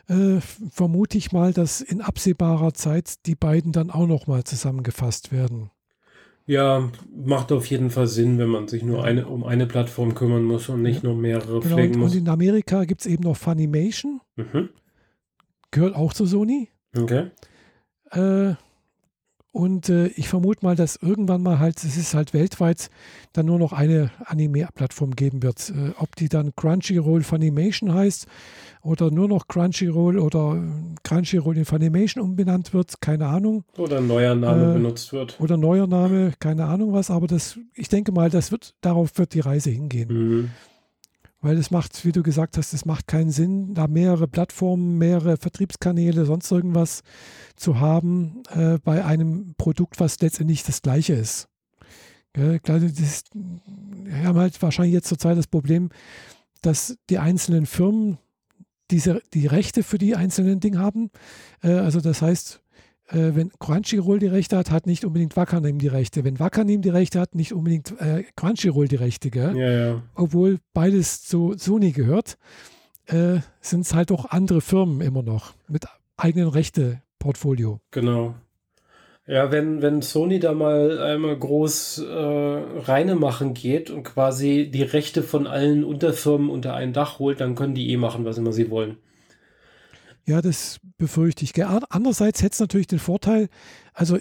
[0.09, 0.41] äh,
[0.71, 5.71] vermute ich mal, dass in absehbarer Zeit die beiden dann auch nochmal zusammengefasst werden.
[6.47, 10.43] Ja, macht auf jeden Fall Sinn, wenn man sich nur eine, um eine Plattform kümmern
[10.43, 12.13] muss und nicht nur mehrere Genau, pflegen und, muss.
[12.13, 14.71] und in Amerika gibt es eben noch Funimation, Mhm.
[15.71, 16.69] gehört auch zu Sony.
[16.97, 17.31] Okay.
[18.11, 18.55] Äh,
[19.53, 22.89] und äh, ich vermute mal, dass irgendwann mal halt, es ist halt weltweit,
[23.33, 25.71] dann nur noch eine Anime-Plattform geben wird.
[25.71, 28.27] Äh, ob die dann Crunchyroll Funimation heißt
[28.83, 33.65] oder nur noch Crunchyroll oder äh, Crunchyroll in Funimation umbenannt wird, keine Ahnung.
[33.77, 35.41] Oder ein neuer Name Äh, benutzt wird.
[35.41, 39.35] Oder neuer Name, keine Ahnung was, aber das, ich denke mal, das wird, darauf wird
[39.35, 40.09] die Reise hingehen.
[40.13, 40.51] Mhm.
[41.43, 45.39] Weil es macht, wie du gesagt hast, es macht keinen Sinn, da mehrere Plattformen, mehrere
[45.39, 47.03] Vertriebskanäle, sonst irgendwas
[47.57, 51.49] zu haben äh, bei einem Produkt, was letztendlich das gleiche ist.
[52.35, 55.89] Gell, klar, das ist, wir haben halt wahrscheinlich jetzt zurzeit das Problem,
[56.61, 58.19] dass die einzelnen Firmen
[58.91, 61.11] diese, die Rechte für die einzelnen Dinge haben.
[61.63, 62.61] Äh, also das heißt,
[63.11, 66.25] äh, wenn Crunchyroll die Rechte hat, hat nicht unbedingt Wakanim die Rechte.
[66.25, 69.31] Wenn Wakanim die Rechte hat, nicht unbedingt äh, Crunchyroll die Rechte.
[69.31, 69.57] Gell?
[69.57, 70.03] Ja, ja.
[70.15, 72.39] obwohl beides zu Sony gehört,
[73.07, 77.81] äh, sind es halt auch andere Firmen immer noch mit eigenen Rechte-Portfolio.
[77.91, 78.35] Genau.
[79.27, 84.83] Ja, wenn, wenn Sony da mal einmal groß äh, reine machen geht und quasi die
[84.83, 88.53] Rechte von allen Unterfirmen unter ein Dach holt, dann können die eh machen, was immer
[88.53, 88.97] sie wollen.
[90.31, 91.53] Ja, das befürchte ich.
[91.65, 93.49] Andererseits hätte es natürlich den Vorteil,
[93.93, 94.19] also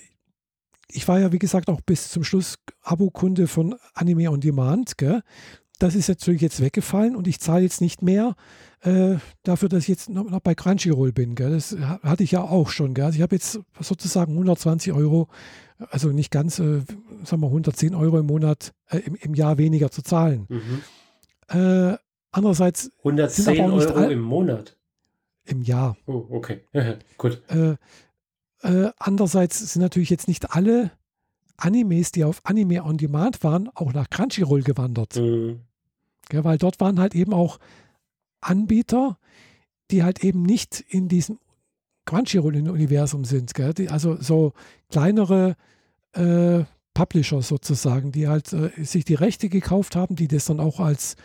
[0.91, 4.97] ich war ja, wie gesagt, auch bis zum Schluss Abokunde von Anime on Demand.
[4.97, 5.21] Gell?
[5.77, 8.35] Das ist natürlich jetzt weggefallen und ich zahle jetzt nicht mehr
[8.81, 11.35] äh, dafür, dass ich jetzt noch, noch bei Crunchyroll bin.
[11.35, 11.51] Gell?
[11.51, 12.95] Das ha- hatte ich ja auch schon.
[12.95, 13.05] Gell?
[13.05, 15.27] Also ich habe jetzt sozusagen 120 Euro,
[15.91, 16.81] also nicht ganz, äh,
[17.23, 20.47] sagen wir 110 Euro im Monat, äh, im, im Jahr weniger zu zahlen.
[20.49, 20.81] Mhm.
[21.49, 21.97] Äh,
[22.31, 24.75] andererseits 110 aber auch nicht Euro all- im Monat.
[25.49, 25.97] Im Jahr.
[26.05, 26.61] Oh, okay.
[27.17, 27.41] Gut.
[27.49, 27.75] Äh,
[28.61, 30.91] äh, andererseits sind natürlich jetzt nicht alle
[31.57, 35.15] Animes, die auf Anime on Demand waren, auch nach Crunchyroll gewandert.
[35.15, 35.61] Mhm.
[36.29, 37.59] Gell, weil dort waren halt eben auch
[38.41, 39.17] Anbieter,
[39.91, 41.39] die halt eben nicht in diesem
[42.05, 43.53] Crunchyroll-Universum sind.
[43.77, 44.53] Die, also so
[44.89, 45.55] kleinere
[46.13, 46.63] äh,
[46.99, 51.15] Publisher sozusagen, die halt äh, sich die Rechte gekauft haben, die das dann auch als,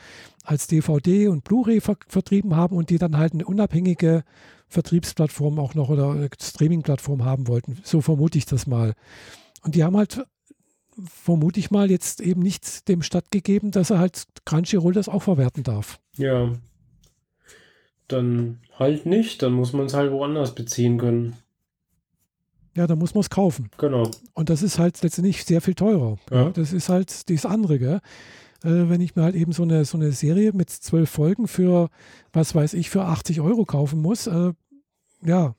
[0.45, 4.23] als DVD und Blu-ray ver vertrieben haben und die dann halt eine unabhängige
[4.69, 7.81] Vertriebsplattform auch noch oder Streaming-Plattform haben wollten.
[7.83, 8.95] So vermute ich das mal.
[9.65, 10.25] Und die haben halt,
[10.97, 15.65] vermute ich mal, jetzt eben nicht dem stattgegeben, dass er halt Crunchyroll das auch verwerten
[15.65, 15.99] darf.
[16.17, 16.53] Ja.
[18.07, 21.37] Dann halt nicht, dann muss man es halt woanders beziehen können.
[22.75, 23.71] Ja, da muss man es kaufen.
[23.79, 24.11] Genau.
[24.35, 26.19] Und das ist halt letztendlich sehr viel teurer.
[26.31, 26.51] Ja.
[26.51, 28.01] Das ist halt das andere, gell?
[28.65, 31.89] Äh, wenn ich mir halt eben so eine, so eine Serie mit zwölf Folgen für,
[32.33, 34.53] was weiß ich, für 80 Euro kaufen muss, äh,
[35.23, 35.55] ja.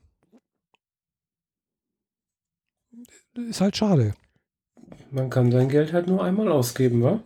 [3.48, 4.14] Ist halt schade.
[5.10, 7.22] Man kann sein Geld halt nur einmal ausgeben, wa?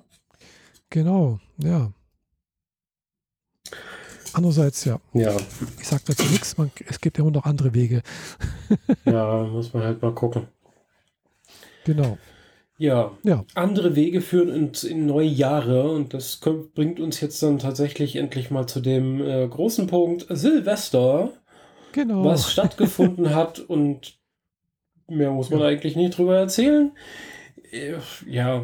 [0.91, 1.93] Genau, ja.
[4.33, 5.37] Andererseits, ja, Ja.
[5.81, 8.03] ich sage dazu nichts, man, es gibt ja immer noch andere Wege.
[9.05, 10.47] Ja, muss man halt mal gucken.
[11.85, 12.19] Genau.
[12.79, 17.43] Ja, Ja, andere Wege führen uns in neue Jahre und das kommt, bringt uns jetzt
[17.43, 21.31] dann tatsächlich endlich mal zu dem äh, großen Punkt Silvester,
[21.93, 22.25] genau.
[22.25, 24.19] was stattgefunden hat und
[25.09, 25.67] mehr muss man Ja.
[25.67, 26.93] eigentlich nicht drüber erzählen.
[27.71, 27.95] Äh,
[28.27, 28.63] Ja,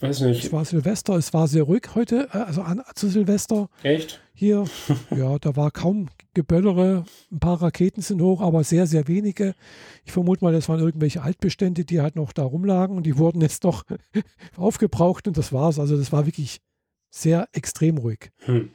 [0.00, 0.52] weiß Es nicht.
[0.52, 3.68] war Silvester, es war sehr ruhig heute, äh, also an, zu Silvester.
[3.82, 4.20] Echt?
[4.38, 4.66] Hier,
[5.16, 7.04] ja, da war kaum Geböllere.
[7.32, 9.56] Ein paar Raketen sind hoch, aber sehr, sehr wenige.
[10.04, 13.40] Ich vermute mal, das waren irgendwelche Altbestände, die halt noch da rumlagen und die wurden
[13.40, 13.82] jetzt noch
[14.56, 15.80] aufgebraucht und das war's.
[15.80, 16.60] Also, das war wirklich
[17.10, 18.30] sehr extrem ruhig.
[18.44, 18.70] Hm.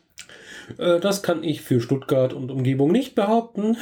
[0.78, 3.78] Äh, Das kann ich für Stuttgart und Umgebung nicht behaupten.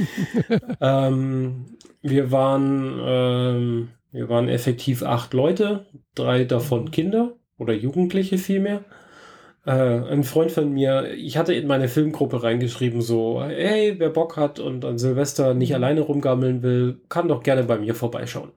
[0.80, 1.66] ähm,
[2.02, 8.84] wir waren, ähm, wir waren effektiv acht Leute, drei davon Kinder oder Jugendliche vielmehr.
[9.66, 9.72] Äh,
[10.12, 14.60] ein Freund von mir, ich hatte in meine Filmgruppe reingeschrieben, so, hey, wer Bock hat
[14.60, 18.52] und an Silvester nicht alleine rumgammeln will, kann doch gerne bei mir vorbeischauen.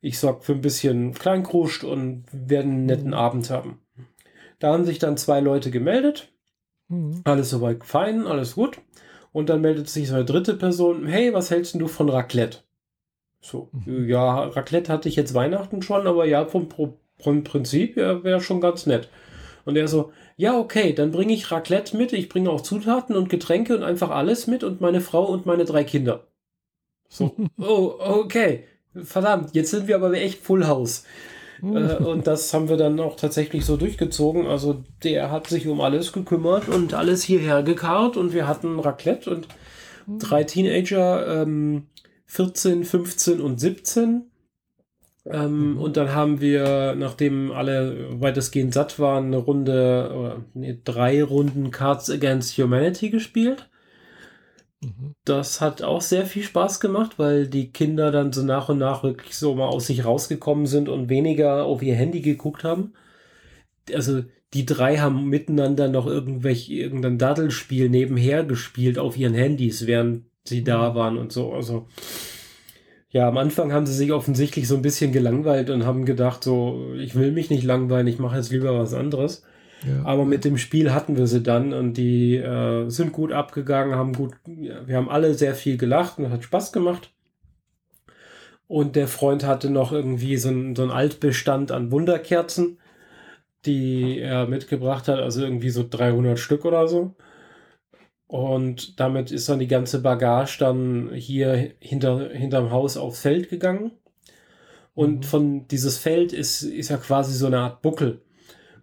[0.00, 3.14] Ich sorge für ein bisschen Kleinkruscht und werden einen netten Mhm.
[3.14, 3.80] Abend haben.
[4.58, 6.32] Da haben sich dann zwei Leute gemeldet.
[6.88, 7.20] Mhm.
[7.24, 8.78] Alles soweit fein, alles gut.
[9.32, 12.58] Und dann meldet sich so eine dritte Person, hey, was hältst du von Raclette?
[13.40, 14.08] So, Mhm.
[14.08, 16.68] ja, Raclette hatte ich jetzt Weihnachten schon, aber ja, vom,
[17.18, 19.08] vom Prinzip ja, wäre schon ganz nett.
[19.64, 23.28] Und er so, ja, okay, dann bringe ich Raclette mit, ich bringe auch Zutaten und
[23.28, 26.26] Getränke und einfach alles mit und meine Frau und meine drei Kinder.
[27.08, 28.64] So, oh, okay,
[28.94, 31.04] verdammt, jetzt sind wir aber echt Full House.
[31.62, 34.46] Äh, und das haben wir dann auch tatsächlich so durchgezogen.
[34.46, 39.30] Also der hat sich um alles gekümmert und alles hierher gekarrt und wir hatten Raclette
[39.30, 39.48] und
[40.08, 41.86] drei Teenager, ähm,
[42.26, 44.31] 14, 15 und 17.
[45.24, 45.78] Ähm, mhm.
[45.78, 52.10] Und dann haben wir, nachdem alle weitestgehend satt waren, eine Runde, nee, drei Runden Cards
[52.10, 53.68] Against Humanity gespielt.
[54.80, 55.14] Mhm.
[55.24, 59.04] Das hat auch sehr viel Spaß gemacht, weil die Kinder dann so nach und nach
[59.04, 62.94] wirklich so mal aus sich rausgekommen sind und weniger auf ihr Handy geguckt haben.
[63.94, 64.22] Also
[64.54, 70.64] die drei haben miteinander noch irgendwelche, irgendein Daddelspiel nebenher gespielt auf ihren Handys, während sie
[70.64, 70.94] da mhm.
[70.96, 71.52] waren und so.
[71.52, 71.86] Also
[73.12, 76.94] ja, am Anfang haben sie sich offensichtlich so ein bisschen gelangweilt und haben gedacht, so,
[76.96, 79.44] ich will mich nicht langweilen, ich mache jetzt lieber was anderes.
[79.86, 80.04] Ja.
[80.04, 84.14] Aber mit dem Spiel hatten wir sie dann und die äh, sind gut abgegangen, haben
[84.14, 87.10] gut, wir haben alle sehr viel gelacht und hat Spaß gemacht.
[88.66, 92.78] Und der Freund hatte noch irgendwie so ein, so Altbestand an Wunderkerzen,
[93.66, 97.14] die er mitgebracht hat, also irgendwie so 300 Stück oder so.
[98.32, 103.92] Und damit ist dann die ganze Bagage dann hier hinter, hinterm Haus aufs Feld gegangen.
[104.94, 105.22] Und mhm.
[105.22, 108.22] von dieses Feld ist, ist ja quasi so eine Art Buckel.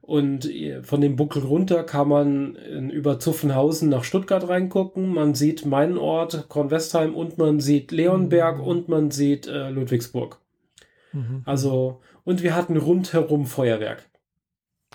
[0.02, 0.48] Und
[0.84, 2.56] von dem Buckel runter kann man
[2.92, 5.12] über Zuffenhausen nach Stuttgart reingucken.
[5.12, 8.64] Man sieht meinen Ort, Kornwestheim, und man sieht Leonberg mhm.
[8.64, 10.38] und man sieht äh, Ludwigsburg.
[11.12, 11.42] Mhm.
[11.46, 14.08] Also, und wir hatten rundherum Feuerwerk.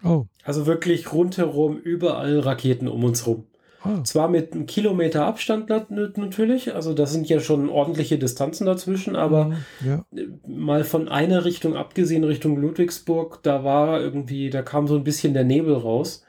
[0.04, 0.26] Oh.
[0.44, 3.48] Also wirklich rundherum überall Raketen um uns rum.
[3.84, 4.02] Ah.
[4.02, 9.46] Zwar mit einem Kilometer Abstand natürlich, also das sind ja schon ordentliche Distanzen dazwischen, aber
[9.46, 10.04] mhm, ja.
[10.46, 15.34] mal von einer Richtung abgesehen, Richtung Ludwigsburg, da war irgendwie, da kam so ein bisschen
[15.34, 16.24] der Nebel raus.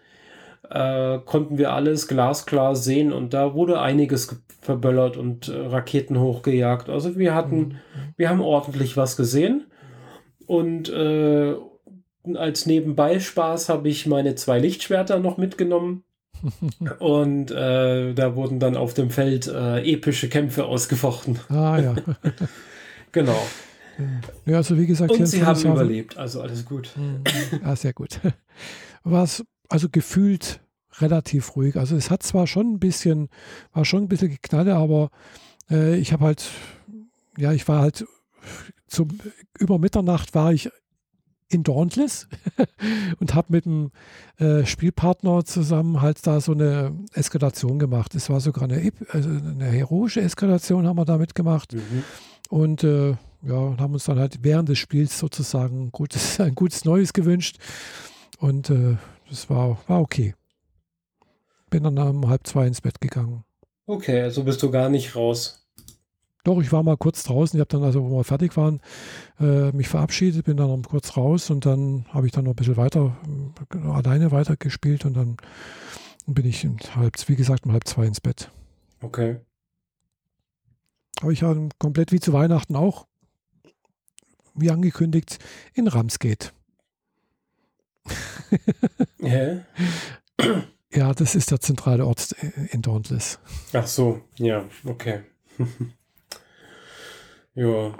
[0.69, 6.89] Äh, konnten wir alles glasklar sehen und da wurde einiges verböllert und äh, Raketen hochgejagt.
[6.89, 7.75] Also wir hatten, mhm.
[8.17, 9.67] wir haben ordentlich was gesehen
[10.47, 11.55] und äh,
[12.33, 16.04] als Nebenbei-Spaß habe ich meine zwei Lichtschwerter noch mitgenommen
[16.99, 21.39] und äh, da wurden dann auf dem Feld äh, epische Kämpfe ausgefochten.
[21.49, 21.95] Ah ja.
[23.11, 23.39] genau.
[24.45, 26.89] Ja, also wie gesagt, und sie haben überlebt, also alles gut.
[27.63, 28.19] Ja, sehr gut.
[29.03, 30.59] War es also gefühlt
[30.99, 31.75] relativ ruhig.
[31.77, 33.29] Also es hat zwar schon ein bisschen,
[33.73, 35.09] war schon ein bisschen geknalle, aber
[35.69, 36.49] äh, ich habe halt,
[37.37, 38.05] ja, ich war halt
[38.87, 39.17] zum
[39.57, 40.69] über Mitternacht war ich
[41.55, 42.27] in Dauntless
[43.19, 43.91] und habe mit einem
[44.37, 48.13] äh, Spielpartner zusammen halt da so eine Eskalation gemacht.
[48.13, 51.73] Es war sogar eine, also eine heroische Eskalation haben wir damit gemacht.
[51.73, 52.03] Mhm.
[52.49, 56.85] Und äh, ja, haben uns dann halt während des Spiels sozusagen ein gutes, ein gutes
[56.85, 57.57] Neues gewünscht.
[58.39, 58.97] Und äh,
[59.29, 60.35] das war, war okay.
[61.69, 63.43] Bin dann um halb zwei ins Bett gegangen.
[63.87, 65.64] Okay, also bist du gar nicht raus.
[66.45, 67.57] Doch, ich war mal kurz draußen.
[67.57, 68.79] Ich habe dann, also, wo wir fertig waren,
[69.39, 72.55] äh, mich verabschiedet, bin dann noch kurz raus und dann habe ich dann noch ein
[72.55, 73.17] bisschen weiter,
[73.73, 75.37] äh, alleine weitergespielt und dann
[76.27, 78.51] bin ich halb, wie gesagt, um halb zwei ins Bett.
[79.01, 79.37] Okay.
[81.21, 83.07] Aber ich habe komplett wie zu Weihnachten auch,
[84.53, 85.39] wie angekündigt,
[85.73, 86.51] in Ramsgate.
[89.19, 89.61] Hä?
[90.93, 92.35] Ja, das ist der zentrale Ort
[92.69, 93.39] in Dauntless.
[93.73, 95.23] Ach so, ja, okay.
[97.55, 97.93] Ja.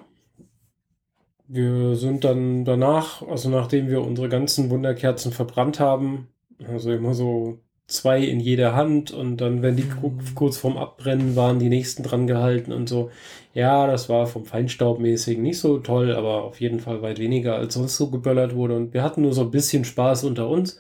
[1.48, 6.28] Wir sind dann danach, also nachdem wir unsere ganzen Wunderkerzen verbrannt haben,
[6.68, 10.36] also immer so zwei in jeder Hand und dann, wenn die mhm.
[10.36, 13.12] kurz vorm Abbrennen waren, die nächsten dran gehalten und so.
[13.54, 17.76] Ja, das war vom Feinstaubmäßigen nicht so toll, aber auf jeden Fall weit weniger, als
[17.76, 18.76] sonst so geböllert wurde.
[18.76, 20.80] Und wir hatten nur so ein bisschen Spaß unter uns.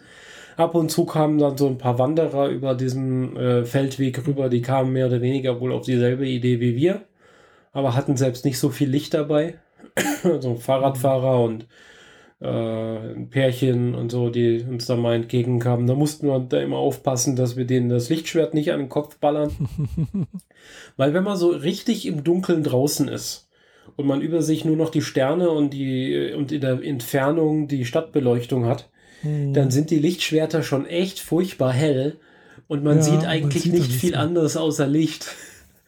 [0.57, 4.61] Ab und zu kamen dann so ein paar Wanderer über diesen äh, Feldweg rüber, die
[4.61, 7.05] kamen mehr oder weniger wohl auf dieselbe Idee wie wir
[7.75, 9.55] aber hatten selbst nicht so viel Licht dabei.
[10.23, 11.67] so ein Fahrradfahrer und
[12.39, 15.85] äh, ein Pärchen und so, die uns da mal entgegenkamen.
[15.85, 19.17] Da mussten wir da immer aufpassen, dass wir denen das Lichtschwert nicht an den Kopf
[19.17, 19.51] ballern.
[20.97, 23.49] Weil wenn man so richtig im Dunkeln draußen ist
[23.97, 27.83] und man über sich nur noch die Sterne und die und in der Entfernung die
[27.83, 28.89] Stadtbeleuchtung hat,
[29.21, 29.53] mhm.
[29.53, 32.15] dann sind die Lichtschwerter schon echt furchtbar hell
[32.67, 35.27] und man ja, sieht eigentlich man sieht nicht viel anderes außer Licht.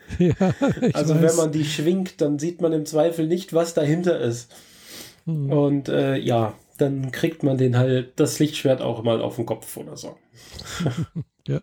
[0.19, 0.33] Ja,
[0.93, 1.21] also weiß.
[1.21, 4.53] wenn man die schwingt, dann sieht man im Zweifel nicht, was dahinter ist.
[5.25, 5.51] Hm.
[5.51, 9.75] Und äh, ja, dann kriegt man den halt das Lichtschwert auch mal auf den Kopf
[9.77, 10.17] oder so.
[11.47, 11.59] ja.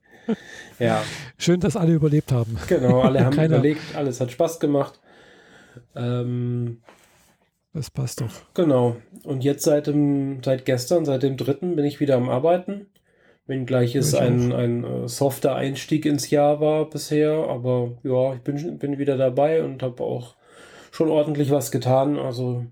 [0.79, 1.03] ja.
[1.39, 2.59] Schön, dass alle überlebt haben.
[2.69, 3.57] Genau, alle haben Keiner.
[3.57, 5.01] überlegt, alles hat Spaß gemacht.
[5.95, 6.83] Ähm,
[7.73, 8.31] das passt doch.
[8.55, 8.97] Genau.
[9.25, 12.87] Und jetzt seit dem, seit gestern, seit dem dritten, bin ich wieder am Arbeiten.
[13.47, 18.79] Wenngleich es ein, ein äh, softer Einstieg ins Jahr war bisher, aber ja, ich bin,
[18.79, 20.37] bin wieder dabei und habe auch
[20.91, 22.19] schon ordentlich was getan.
[22.19, 22.65] Also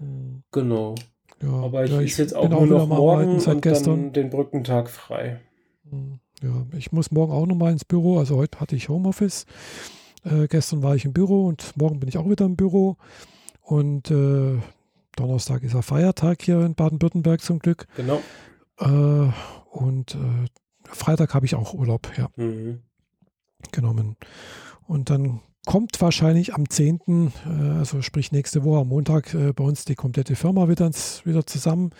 [0.00, 0.42] mhm.
[0.50, 0.96] genau.
[1.40, 4.02] Ja, aber ich, ja, ich jetzt auch nur noch morgen und gestern.
[4.02, 5.40] dann den Brückentag frei.
[6.42, 8.18] Ja, ich muss morgen auch noch mal ins Büro.
[8.18, 9.46] Also heute hatte ich Homeoffice.
[10.24, 12.96] Äh, gestern war ich im Büro und morgen bin ich auch wieder im Büro.
[13.62, 14.58] Und äh,
[15.16, 17.86] Donnerstag ist ja Feiertag hier in Baden-Württemberg zum Glück.
[17.96, 18.20] Genau.
[18.80, 19.30] Äh,
[19.76, 20.46] und äh,
[20.84, 22.80] Freitag habe ich auch Urlaub, ja, Mhm.
[23.72, 24.16] genommen.
[24.86, 29.64] Und dann kommt wahrscheinlich am 10., äh, also sprich nächste Woche am Montag, äh, bei
[29.64, 31.90] uns die komplette Firma wieder, ins, wieder zusammen.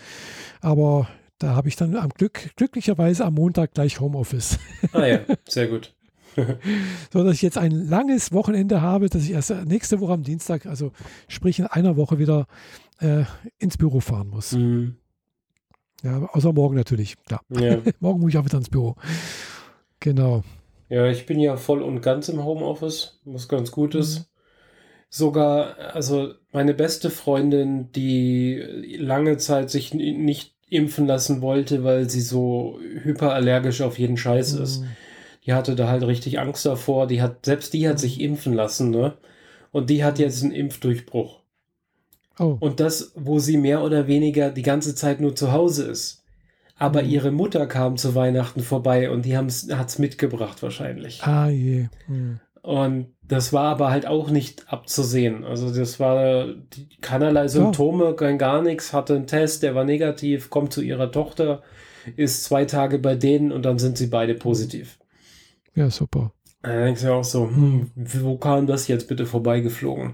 [0.61, 1.07] Aber
[1.39, 4.57] da habe ich dann am Glück, glücklicherweise am Montag gleich Homeoffice.
[4.93, 5.93] Ah ja, sehr gut.
[7.11, 10.65] so dass ich jetzt ein langes Wochenende habe, dass ich erst nächste Woche am Dienstag,
[10.67, 10.91] also
[11.27, 12.45] sprich in einer Woche wieder
[12.99, 13.23] äh,
[13.57, 14.53] ins Büro fahren muss.
[14.53, 14.97] Mhm.
[16.03, 17.41] Ja, außer morgen natürlich, klar.
[17.49, 17.79] Ja.
[17.99, 18.95] morgen muss ich auch wieder ins Büro.
[19.99, 20.43] Genau.
[20.89, 24.19] ja, ich bin ja voll und ganz im Homeoffice, was ganz gut ist.
[24.19, 24.23] Mhm.
[25.09, 28.61] Sogar, also meine beste Freundin, die
[28.99, 34.81] lange Zeit sich nicht impfen lassen wollte, weil sie so hyperallergisch auf jeden Scheiß ist.
[34.81, 34.87] Mhm.
[35.45, 37.07] Die hatte da halt richtig Angst davor.
[37.07, 39.17] Die hat, selbst die hat sich impfen lassen, ne?
[39.71, 41.39] Und die hat jetzt einen Impfdurchbruch.
[42.39, 46.23] Oh, Und das, wo sie mehr oder weniger die ganze Zeit nur zu Hause ist.
[46.77, 47.09] Aber Mhm.
[47.09, 51.23] ihre Mutter kam zu Weihnachten vorbei und die hat es mitgebracht wahrscheinlich.
[51.23, 51.87] ah je.
[52.05, 52.39] Hm.
[52.61, 55.43] Und das war aber halt auch nicht abzusehen.
[55.45, 60.49] Also das war die, keinerlei Symptome, kein gar nichts, hatte einen Test, der war negativ,
[60.49, 61.63] kommt zu ihrer Tochter,
[62.17, 64.99] ist zwei Tage bei denen und dann sind sie beide positiv.
[65.75, 66.33] Ja, super.
[66.61, 70.13] Da denkst du ja auch so, hm, wo kam das jetzt bitte vorbeigeflogen?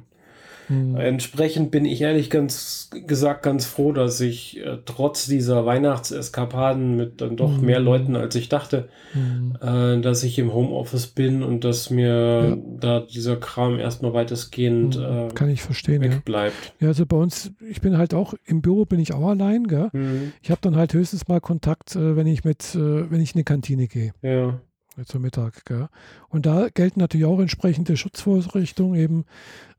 [0.67, 0.95] Hm.
[0.95, 7.21] Entsprechend bin ich ehrlich ganz gesagt ganz froh, dass ich äh, trotz dieser Weihnachtseskapaden mit
[7.21, 7.65] dann doch Mhm.
[7.65, 9.57] mehr Leuten als ich dachte, Hm.
[9.61, 12.57] äh, dass ich im Homeoffice bin und dass mir Ja.
[12.79, 15.03] da dieser Kram erstmal weitestgehend Hm.
[15.03, 16.11] äh, Kann ich verstehen, ja.
[16.11, 16.73] wegbleibt.
[16.79, 19.89] Ja, also bei uns, ich bin halt auch, im Büro bin ich auch allein, gell?
[19.93, 20.33] Mhm.
[20.41, 23.35] Ich habe dann halt höchstens mal Kontakt, äh, wenn ich mit, äh, wenn ich in
[23.37, 24.13] eine Kantine gehe.
[24.21, 24.59] Ja.
[25.05, 25.65] Zum Mittag.
[25.65, 25.87] Gell?
[26.29, 29.25] Und da gelten natürlich auch entsprechende Schutzvorrichtungen, eben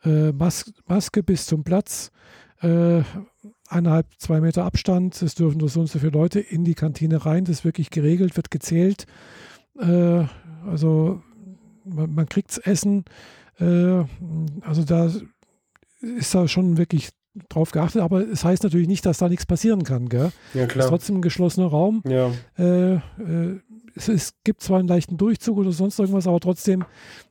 [0.04, 2.10] äh, Mas Maske bis zum Platz,
[2.60, 3.02] äh,
[3.68, 7.24] eineinhalb, zwei Meter Abstand, es dürfen nur so und so viele Leute in die Kantine
[7.24, 9.06] rein, das ist wirklich geregelt, wird gezählt.
[9.78, 10.24] Äh,
[10.66, 11.22] also
[11.84, 13.04] man, man kriegt Essen,
[13.58, 14.04] äh,
[14.62, 15.10] also da
[16.00, 17.10] ist da schon wirklich
[17.48, 20.08] drauf geachtet, aber es heißt natürlich nicht, dass da nichts passieren kann.
[20.08, 20.30] Gell?
[20.54, 20.88] ja, Es ist klar.
[20.88, 22.02] trotzdem ein geschlossener Raum.
[22.06, 22.30] Ja.
[22.56, 23.60] Äh, äh,
[23.94, 26.84] es, es gibt zwar einen leichten Durchzug oder sonst irgendwas, aber trotzdem,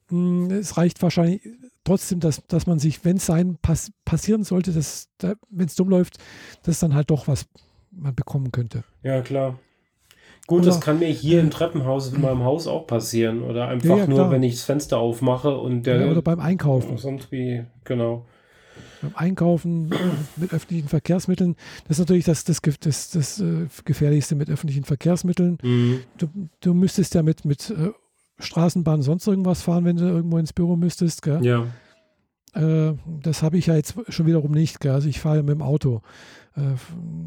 [0.10, 1.42] mh, es reicht wahrscheinlich
[1.84, 5.76] trotzdem, dass, dass man sich, wenn es sein pass passieren sollte, dass, da, wenn es
[5.76, 6.18] dumm läuft,
[6.64, 7.46] dass dann halt doch was
[7.92, 8.84] man bekommen könnte.
[9.04, 9.60] ja, klar.
[10.46, 13.44] Gut, Oder- das kann mir hier im Treppenhaus in meinem Haus auch passieren.
[13.44, 16.42] Oder einfach Ja, ja, nur, wenn ich das Fenster aufmache und der Ja, oder beim
[16.42, 16.98] Einkaufen.
[16.98, 18.26] sonst wie, genau.
[19.04, 19.90] Beim Einkaufen
[20.38, 21.56] mit öffentlichen Verkehrsmitteln,
[21.88, 25.58] das ist natürlich das, das, das, das äh, Gefährlichste mit öffentlichen Verkehrsmitteln.
[25.62, 26.00] Mhm.
[26.18, 26.28] Du,
[26.62, 27.92] du müsstest ja mit, mit äh,
[28.40, 31.22] Straßenbahn sonst irgendwas fahren, wenn du irgendwo ins Büro müsstest.
[31.22, 31.46] Gell?
[31.46, 31.68] Ja.
[32.54, 34.80] Äh, das habe ich ja jetzt schon wiederum nicht.
[34.80, 34.94] Gell?
[34.94, 36.02] Also ich fahre ja mit dem Auto.
[36.56, 36.62] Äh,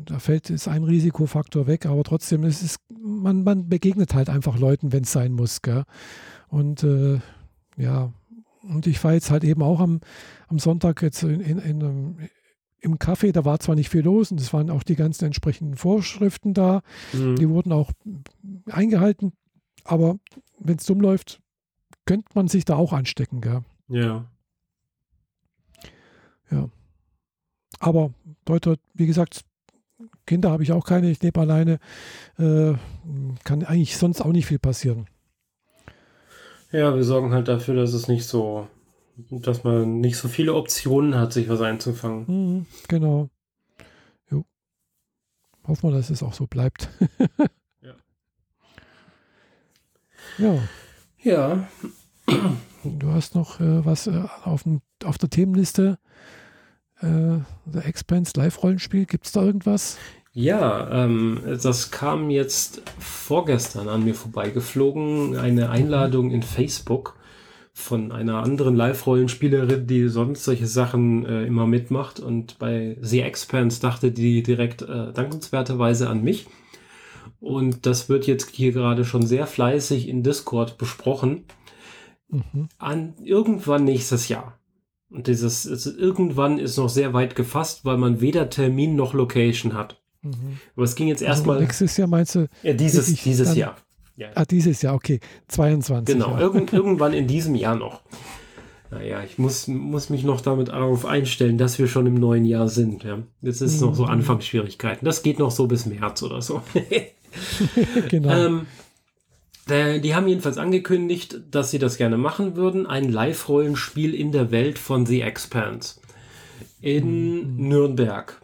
[0.06, 4.58] da fällt jetzt ein Risikofaktor weg, aber trotzdem es ist man, man begegnet halt einfach
[4.58, 5.62] Leuten, wenn es sein muss.
[5.62, 5.84] Gell?
[6.48, 7.20] Und äh,
[7.76, 8.12] ja,
[8.68, 10.00] und ich fahre jetzt halt eben auch am,
[10.48, 12.28] am Sonntag jetzt in, in, in,
[12.80, 15.76] im Café, da war zwar nicht viel los und es waren auch die ganzen entsprechenden
[15.76, 16.82] Vorschriften da,
[17.12, 17.36] Mhm.
[17.36, 17.90] die wurden auch
[18.70, 19.32] eingehalten,
[19.84, 20.18] aber
[20.58, 21.40] wenn es dumm läuft,
[22.04, 23.40] könnte man sich da auch anstecken.
[23.40, 23.62] Gell?
[26.50, 26.70] Ja.
[27.78, 28.14] Aber
[28.44, 29.44] dort, dort, wie gesagt,
[30.24, 31.78] Kinder habe ich auch keine, ich lebe alleine.
[32.38, 32.74] Äh,
[33.44, 35.06] kann eigentlich sonst auch nicht viel passieren.
[36.72, 38.66] Ja, wir sorgen halt dafür, dass es nicht so,
[39.30, 42.24] dass man nicht so viele Optionen hat, sich was einzufangen.
[42.26, 43.28] Mhm, genau.
[44.30, 44.44] Jo.
[45.66, 46.88] Hoffen wir, dass es auch so bleibt.
[47.82, 47.94] Ja.
[50.38, 50.58] Ja,
[51.22, 51.68] Ja,
[52.84, 55.98] du hast noch äh, was äh, auf, dem, auf der Themenliste.
[57.00, 57.38] Äh,
[57.72, 59.06] The Expanse Live-Rollenspiel.
[59.06, 59.98] Gibt es da irgendwas?
[60.38, 67.16] Ja, ähm, das kam jetzt vorgestern an mir vorbeigeflogen, eine Einladung in Facebook
[67.72, 73.80] von einer anderen Live-Rollenspielerin, die sonst solche Sachen äh, immer mitmacht und bei The Expanse
[73.80, 76.46] dachte die direkt äh, dankenswerterweise an mich.
[77.40, 81.44] Und das wird jetzt hier gerade schon sehr fleißig in Discord besprochen.
[82.28, 82.68] Mhm.
[82.76, 84.58] an irgendwann nächstes Jahr.
[85.08, 89.72] Und dieses es, irgendwann ist noch sehr weit gefasst, weil man weder Termin noch Location
[89.72, 90.02] hat.
[90.28, 90.58] Mhm.
[90.74, 93.56] Aber es ging jetzt Also erstmal nächstes Jahr meinst du, ja, dieses, wirklich dieses dann-
[93.56, 93.76] Jahr.
[94.18, 96.14] Ja, ah, dieses Jahr, okay, 22.
[96.14, 96.40] genau, Ja.
[96.40, 98.00] irgend, irgendwann in diesem Jahr noch.
[98.90, 102.68] Naja, ich muss, muss mich noch damit darauf einstellen, dass wir schon im neuen Jahr
[102.68, 103.02] sind.
[103.04, 103.18] Ja.
[103.42, 104.10] Jetzt ist noch so Mhm.
[104.10, 105.04] Anfangsschwierigkeiten.
[105.04, 106.62] Das geht noch so bis März oder so.
[108.08, 108.30] genau.
[108.30, 108.66] Ähm,
[109.68, 112.86] Äh, Die haben jedenfalls angekündigt, dass sie das gerne machen würden.
[112.86, 115.96] Ein Live-Rollenspiel in der Welt von The Expanse.
[116.80, 118.40] In Nürnberg.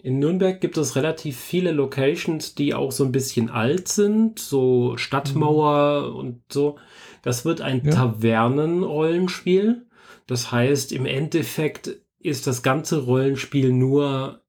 [0.00, 4.96] In Nürnberg gibt es relativ viele Locations, die auch so ein bisschen alt sind, so
[4.96, 6.78] Stadtmauer und so.
[7.22, 7.92] Das wird ein Ja.
[7.92, 9.86] Tavernen-Rollenspiel.
[10.26, 14.42] Das heißt, im Endeffekt ist das ganze Rollenspiel nur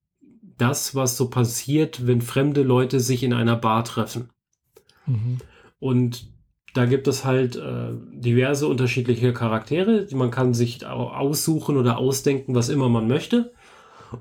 [0.57, 4.29] das, was so passiert, wenn fremde Leute sich in einer Bar treffen.
[5.07, 5.37] Mhm.
[5.79, 6.27] Und
[6.73, 10.05] da gibt es halt äh, diverse unterschiedliche Charaktere.
[10.05, 13.53] die Man kann sich au- aussuchen oder ausdenken, was immer man möchte.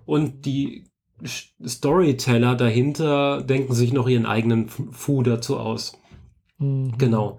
[0.07, 0.85] Und die
[1.25, 5.99] Storyteller dahinter denken sich noch ihren eigenen Fu dazu aus.
[6.59, 6.97] Mhm.
[6.99, 7.39] Genau.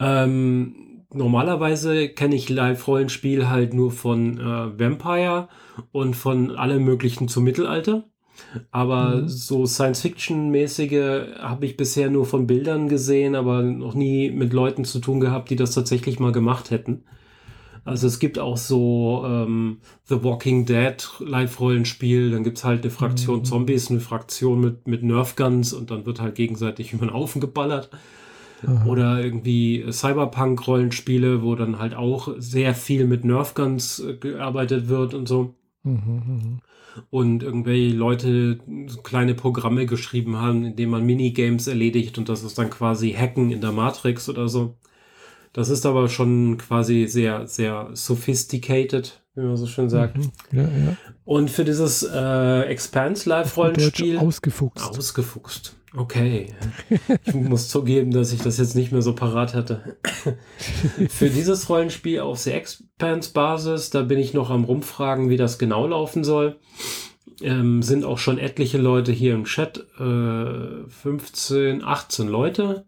[0.00, 5.48] Ähm, normalerweise kenne ich Live-Rollenspiel halt nur von äh, Vampire
[5.92, 8.04] und von allem möglichen zum Mittelalter.
[8.72, 9.28] Aber Mhm.
[9.28, 14.98] so Science-Fiction-mäßige habe ich bisher nur von Bildern gesehen, aber noch nie mit Leuten zu
[14.98, 17.04] tun gehabt, die das tatsächlich mal gemacht hätten.
[17.84, 22.90] Also es gibt auch so ähm, The Walking Dead Live-Rollenspiel, dann gibt es halt eine
[22.90, 23.44] Fraktion Mhm.
[23.44, 27.90] Zombies, eine Fraktion mit, mit Nerfguns und dann wird halt gegenseitig über den Haufen geballert.
[28.66, 28.86] Aha.
[28.86, 35.28] Oder irgendwie Cyberpunk-Rollenspiele, wo dann halt auch sehr viel mit Nerfguns äh, gearbeitet wird und
[35.28, 35.54] so.
[35.82, 36.60] Mhm, mhm.
[37.10, 38.60] Und irgendwelche Leute
[39.02, 43.50] kleine Programme geschrieben haben, in denen man Minigames erledigt und das ist dann quasi Hacken
[43.50, 44.76] in der Matrix oder so.
[45.54, 50.18] Das ist aber schon quasi sehr, sehr sophisticated, wie man so schön sagt.
[50.18, 50.32] Mhm.
[50.50, 50.96] Ja, ja.
[51.24, 54.84] Und für dieses äh, Expanse Deutsch Live-Rollenspiel ausgefuchst.
[54.84, 55.76] Ausgefuchst.
[55.96, 56.52] Okay.
[57.24, 59.96] Ich muss zugeben, dass ich das jetzt nicht mehr so parat hatte.
[61.08, 65.86] Für dieses Rollenspiel auf der Expanse-Basis, da bin ich noch am Rumfragen, wie das genau
[65.86, 66.58] laufen soll.
[67.42, 72.86] Ähm, sind auch schon etliche Leute hier im Chat, äh, 15, 18 Leute.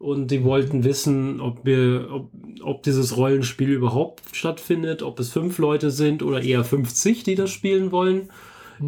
[0.00, 2.30] Und die wollten wissen, ob wir, ob,
[2.62, 7.50] ob dieses Rollenspiel überhaupt stattfindet, ob es fünf Leute sind oder eher 50, die das
[7.50, 8.30] spielen wollen.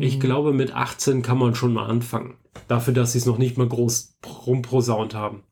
[0.01, 0.21] Ich Mhm.
[0.21, 2.39] glaube, mit 18 kann man schon mal anfangen.
[2.67, 4.17] Dafür, dass sie es noch nicht mal groß
[4.47, 5.43] rumprosaunt haben.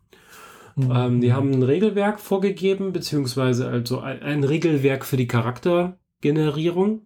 [0.76, 0.92] Mhm.
[0.94, 7.02] Ähm, die haben ein Regelwerk vorgegeben, beziehungsweise also ein, ein Regelwerk für die Charaktergenerierung.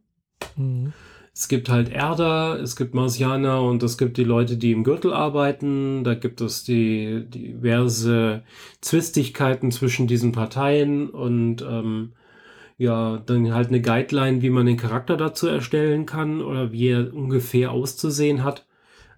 [0.57, 0.93] Mhm.
[1.37, 5.13] Es gibt halt Erder, es gibt Marsianer und es gibt die Leute, die im Gürtel
[5.13, 6.05] arbeiten.
[6.05, 8.45] Da gibt es die diverse
[8.81, 12.13] Zwistigkeiten zwischen diesen Parteien und ähm,
[12.79, 17.13] ja, dann halt eine Guideline, wie man den Charakter dazu erstellen kann oder wie er
[17.15, 18.67] ungefähr auszusehen hat.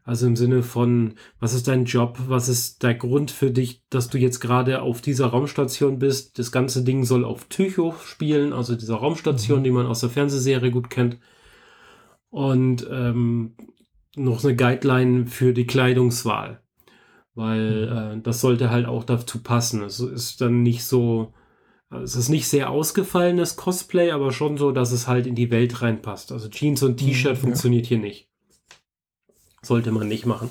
[0.05, 2.19] Also im Sinne von, was ist dein Job?
[2.29, 6.39] Was ist der Grund für dich, dass du jetzt gerade auf dieser Raumstation bist?
[6.39, 9.65] Das ganze Ding soll auf Tycho spielen, also dieser Raumstation, Mhm.
[9.65, 11.19] die man aus der Fernsehserie gut kennt.
[12.31, 13.57] Und ähm,
[14.17, 16.61] noch eine Guideline für die Kleidungswahl.
[17.35, 19.83] Weil äh, das sollte halt auch dazu passen.
[19.83, 21.35] Es ist dann nicht so,
[21.91, 25.83] es ist nicht sehr ausgefallenes Cosplay, aber schon so, dass es halt in die Welt
[25.83, 26.33] reinpasst.
[26.33, 27.41] Also Jeans und Mhm, T-Shirt ja.
[27.41, 28.29] funktioniert hier nicht.
[29.63, 30.51] Sollte man nicht machen.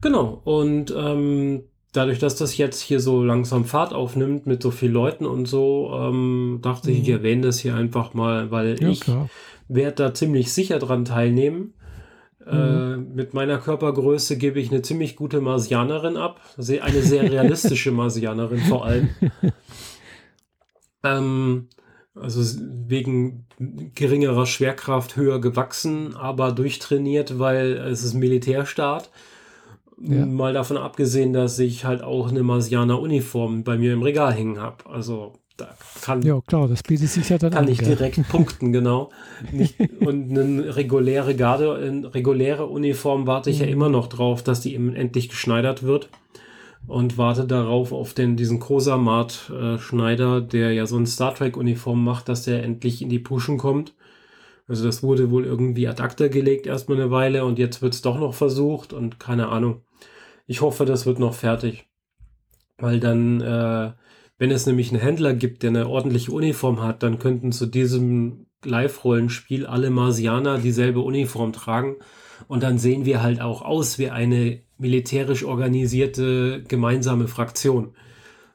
[0.00, 0.40] Genau.
[0.44, 5.26] Und ähm, dadurch, dass das jetzt hier so langsam Fahrt aufnimmt mit so vielen Leuten
[5.26, 7.14] und so, ähm, dachte ich, ich Mhm.
[7.14, 9.28] erwähne das hier einfach mal, weil Ja, ich klar.
[9.72, 11.74] Werde da ziemlich sicher dran teilnehmen.
[12.46, 13.14] Äh, Mhm.
[13.14, 16.40] mit meiner Körpergröße gebe ich eine ziemlich gute Marsianerin ab.
[16.56, 19.10] Eine sehr realistische Marsianerin vor allem.
[21.02, 21.68] Ähm,
[22.14, 23.46] also wegen
[23.94, 29.10] geringerer Schwerkraft höher gewachsen, aber durchtrainiert, weil es ist Militärstaat.
[29.98, 30.24] Ja.
[30.26, 34.84] Mal davon abgesehen, dass ich halt auch eine Marsianer-Uniform bei mir im Regal hängen habe.
[34.90, 37.70] Also da kann Ja, klar, das bietet sich ja dann kann an.
[37.70, 37.88] ich gell?
[37.96, 39.10] direkt punkten, genau.
[39.52, 43.72] Nicht, und eine reguläre Garde, eine reguläre Uniform warte ich ja Mhm.
[43.72, 46.08] immer noch drauf, dass die eben endlich geschneidert wird.
[46.86, 52.44] Und warte darauf auf den, diesen Kosamat-Schneider, der ja so eine Star Trek-Uniform macht, dass
[52.44, 53.94] der endlich in die Puschen kommt.
[54.66, 58.02] Also das wurde wohl irgendwie ad acta gelegt erstmal eine Weile und jetzt wird es
[58.02, 59.82] doch noch versucht und keine Ahnung.
[60.46, 61.86] Ich hoffe, das wird noch fertig.
[62.78, 63.92] Weil dann, äh,
[64.40, 68.46] wenn es nämlich einen Händler gibt, der eine ordentliche Uniform hat, dann könnten zu diesem
[68.64, 71.96] Live-Rollenspiel alle Marsianer dieselbe Uniform tragen.
[72.48, 77.90] Und dann sehen wir halt auch aus wie eine militärisch organisierte gemeinsame Fraktion.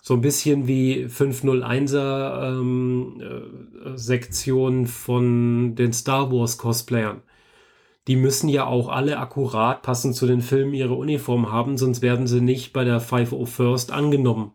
[0.01, 7.21] So ein bisschen wie 501er ähm, äh, Sektion von den Star Wars Cosplayern.
[8.07, 12.25] Die müssen ja auch alle akkurat passend zu den Filmen ihre Uniform haben, sonst werden
[12.25, 14.53] sie nicht bei der 501st angenommen.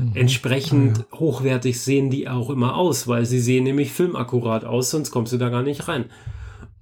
[0.00, 0.16] Mhm.
[0.16, 5.10] Entsprechend Ah, hochwertig sehen die auch immer aus, weil sie sehen nämlich filmakkurat aus, sonst
[5.10, 6.06] kommst du da gar nicht rein.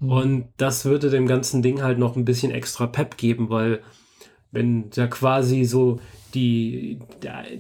[0.01, 0.11] Mhm.
[0.11, 3.81] Und das würde dem ganzen Ding halt noch ein bisschen extra Pep geben, weil
[4.51, 6.01] wenn ja quasi so
[6.35, 7.01] die,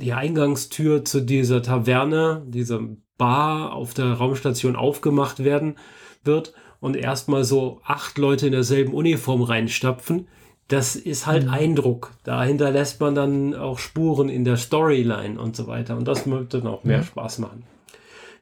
[0.00, 2.80] die Eingangstür zu dieser Taverne, dieser
[3.16, 5.76] Bar auf der Raumstation aufgemacht werden
[6.22, 10.28] wird und erstmal so acht Leute in derselben Uniform reinstapfen,
[10.68, 11.50] das ist halt mhm.
[11.50, 12.12] Eindruck.
[12.24, 15.96] Da hinterlässt man dann auch Spuren in der Storyline und so weiter.
[15.96, 17.02] Und das wird dann auch mehr ja.
[17.02, 17.64] Spaß machen.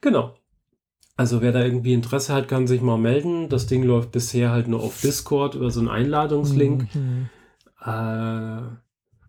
[0.00, 0.34] Genau.
[1.16, 3.48] Also wer da irgendwie Interesse hat, kann sich mal melden.
[3.48, 6.94] Das Ding läuft bisher halt nur auf Discord über so einen Einladungslink.
[6.94, 7.28] Mhm.
[7.82, 8.62] Äh,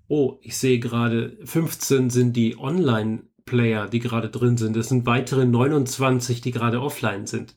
[0.07, 4.75] oh, ich sehe gerade, 15 sind die Online-Player, die gerade drin sind.
[4.75, 7.55] Es sind weitere 29, die gerade offline sind.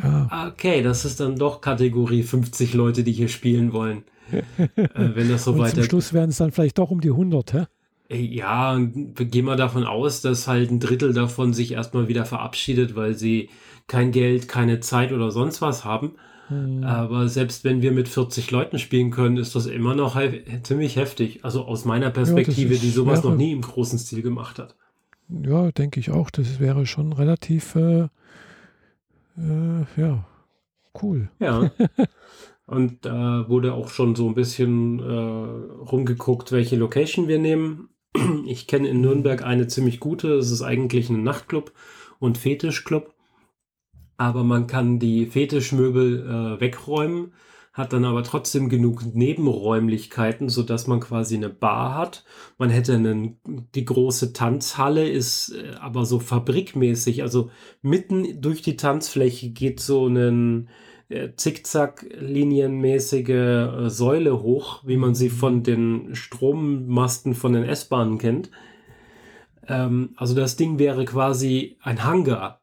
[0.00, 0.48] Ah.
[0.48, 4.04] Okay, das ist dann doch Kategorie 50 Leute, die hier spielen wollen.
[4.32, 5.74] Äh, wenn das so Und weiter.
[5.74, 7.64] Zum Schluss werden es dann vielleicht doch um die 100, hä?
[8.10, 13.14] Ja, gehen wir davon aus, dass halt ein Drittel davon sich erstmal wieder verabschiedet, weil
[13.14, 13.48] sie
[13.86, 16.12] kein Geld, keine Zeit oder sonst was haben.
[16.48, 16.84] Hm.
[16.84, 20.96] Aber selbst wenn wir mit 40 Leuten spielen können, ist das immer noch he ziemlich
[20.96, 21.44] heftig.
[21.44, 24.76] Also aus meiner Perspektive, ja, die sowas wäre, noch nie im großen Stil gemacht hat.
[25.28, 26.30] Ja, denke ich auch.
[26.30, 28.08] Das wäre schon relativ, äh,
[29.38, 30.26] äh, ja,
[31.02, 31.30] cool.
[31.40, 31.70] Ja.
[32.66, 37.88] Und da äh, wurde auch schon so ein bisschen äh, rumgeguckt, welche Location wir nehmen.
[38.46, 40.34] Ich kenne in Nürnberg eine ziemlich gute.
[40.34, 41.72] Es ist eigentlich ein Nachtclub
[42.18, 43.14] und Fetischclub.
[44.16, 47.32] Aber man kann die Fetischmöbel äh, wegräumen,
[47.72, 52.24] hat dann aber trotzdem genug Nebenräumlichkeiten, sodass man quasi eine Bar hat.
[52.56, 53.38] Man hätte einen,
[53.74, 57.22] die große Tanzhalle ist äh, aber so fabrikmäßig.
[57.22, 57.50] Also
[57.82, 60.68] mitten durch die Tanzfläche geht so ein
[61.08, 68.50] äh, Zickzack-linienmäßige äh, Säule hoch, wie man sie von den Strommasten von den S-Bahnen kennt.
[69.68, 72.60] Ähm, also das Ding wäre quasi ein Hangar.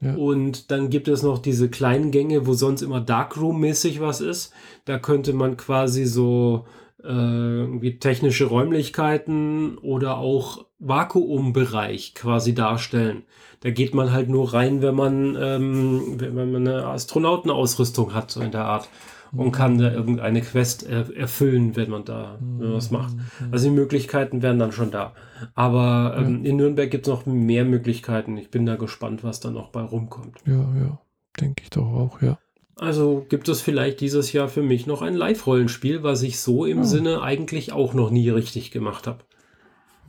[0.00, 0.14] Ja.
[0.14, 4.52] Und dann gibt es noch diese kleinen Gänge, wo sonst immer Darkroom-mäßig was ist.
[4.86, 6.64] Da könnte man quasi so
[7.02, 13.24] äh, irgendwie technische Räumlichkeiten oder auch Vakuumbereich quasi darstellen.
[13.60, 18.40] Da geht man halt nur rein, wenn man, ähm, wenn man eine Astronautenausrüstung hat, so
[18.40, 18.88] in der Art.
[19.32, 19.52] Und mhm.
[19.52, 22.72] kann da irgendeine Quest er erfüllen, wenn man da mhm.
[22.72, 23.14] was macht.
[23.52, 25.12] Also die Möglichkeiten wären dann schon da.
[25.54, 26.50] Aber ähm, ja.
[26.50, 28.36] in Nürnberg gibt es noch mehr Möglichkeiten.
[28.38, 30.38] Ich bin da gespannt, was da noch bei rumkommt.
[30.46, 30.98] Ja, ja.
[31.40, 32.38] Denke ich doch auch, ja.
[32.76, 36.80] Also gibt es vielleicht dieses Jahr für mich noch ein Live-Rollenspiel, was ich so im
[36.80, 36.84] oh.
[36.84, 39.18] Sinne eigentlich auch noch nie richtig gemacht habe.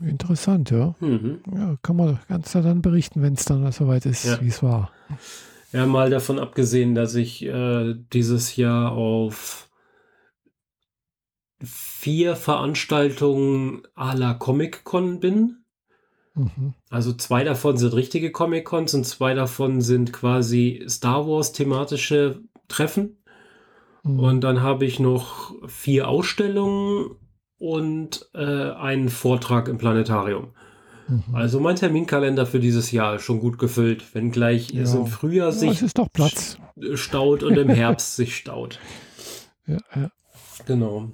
[0.05, 0.95] Interessant, ja.
[0.99, 1.39] Mhm.
[1.53, 4.41] Ja, kann man ganz dann berichten, wenn es dann soweit ist, ja.
[4.41, 4.91] wie es war.
[5.73, 9.69] Ja, mal davon abgesehen, dass ich äh, dieses Jahr auf
[11.63, 15.57] vier Veranstaltungen à la Comic-Con bin.
[16.33, 16.73] Mhm.
[16.89, 23.17] Also zwei davon sind richtige Comic-Cons und zwei davon sind quasi Star Wars-thematische Treffen.
[24.03, 24.19] Mhm.
[24.19, 27.11] Und dann habe ich noch vier Ausstellungen
[27.61, 30.47] und äh, einen Vortrag im Planetarium.
[31.07, 31.23] Mhm.
[31.33, 34.81] Also mein Terminkalender für dieses Jahr ist schon gut gefüllt, wenngleich ja.
[34.81, 36.57] es im Frühjahr sich ja, doch Platz.
[36.95, 38.79] staut und im Herbst sich staut.
[39.67, 40.11] Ja, ja.
[40.65, 41.11] Genau.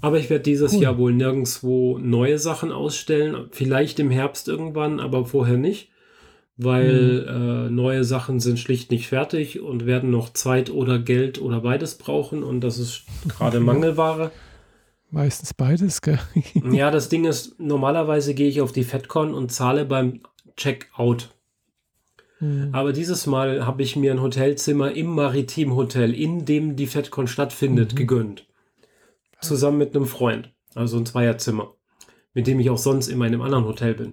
[0.00, 0.82] Aber ich werde dieses cool.
[0.82, 3.48] Jahr wohl nirgendwo neue Sachen ausstellen.
[3.52, 5.90] Vielleicht im Herbst irgendwann, aber vorher nicht.
[6.56, 7.66] Weil mhm.
[7.66, 11.98] äh, neue Sachen sind schlicht nicht fertig und werden noch Zeit oder Geld oder beides
[11.98, 12.42] brauchen.
[12.42, 14.32] Und das ist gerade Mangelware.
[15.10, 16.18] Meistens beides, gell?
[16.70, 20.20] ja, das Ding ist, normalerweise gehe ich auf die FedCon und zahle beim
[20.56, 21.30] Checkout.
[22.38, 22.70] Hm.
[22.72, 27.26] Aber dieses Mal habe ich mir ein Hotelzimmer im Maritim Hotel, in dem die FedCon
[27.26, 27.96] stattfindet, mhm.
[27.96, 28.46] gegönnt.
[29.40, 30.52] Zusammen mit einem Freund.
[30.74, 31.74] Also ein Zweierzimmer.
[32.34, 34.12] Mit dem ich auch sonst immer in einem anderen Hotel bin.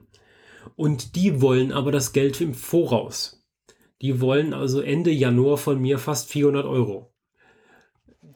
[0.76, 3.44] Und die wollen aber das Geld im Voraus.
[4.02, 7.12] Die wollen also Ende Januar von mir fast 400 Euro.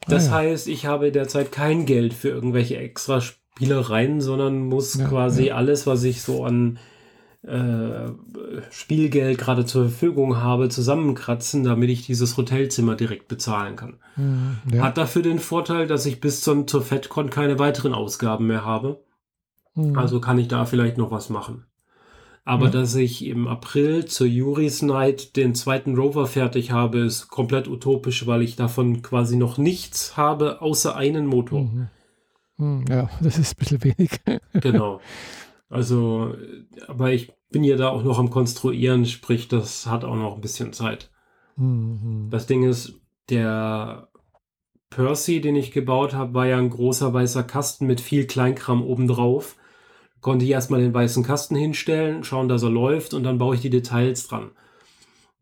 [0.09, 0.49] Das ah, ja.
[0.49, 5.55] heißt, ich habe derzeit kein Geld für irgendwelche extra Spielereien, sondern muss ja, quasi ja.
[5.55, 6.79] alles, was ich so an
[7.41, 8.11] äh,
[8.69, 13.97] Spielgeld gerade zur Verfügung habe, zusammenkratzen, damit ich dieses Hotelzimmer direkt bezahlen kann.
[14.17, 18.65] Mhm, Hat dafür den Vorteil, dass ich bis zum, zur FedCon keine weiteren Ausgaben mehr
[18.65, 19.03] habe.
[19.75, 19.97] Mhm.
[19.97, 21.65] Also kann ich da vielleicht noch was machen.
[22.49, 22.71] Aber ja.
[22.71, 28.25] dass ich im April zur Juris Night den zweiten Rover fertig habe, ist komplett utopisch,
[28.25, 31.61] weil ich davon quasi noch nichts habe, außer einen Motor.
[31.61, 31.87] Mhm.
[32.57, 32.85] mhm.
[32.89, 34.09] Ja, das ist ein bisschen wenig.
[34.53, 34.99] genau.
[35.69, 36.33] Also,
[36.87, 40.41] aber ich bin ja da auch noch am Konstruieren, sprich, das hat auch noch ein
[40.41, 41.11] bisschen Zeit.
[41.55, 42.29] Mhm.
[42.31, 42.99] Das Ding ist,
[43.29, 44.09] der
[44.89, 49.55] Percy, den ich gebaut habe, war ja ein großer weißer Kasten mit viel Kleinkram obendrauf
[50.21, 53.61] konnte ich erstmal den weißen Kasten hinstellen, schauen, dass er läuft und dann baue ich
[53.61, 54.51] die Details dran.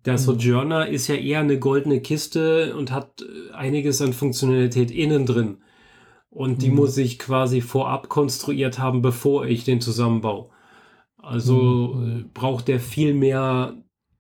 [0.05, 0.17] Der mhm.
[0.19, 5.57] Sojourner ist ja eher eine goldene Kiste und hat äh, einiges an Funktionalität innen drin.
[6.29, 6.75] Und die Mhm.
[6.75, 10.49] muss ich quasi vorab konstruiert haben, bevor ich den zusammenbaue.
[11.17, 12.19] Also Mhm.
[12.19, 13.75] äh, braucht der viel mehr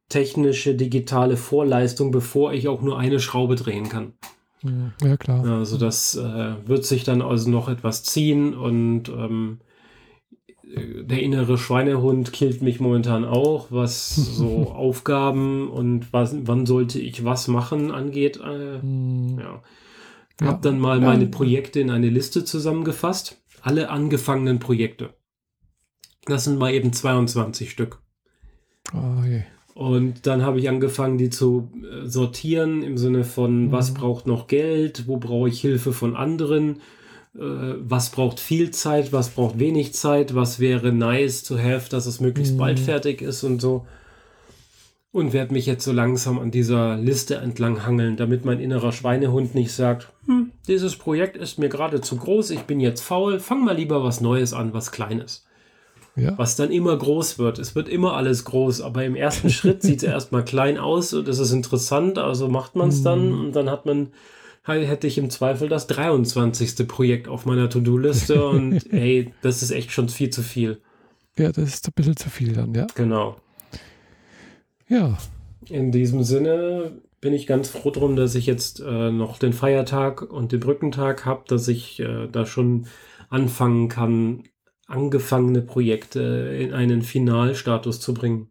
[0.09, 4.13] technische, digitale Vorleistung, bevor ich auch nur eine Schraube drehen kann.
[5.01, 5.45] Ja, klar.
[5.45, 9.66] Also das äh, wird sich dann also noch etwas ziehen und ähm, äh,
[10.75, 17.23] der innere Schweinehund killt mich momentan auch, was so Aufgaben und was, wann sollte ich
[17.23, 18.37] was machen angeht.
[18.43, 19.39] Äh, Mhm.
[19.39, 19.61] ja.
[20.39, 20.47] Ja.
[20.47, 23.41] Hab dann mal meine Projekte in eine Liste zusammengefasst.
[23.63, 25.15] Alle angefangenen Projekte.
[26.25, 27.99] Das sind mal eben 22 Stück.
[28.93, 29.41] Ah, je.
[29.73, 33.95] Und dann habe ich angefangen, die zu äh, sortieren im Sinne von, was Mhm.
[33.95, 36.81] braucht noch Geld, wo brauche ich Hilfe von anderen,
[37.39, 42.19] was braucht viel Zeit, was braucht wenig Zeit, was wäre nice to have, dass es
[42.19, 42.57] möglichst Mhm.
[42.57, 43.85] bald fertig ist und so.
[45.11, 49.55] Und werde mich jetzt so langsam an dieser Liste entlang hangeln, damit mein innerer Schweinehund
[49.55, 53.63] nicht sagt, hm, dieses Projekt ist mir gerade zu groß, ich bin jetzt faul, fang
[53.63, 55.45] mal lieber was Neues an, was Kleines
[56.15, 56.33] Ja.
[56.37, 57.57] was dann immer groß wird.
[57.59, 61.27] Es wird immer alles groß, aber im ersten Schritt sieht es erstmal klein aus und
[61.27, 63.39] es ist interessant, also macht man es dann Mhm.
[63.45, 64.07] und dann hat man,
[64.67, 66.87] hätte ich im Zweifel das 23.
[66.87, 70.81] Projekt auf meiner To-Do-Liste und hey, das ist echt schon viel zu viel.
[71.37, 72.87] ja, das ist ein bisschen zu viel dann, ja.
[72.95, 73.37] Genau.
[74.89, 75.17] Ja,
[75.69, 80.21] In diesem Sinne bin ich ganz froh drum, dass ich jetzt äh, noch den Feiertag
[80.21, 82.87] und den Brückentag habe, dass ich äh, da schon
[83.29, 84.43] anfangen kann,
[84.87, 88.49] angefangene Projekte in einen Finalstatus zu bringen.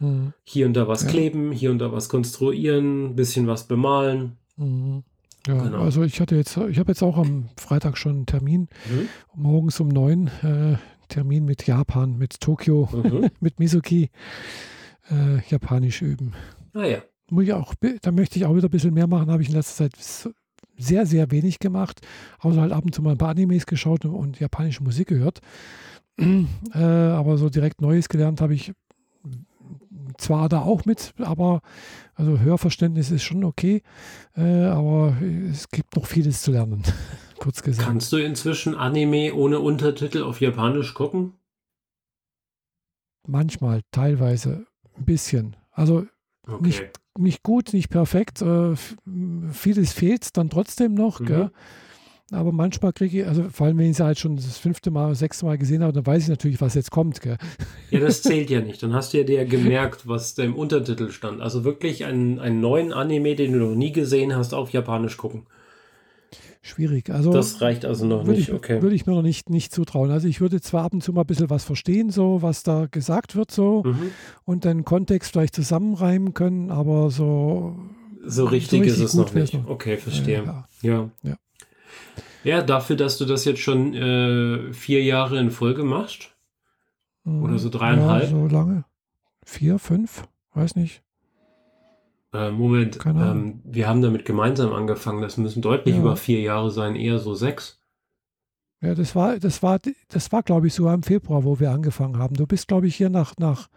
[0.00, 0.34] Mhm.
[0.42, 1.08] Hier und da was Ja.
[1.08, 4.36] kleben, hier und da was konstruieren, ein bisschen was bemalen.
[4.56, 5.04] Mhm.
[5.46, 5.82] Ja, Genau.
[5.82, 9.08] also ich hatte jetzt, ich habe jetzt auch am Freitag schon einen Termin, Mhm.
[9.34, 10.76] morgens um neun, äh,
[11.08, 13.28] Termin mit Japan, mit Tokio, Mhm.
[13.40, 14.10] mit Mizuki,
[15.10, 16.32] äh, Japanisch üben.
[16.72, 16.98] Ah ja.
[17.30, 19.54] Muss ich auch, da möchte ich auch wieder ein bisschen mehr machen, habe ich in
[19.54, 19.92] letzter Zeit
[20.76, 22.00] sehr, sehr wenig gemacht,
[22.40, 25.40] außer halt ab und zu mal ein paar Animes geschaut und, und japanische Musik gehört.
[26.18, 28.72] äh, aber so direkt Neues gelernt habe ich
[30.18, 31.60] zwar da auch mit, aber
[32.16, 33.82] also Hörverständnis ist schon okay,
[34.36, 35.16] äh, aber
[35.50, 36.82] es gibt noch vieles zu lernen,
[37.38, 37.86] kurz gesagt.
[37.88, 41.34] Kannst du inzwischen Anime ohne Untertitel auf Japanisch gucken?
[43.26, 44.66] Manchmal, teilweise,
[44.96, 45.56] ein bisschen.
[45.70, 46.06] Also
[46.46, 46.62] Okay.
[46.66, 48.42] Nicht- nicht gut, nicht perfekt.
[48.42, 48.74] Äh,
[49.50, 51.20] vieles fehlt dann trotzdem noch.
[51.20, 51.26] Mhm.
[52.34, 55.14] Aber manchmal kriege ich, also vor allem, wenn ich es halt schon das fünfte Mal,
[55.14, 57.20] sechste Mal gesehen habe, dann weiß ich natürlich, was jetzt kommt.
[57.20, 57.38] Gell?
[57.90, 58.82] Ja, das zählt ja nicht.
[58.82, 61.40] Dann hast du ja dir gemerkt, was da im Untertitel stand.
[61.40, 65.46] Also wirklich einen, einen neuen Anime, den du noch nie gesehen hast, auf Japanisch gucken.
[66.62, 67.10] Schwierig.
[67.10, 68.48] Also Das reicht also noch nicht.
[68.48, 68.80] ich, Okay.
[68.80, 70.10] würde ich mir noch nicht, nicht zutrauen.
[70.10, 72.86] Also ich würde zwar ab und zu mal ein bisschen was verstehen, so was da
[72.90, 74.10] gesagt wird, so Mhm.
[74.44, 77.76] und den Kontext vielleicht zusammenreimen können, aber so
[78.26, 79.54] So richtig So ist richtig es gut noch nicht.
[79.54, 79.68] noch.
[79.68, 80.42] Okay, verstehe.
[80.44, 80.66] ja.
[80.82, 80.90] Ja.
[80.90, 81.10] Ja.
[81.22, 81.36] Ja,
[82.44, 86.30] dafür, dass du das jetzt schon äh, vier Jahre in Folge machst.
[87.26, 88.24] Oder so dreieinhalb?
[88.24, 88.84] Ja, so lange.
[89.44, 91.02] Vier, fünf, weiß nicht.
[92.34, 95.22] Äh, Moment, ähm, wir haben damit gemeinsam angefangen.
[95.22, 96.00] Das müssen deutlich Ja.
[96.02, 97.80] über vier Jahre sein, eher so sechs.
[98.82, 102.18] Ja, das war, das war, das war, glaube ich, sogar im Februar, wo wir angefangen
[102.18, 102.34] haben.
[102.36, 103.68] Du bist, glaube ich, hier nach, nach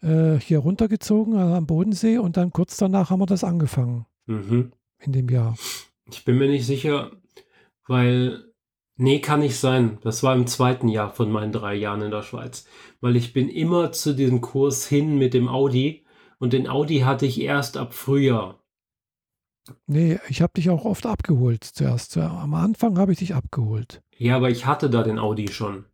[0.00, 4.72] äh, hier runtergezogen äh, am Bodensee und dann kurz danach haben wir das angefangen Mhm.
[5.00, 5.56] in dem Jahr.
[6.10, 7.10] Ich bin mir nicht sicher,
[7.88, 8.44] weil.
[9.00, 9.98] Nee, kann nicht sein.
[10.02, 12.66] Das war im zweiten Jahr von meinen drei Jahren in der Schweiz.
[13.00, 16.04] Weil ich bin immer zu diesem Kurs hin mit dem Audi
[16.40, 18.58] und den Audi hatte ich erst ab Frühjahr.
[19.86, 22.10] Nee, ich habe dich auch oft abgeholt zuerst.
[22.10, 24.02] Zu- Am Anfang habe ich dich abgeholt.
[24.16, 25.84] Ja, aber ich hatte da den Audi schon.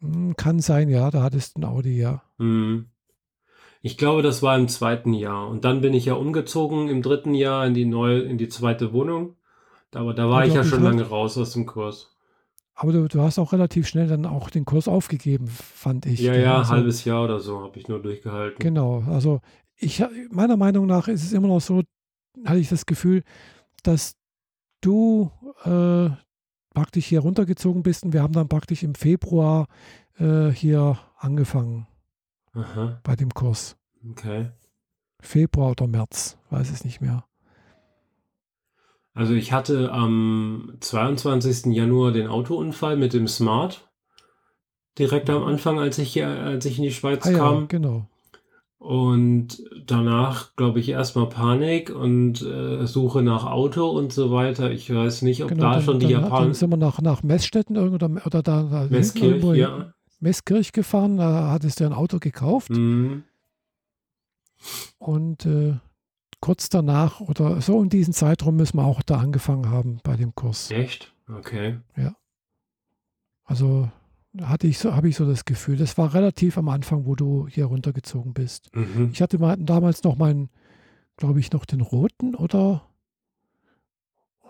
[0.00, 2.22] Hm, Kann sein, ja, da hattest du ein Audi, ja.
[2.38, 2.86] Mhm.
[3.82, 5.48] Ich glaube, das war im zweiten Jahr.
[5.48, 8.92] Und dann bin ich ja umgezogen im dritten Jahr in die neue, in die zweite
[8.92, 9.34] Wohnung.
[9.94, 12.14] Aber da war ich ja schon lange raus aus dem Kurs.
[12.74, 16.20] Aber du, du hast auch relativ schnell dann auch den Kurs aufgegeben, fand ich.
[16.20, 16.42] Ja, gell?
[16.42, 18.58] ja, Also- halbes Jahr oder so habe ich nur durchgehalten.
[18.60, 19.40] Genau, also
[19.76, 21.82] ich, meiner Meinung nach ist es immer noch so,
[22.44, 23.24] hatte ich das Gefühl,
[23.82, 24.14] dass
[24.80, 25.30] du
[25.64, 26.10] äh,
[26.74, 29.66] praktisch hier runtergezogen bist und wir haben dann praktisch im Februar
[30.18, 31.88] äh, hier angefangen
[32.52, 33.76] Aha, bei dem Kurs.
[34.08, 34.50] okay.
[35.20, 37.24] Februar oder März, weiß es nicht mehr.
[39.14, 41.72] Also ich hatte am 22.
[41.74, 43.88] Januar den Autounfall mit dem Smart.
[44.98, 47.68] Direkt am Anfang, als ich hier, als ich in die Schweiz Ah ja, kam.
[47.68, 48.06] genau.
[48.78, 54.70] Und danach, glaube ich, erstmal Panik und äh, Suche nach Auto und so weiter.
[54.70, 56.54] Ich weiß nicht, ob genau da dann, schon die dann, dann Japaner.
[56.54, 59.92] sind wir nach, nach Messstätten irgendwo oder, oder da, da Messkirch, irgendwo in ja.
[60.20, 63.24] Messkirch gefahren, da hattest du ein Auto gekauft Mhm.
[64.98, 65.74] und äh,
[66.40, 70.34] kurz danach oder so in diesem Zeitraum müssen wir auch da angefangen haben bei dem
[70.34, 70.70] Kurs.
[70.70, 71.12] Echt?
[71.28, 71.78] Okay.
[71.96, 72.14] Ja.
[73.44, 73.90] Also
[74.40, 75.76] hatte ich so, habe ich so das Gefühl.
[75.76, 78.74] Das war relativ am Anfang, wo du hier runtergezogen bist.
[78.74, 79.10] Mhm.
[79.12, 80.48] Ich hatte mal, damals noch meinen,
[81.16, 82.82] glaube ich, noch den roten oder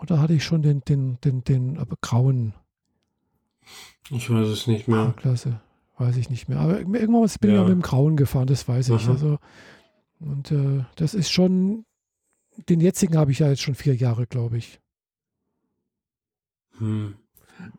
[0.01, 2.55] oder hatte ich schon den, den, den, den äh, grauen
[4.11, 5.15] Ich weiß es nicht mehr.
[5.17, 5.61] Klasse?
[5.97, 6.61] Weiß ich nicht mehr.
[6.61, 7.63] Aber irgendwann bin ich Ja.
[7.63, 9.03] auch mit dem grauen gefahren, das weiß ich.
[9.05, 9.13] Aha.
[9.13, 9.39] Also,
[10.21, 11.85] und äh, das ist schon,
[12.69, 14.81] den jetzigen habe ich ja jetzt schon vier Jahre, glaube ich.
[16.79, 17.15] Hm.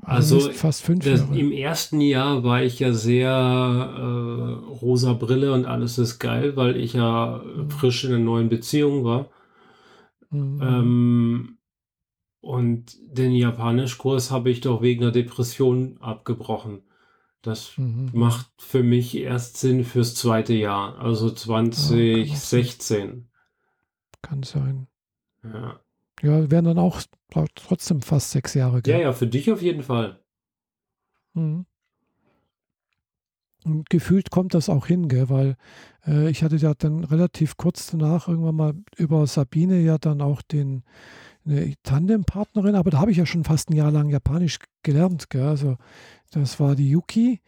[0.01, 1.37] Also, Also, fast fünf Das, Jahre.
[1.37, 6.75] Im ersten Jahr war ich ja sehr äh, rosa Brille und alles ist geil, weil
[6.77, 9.29] ich ja frisch in einer neuen Beziehung war.
[10.31, 10.61] Mhm.
[10.61, 11.57] Ähm,
[12.41, 16.83] und den Japanischkurs habe ich doch wegen der Depression abgebrochen.
[17.41, 18.09] Das Mhm.
[18.13, 23.29] macht für mich erst Sinn fürs zweite Jahr, also 2016.
[24.21, 24.87] Kann sein.
[25.43, 25.79] Ja,
[26.21, 27.01] Ja, wären dann auch
[27.55, 28.75] trotzdem fast sechs Jahre.
[28.77, 29.01] ja, gell?
[29.01, 30.19] ja, für dich auf jeden Fall.
[31.33, 31.65] Mhm.
[33.65, 35.29] Und gefühlt kommt das auch hin, gell?
[35.29, 35.55] weil
[36.05, 40.41] äh, ich hatte ja dann relativ kurz danach irgendwann mal über Sabine ja dann auch
[40.41, 40.83] den
[41.49, 45.29] eine Tandempartnerin, aber da habe ich ja schon fast ein Jahr lang Japanisch gelernt.
[45.29, 45.47] Gell?
[45.47, 45.77] Also
[46.31, 47.41] das war die Yuki,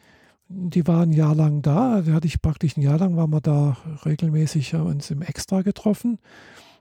[0.47, 3.41] die war ein Jahr lang da, da hatte ich praktisch ein Jahr lang, waren wir
[3.41, 6.19] da regelmäßig äh, uns im Extra getroffen.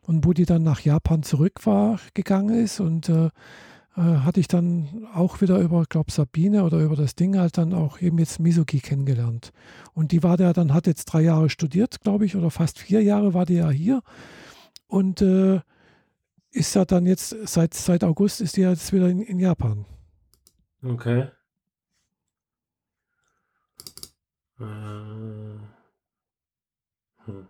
[0.02, 3.28] Und wo die dann nach Japan zurück war, gegangen ist und äh,
[3.96, 7.74] äh, hatte ich dann auch wieder über, glaube Sabine oder über das Ding halt dann
[7.74, 9.52] auch eben jetzt Mizuki kennengelernt.
[9.92, 13.02] Und die war da dann, hat jetzt drei Jahre studiert, glaube ich, oder fast vier
[13.02, 14.02] Jahre war die ja hier.
[14.86, 15.60] Und äh,
[16.50, 19.84] ist ja dann jetzt, seit, seit August ist die ja jetzt wieder in, in Japan.
[20.82, 21.28] Okay.
[24.58, 24.64] Äh,
[27.24, 27.48] hm.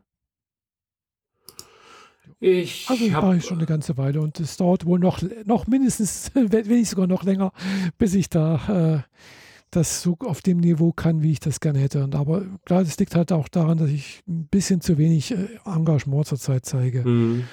[2.43, 5.67] Ich Also das mache ich schon eine ganze Weile und es dauert wohl noch, noch
[5.67, 7.53] mindestens, wenn nicht sogar noch länger,
[7.99, 9.17] bis ich da äh,
[9.71, 12.03] das so auf dem Niveau kann, wie ich das gerne hätte.
[12.03, 15.49] Und aber klar, das liegt halt auch daran, dass ich ein bisschen zu wenig äh,
[15.67, 17.05] Engagement zurzeit zeige.
[17.05, 17.45] Hm,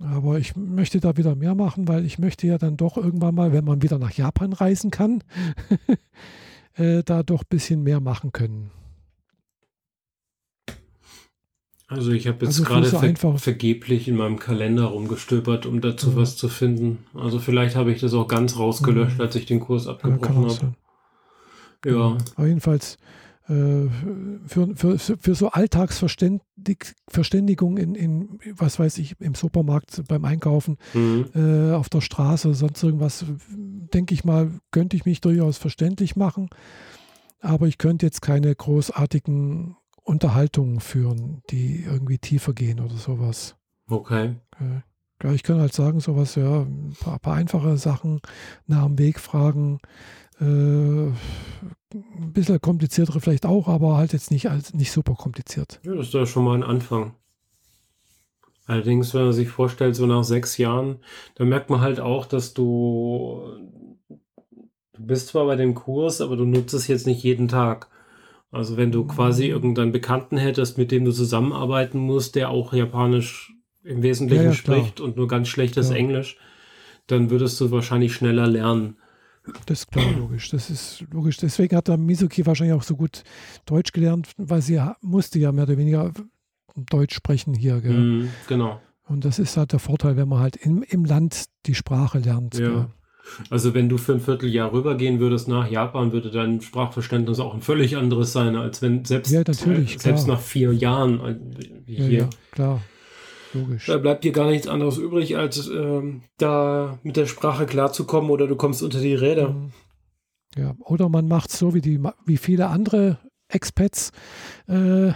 [0.00, 3.52] Aber ich möchte da wieder mehr machen, weil ich möchte ja dann doch irgendwann mal,
[3.52, 5.24] wenn man wieder nach Japan reisen kann,
[6.74, 8.70] äh, da doch ein bisschen mehr machen können.
[11.88, 16.10] Also ich habe jetzt Also gerade ver einfach- vergeblich in meinem Kalender rumgestöbert, um dazu
[16.10, 16.16] Mhm.
[16.16, 16.98] was zu finden.
[17.14, 19.20] Also vielleicht habe ich das auch ganz rausgelöscht, Mhm.
[19.22, 20.74] als ich den Kurs Ja, abgebrochen auch habe.
[21.86, 22.18] Ja.
[22.36, 22.98] Aber jedenfalls
[23.48, 31.30] für, für, für so Alltagsverständigung in, in, was weiß ich, im Supermarkt beim Einkaufen, Mhm.
[31.34, 36.50] äh, auf der Straße, sonst irgendwas, denke ich mal, könnte ich mich durchaus verständlich machen.
[37.40, 43.56] Aber ich könnte jetzt keine großartigen Unterhaltungen führen, die irgendwie tiefer gehen oder sowas.
[43.88, 44.34] Okay.
[44.60, 44.82] Äh,
[45.22, 48.20] ja, ich kann halt sagen, sowas, ja, ein paar, paar einfache Sachen
[48.66, 49.80] nach dem Weg fragen.
[50.40, 51.12] Äh,
[51.94, 55.80] ein bisschen kompliziertere vielleicht auch, aber halt jetzt nicht, als, nicht super kompliziert.
[55.84, 57.14] Ja, das ist doch schon mal ein Anfang.
[58.66, 60.98] Allerdings, wenn man sich vorstellt, so nach sechs Jahren,
[61.36, 63.40] dann merkt man halt auch, dass du,
[64.08, 67.88] du bist zwar bei dem Kurs, aber du nutzt es jetzt nicht jeden Tag.
[68.50, 69.50] Also wenn du quasi Mhm.
[69.50, 73.54] irgendeinen Bekannten hättest, mit dem du zusammenarbeiten musst, der auch Japanisch
[73.84, 75.96] im Wesentlichen Ja, ja, spricht und nur ganz schlechtes Ja.
[75.96, 76.36] Englisch,
[77.06, 78.96] dann würdest du wahrscheinlich schneller lernen.
[79.66, 80.50] Das ist klar, logisch.
[80.50, 81.36] Das ist logisch.
[81.38, 83.22] Deswegen hat der Mizuki wahrscheinlich auch so gut
[83.66, 86.12] Deutsch gelernt, weil sie musste ja mehr oder weniger
[86.76, 87.76] Deutsch sprechen hier.
[87.76, 88.80] Mhm, genau.
[89.06, 92.58] Und das ist halt der Vorteil, wenn man halt im, im Land die Sprache lernt.
[92.58, 92.68] Ja.
[92.68, 92.86] Gell?
[93.50, 97.60] Also wenn du für ein Vierteljahr rübergehen würdest nach Japan, würde dein Sprachverständnis auch ein
[97.60, 101.36] völlig anderes sein, als wenn selbst, Ja, äh, selbst nach vier Jahren äh,
[101.86, 102.18] wie Ja, hier.
[102.20, 102.80] ja, klar.
[103.54, 103.86] Logisch.
[103.86, 108.46] Da bleibt dir gar nichts anderes übrig, als ähm, da mit der Sprache klarzukommen oder
[108.46, 109.50] du kommst unter die Räder.
[109.50, 109.72] Mhm.
[110.56, 113.18] Ja, oder man macht so wie, die, wie viele andere
[113.48, 114.12] Expats.
[114.66, 115.12] Äh,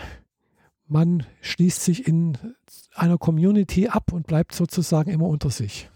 [0.86, 2.36] man schließt sich in
[2.94, 5.88] einer Community ab und bleibt sozusagen immer unter sich.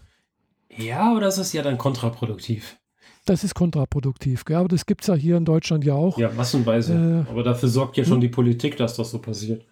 [0.75, 2.77] Ja, aber das ist ja dann kontraproduktiv.
[3.25, 4.45] Das ist kontraproduktiv.
[4.45, 4.57] Gell?
[4.57, 6.17] Aber das gibt es ja hier in Deutschland ja auch.
[6.17, 7.25] Ja, massenweise.
[7.27, 9.65] Äh, aber dafür sorgt ja schon die Politik, dass das so passiert.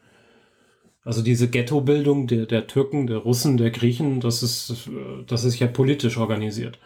[1.06, 5.60] Also diese Ghettobildung der, der Türken, der Russen, der Griechen, das ist, äh, das ist
[5.60, 6.80] ja politisch organisiert.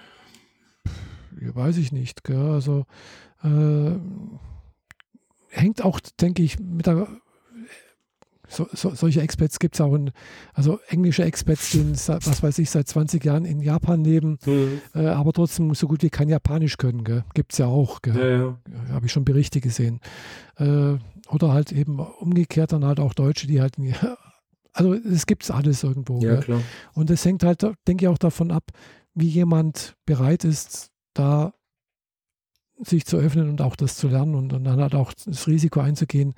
[1.41, 2.23] Ja, weiß ich nicht.
[2.25, 2.35] Gell?
[2.51, 2.85] Also
[3.43, 3.91] äh,
[5.49, 7.07] hängt auch, denke ich, mit der.
[8.51, 10.09] So, so, solche Expats gibt es auch, in,
[10.55, 14.81] also englische Expats, die, in, was weiß ich, seit 20 Jahren in Japan leben, Mhm.
[14.95, 17.03] äh, aber trotzdem so gut wie kein Japanisch können.
[17.35, 18.01] Gibt es ja auch.
[18.01, 18.15] Gell?
[18.17, 18.57] Ja, ja.
[18.87, 19.99] Ja, Habe ich schon Berichte gesehen.
[20.57, 20.95] Äh,
[21.29, 23.75] oder halt eben umgekehrt dann halt auch Deutsche, die halt
[24.73, 26.19] Also es gibt alles irgendwo.
[26.21, 26.61] Ja, klar.
[26.93, 28.63] Und es hängt halt, denke ich, auch davon ab,
[29.13, 31.53] wie jemand bereit ist, da
[32.81, 35.81] sich zu öffnen und auch das zu lernen und, und dann halt auch das Risiko
[35.81, 36.33] einzugehen,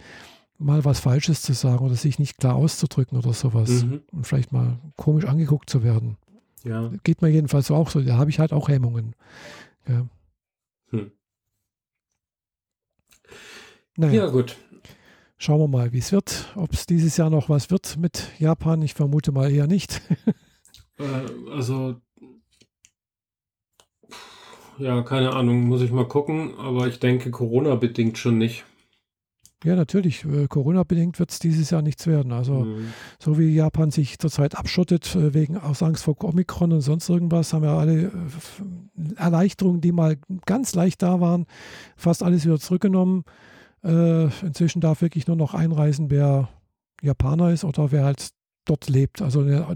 [0.57, 4.01] mal was Falsches zu sagen oder sich nicht klar auszudrücken oder sowas Mhm.
[4.11, 6.18] und vielleicht mal komisch angeguckt zu werden.
[6.63, 6.91] Ja.
[7.03, 8.01] Geht mir jedenfalls so auch so.
[8.01, 9.15] Da habe ich halt auch Hemmungen.
[9.88, 10.07] Ja.
[10.89, 11.11] Hm.
[13.97, 14.57] Naja, ja, gut.
[15.41, 16.53] Schauen wir mal, wie es wird.
[16.55, 18.81] Ob es dieses Jahr noch was wird mit Japan.
[18.84, 20.01] Ich vermute mal eher nicht.
[20.99, 21.95] Äh, also,
[24.77, 28.65] ja, keine Ahnung, muss ich mal gucken, aber ich denke, Corona-bedingt schon nicht.
[29.63, 30.26] ja, natürlich.
[30.26, 32.31] äh, Corona-bedingt wird es dieses Jahr nichts werden.
[32.31, 32.93] Also, Mhm.
[33.19, 37.53] so wie Japan sich zurzeit abschottet, äh, wegen aus Angst vor Omikron und sonst irgendwas,
[37.53, 38.11] haben ja alle äh,
[39.15, 41.45] Erleichterungen, die mal ganz leicht da waren,
[41.95, 43.23] fast alles wieder zurückgenommen.
[43.83, 46.49] Äh, inzwischen darf wirklich nur noch einreisen, wer
[47.01, 48.29] Japaner ist oder wer halt
[48.65, 49.75] dort lebt, also der,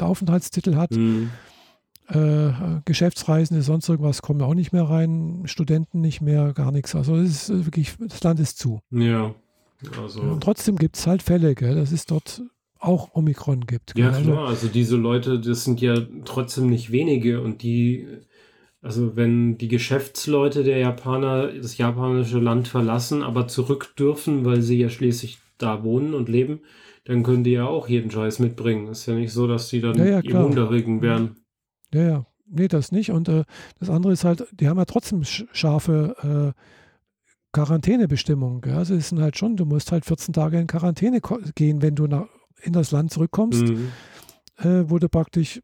[0.00, 0.92] Aufenthaltstitel hat.
[0.92, 1.30] Mhm.
[2.08, 2.50] Äh,
[2.84, 6.94] Geschäftsreisende, sonst irgendwas kommen auch nicht mehr rein, Studenten nicht mehr, gar nichts.
[6.94, 8.80] Also es ist äh, wirklich, das Land ist zu.
[8.90, 9.34] Ja,
[10.02, 10.20] also.
[10.20, 12.42] Und trotzdem gibt es halt Fälle, gell, dass es dort
[12.78, 13.94] auch Omikron gibt.
[13.94, 14.04] Gell?
[14.04, 18.08] Ja, also, klar, also diese Leute, das sind ja trotzdem nicht wenige und die,
[18.82, 24.78] also wenn die Geschäftsleute der Japaner das japanische Land verlassen, aber zurück dürfen, weil sie
[24.78, 26.60] ja schließlich da wohnen und leben,
[27.04, 28.88] dann können die ja auch jeden Scheiß mitbringen.
[28.88, 31.36] Ist ja nicht so, dass die dann Ja, ja, immun dagegen wären.
[31.94, 32.26] Ja, ja.
[32.54, 33.10] Nee, das nicht.
[33.12, 33.44] Und äh,
[33.80, 36.60] das andere ist halt, die haben ja trotzdem sch- scharfe äh,
[37.52, 38.60] Quarantänebestimmungen.
[38.60, 38.74] Gell?
[38.74, 41.20] Also es sind halt schon, du musst halt 14 Tage in Quarantäne
[41.54, 42.26] gehen, wenn du nach,
[42.62, 43.88] in das Land zurückkommst, Mhm.
[44.58, 45.60] äh, wo du praktisch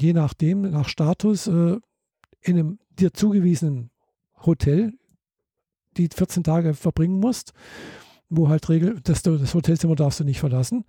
[0.00, 1.76] je nachdem, nach Status, äh,
[2.40, 3.90] in einem dir zugewiesenen
[4.44, 4.92] Hotel
[5.96, 7.52] die 14 Tage verbringen musst,
[8.28, 10.84] wo halt regel, dass du, das Hotelzimmer darfst du nicht verlassen.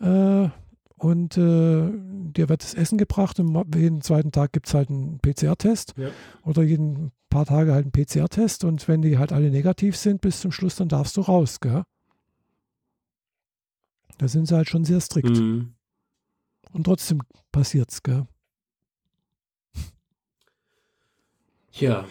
[0.00, 0.48] Äh,
[0.96, 5.18] und äh, dir wird das Essen gebracht und jeden zweiten Tag gibt es halt einen
[5.18, 6.10] PCR-Test Ja.
[6.44, 10.40] oder jeden paar Tage halt einen PCR-Test und wenn die halt alle negativ sind bis
[10.40, 11.84] zum Schluss, dann darfst du raus, gell?
[14.18, 15.30] Da sind sie halt schon sehr strikt.
[15.38, 15.72] Mhm.
[16.72, 18.26] Und trotzdem passiert's, gell?
[21.72, 22.04] Ja.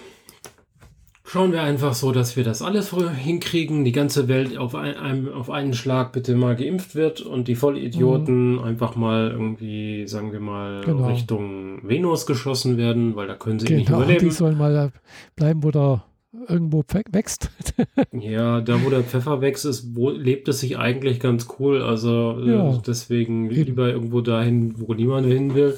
[1.25, 5.31] Schauen wir einfach so, dass wir das alles hinkriegen, die ganze Welt auf, ein, einem,
[5.31, 10.39] auf einen Schlag bitte mal geimpft wird und die Vollidioten einfach mal irgendwie, sagen wir
[10.39, 11.05] mal, Genau.
[11.07, 14.31] Richtung Venus geschossen werden, weil da können sie nicht Genau, die überleben.
[14.31, 14.89] sollen mal da
[15.35, 16.03] bleiben, wo der
[16.47, 17.51] irgendwo wächst.
[18.11, 21.83] Ja, da wo der Pfeffer wächst, ist, wo, lebt es sich eigentlich ganz cool.
[21.83, 22.81] Also äh, Ja.
[22.87, 25.77] deswegen lieber irgendwo dahin, wo niemand hin will.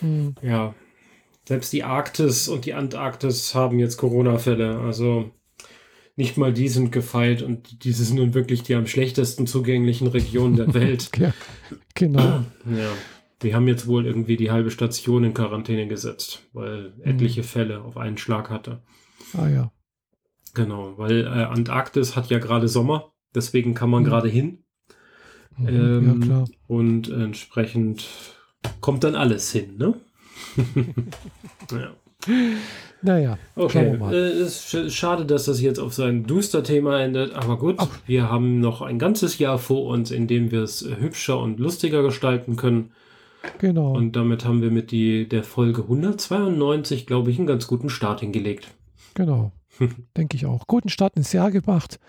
[0.00, 0.72] Hm, Ja,
[1.48, 4.80] selbst die Arktis und die Antarktis haben jetzt Corona-Fälle.
[4.80, 5.30] Also
[6.14, 10.56] nicht mal die sind gefeilt und diese sind nun wirklich die am schlechtesten zugänglichen Regionen
[10.56, 11.10] der Welt.
[11.16, 11.32] ja,
[11.94, 12.20] genau.
[12.66, 12.92] ja,
[13.42, 17.96] die haben jetzt wohl irgendwie die halbe Station in Quarantäne gesetzt, weil etliche Fälle auf
[17.96, 18.82] einen Schlag hatte.
[19.32, 19.72] Ah ja.
[20.52, 24.06] Genau, weil äh, Antarktis hat ja gerade Sommer, deswegen kann man Mhm.
[24.06, 24.64] gerade hin
[25.56, 26.48] Mhm, Ähm, ja, klar.
[26.66, 28.06] und entsprechend
[28.82, 29.94] kommt dann alles hin, ne?
[31.72, 31.92] ja.
[33.00, 37.32] Naja, Okay, äh, es ist sch schade, dass das jetzt auf so ein Duster-Thema endet,
[37.32, 37.88] aber gut, Ach.
[38.06, 42.02] wir haben noch ein ganzes Jahr vor uns, in dem wir es hübscher und lustiger
[42.02, 42.90] gestalten können.
[43.58, 43.92] genau.
[43.92, 48.20] Und damit haben wir mit die, der Folge 192, glaube ich, einen ganz guten Start
[48.20, 48.74] hingelegt.
[49.14, 49.52] Genau.
[50.16, 50.66] Denke ich auch.
[50.66, 52.00] Guten Start ins Jahr gemacht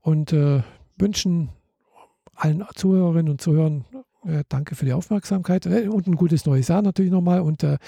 [0.00, 0.62] und äh,
[0.98, 1.50] wünschen
[2.34, 3.84] allen Zuhörerinnen und Zuhörern
[4.26, 7.78] äh, danke für die Aufmerksamkeit äh, und ein gutes neues Jahr natürlich nochmal und äh,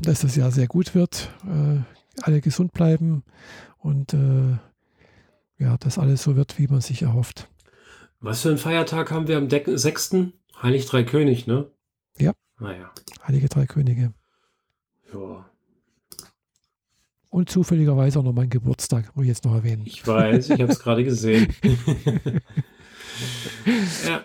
[0.00, 1.30] dass das Jahr sehr gut wird.
[1.44, 1.80] Äh,
[2.22, 3.24] alle gesund bleiben
[3.78, 4.56] und äh,
[5.58, 7.48] ja, dass alles so wird, wie man sich erhofft.
[8.20, 10.16] Was für einen Feiertag haben wir am Deck 6.?
[10.62, 11.70] Heilig Drei König, ne?
[12.18, 12.32] Ja.
[12.58, 12.90] Naja,
[13.26, 14.12] Heilige Drei Könige.
[15.12, 15.44] ja.
[17.28, 19.82] Und zufälligerweise auch noch mein Geburtstag, muss ich jetzt noch erwähnen.
[19.84, 21.54] Ich weiß, ich habe es gerade gesehen.
[24.06, 24.24] ja,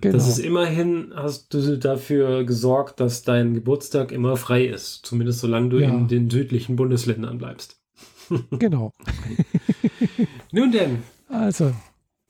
[0.00, 0.14] Genau.
[0.16, 5.04] das ist immerhin, hast du dafür gesorgt, dass dein Geburtstag immer frei ist.
[5.04, 5.88] Zumindest solange du Ja.
[5.88, 7.80] in den südlichen Bundesländern bleibst.
[8.58, 8.92] genau.
[10.52, 10.98] Nun denn,
[11.28, 11.72] Also,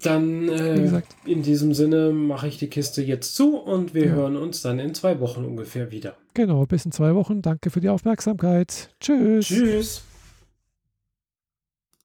[0.03, 4.13] dann äh, gesagt, in diesem Sinne mache ich die Kiste jetzt zu und wir Ja.
[4.13, 6.17] hören uns dann in zwei Wochen ungefähr wieder.
[6.35, 7.43] genau, bis in zwei Wochen.
[7.43, 8.89] Danke für die Aufmerksamkeit.
[9.01, 9.47] Tschüss.
[9.47, 10.03] Tschüss.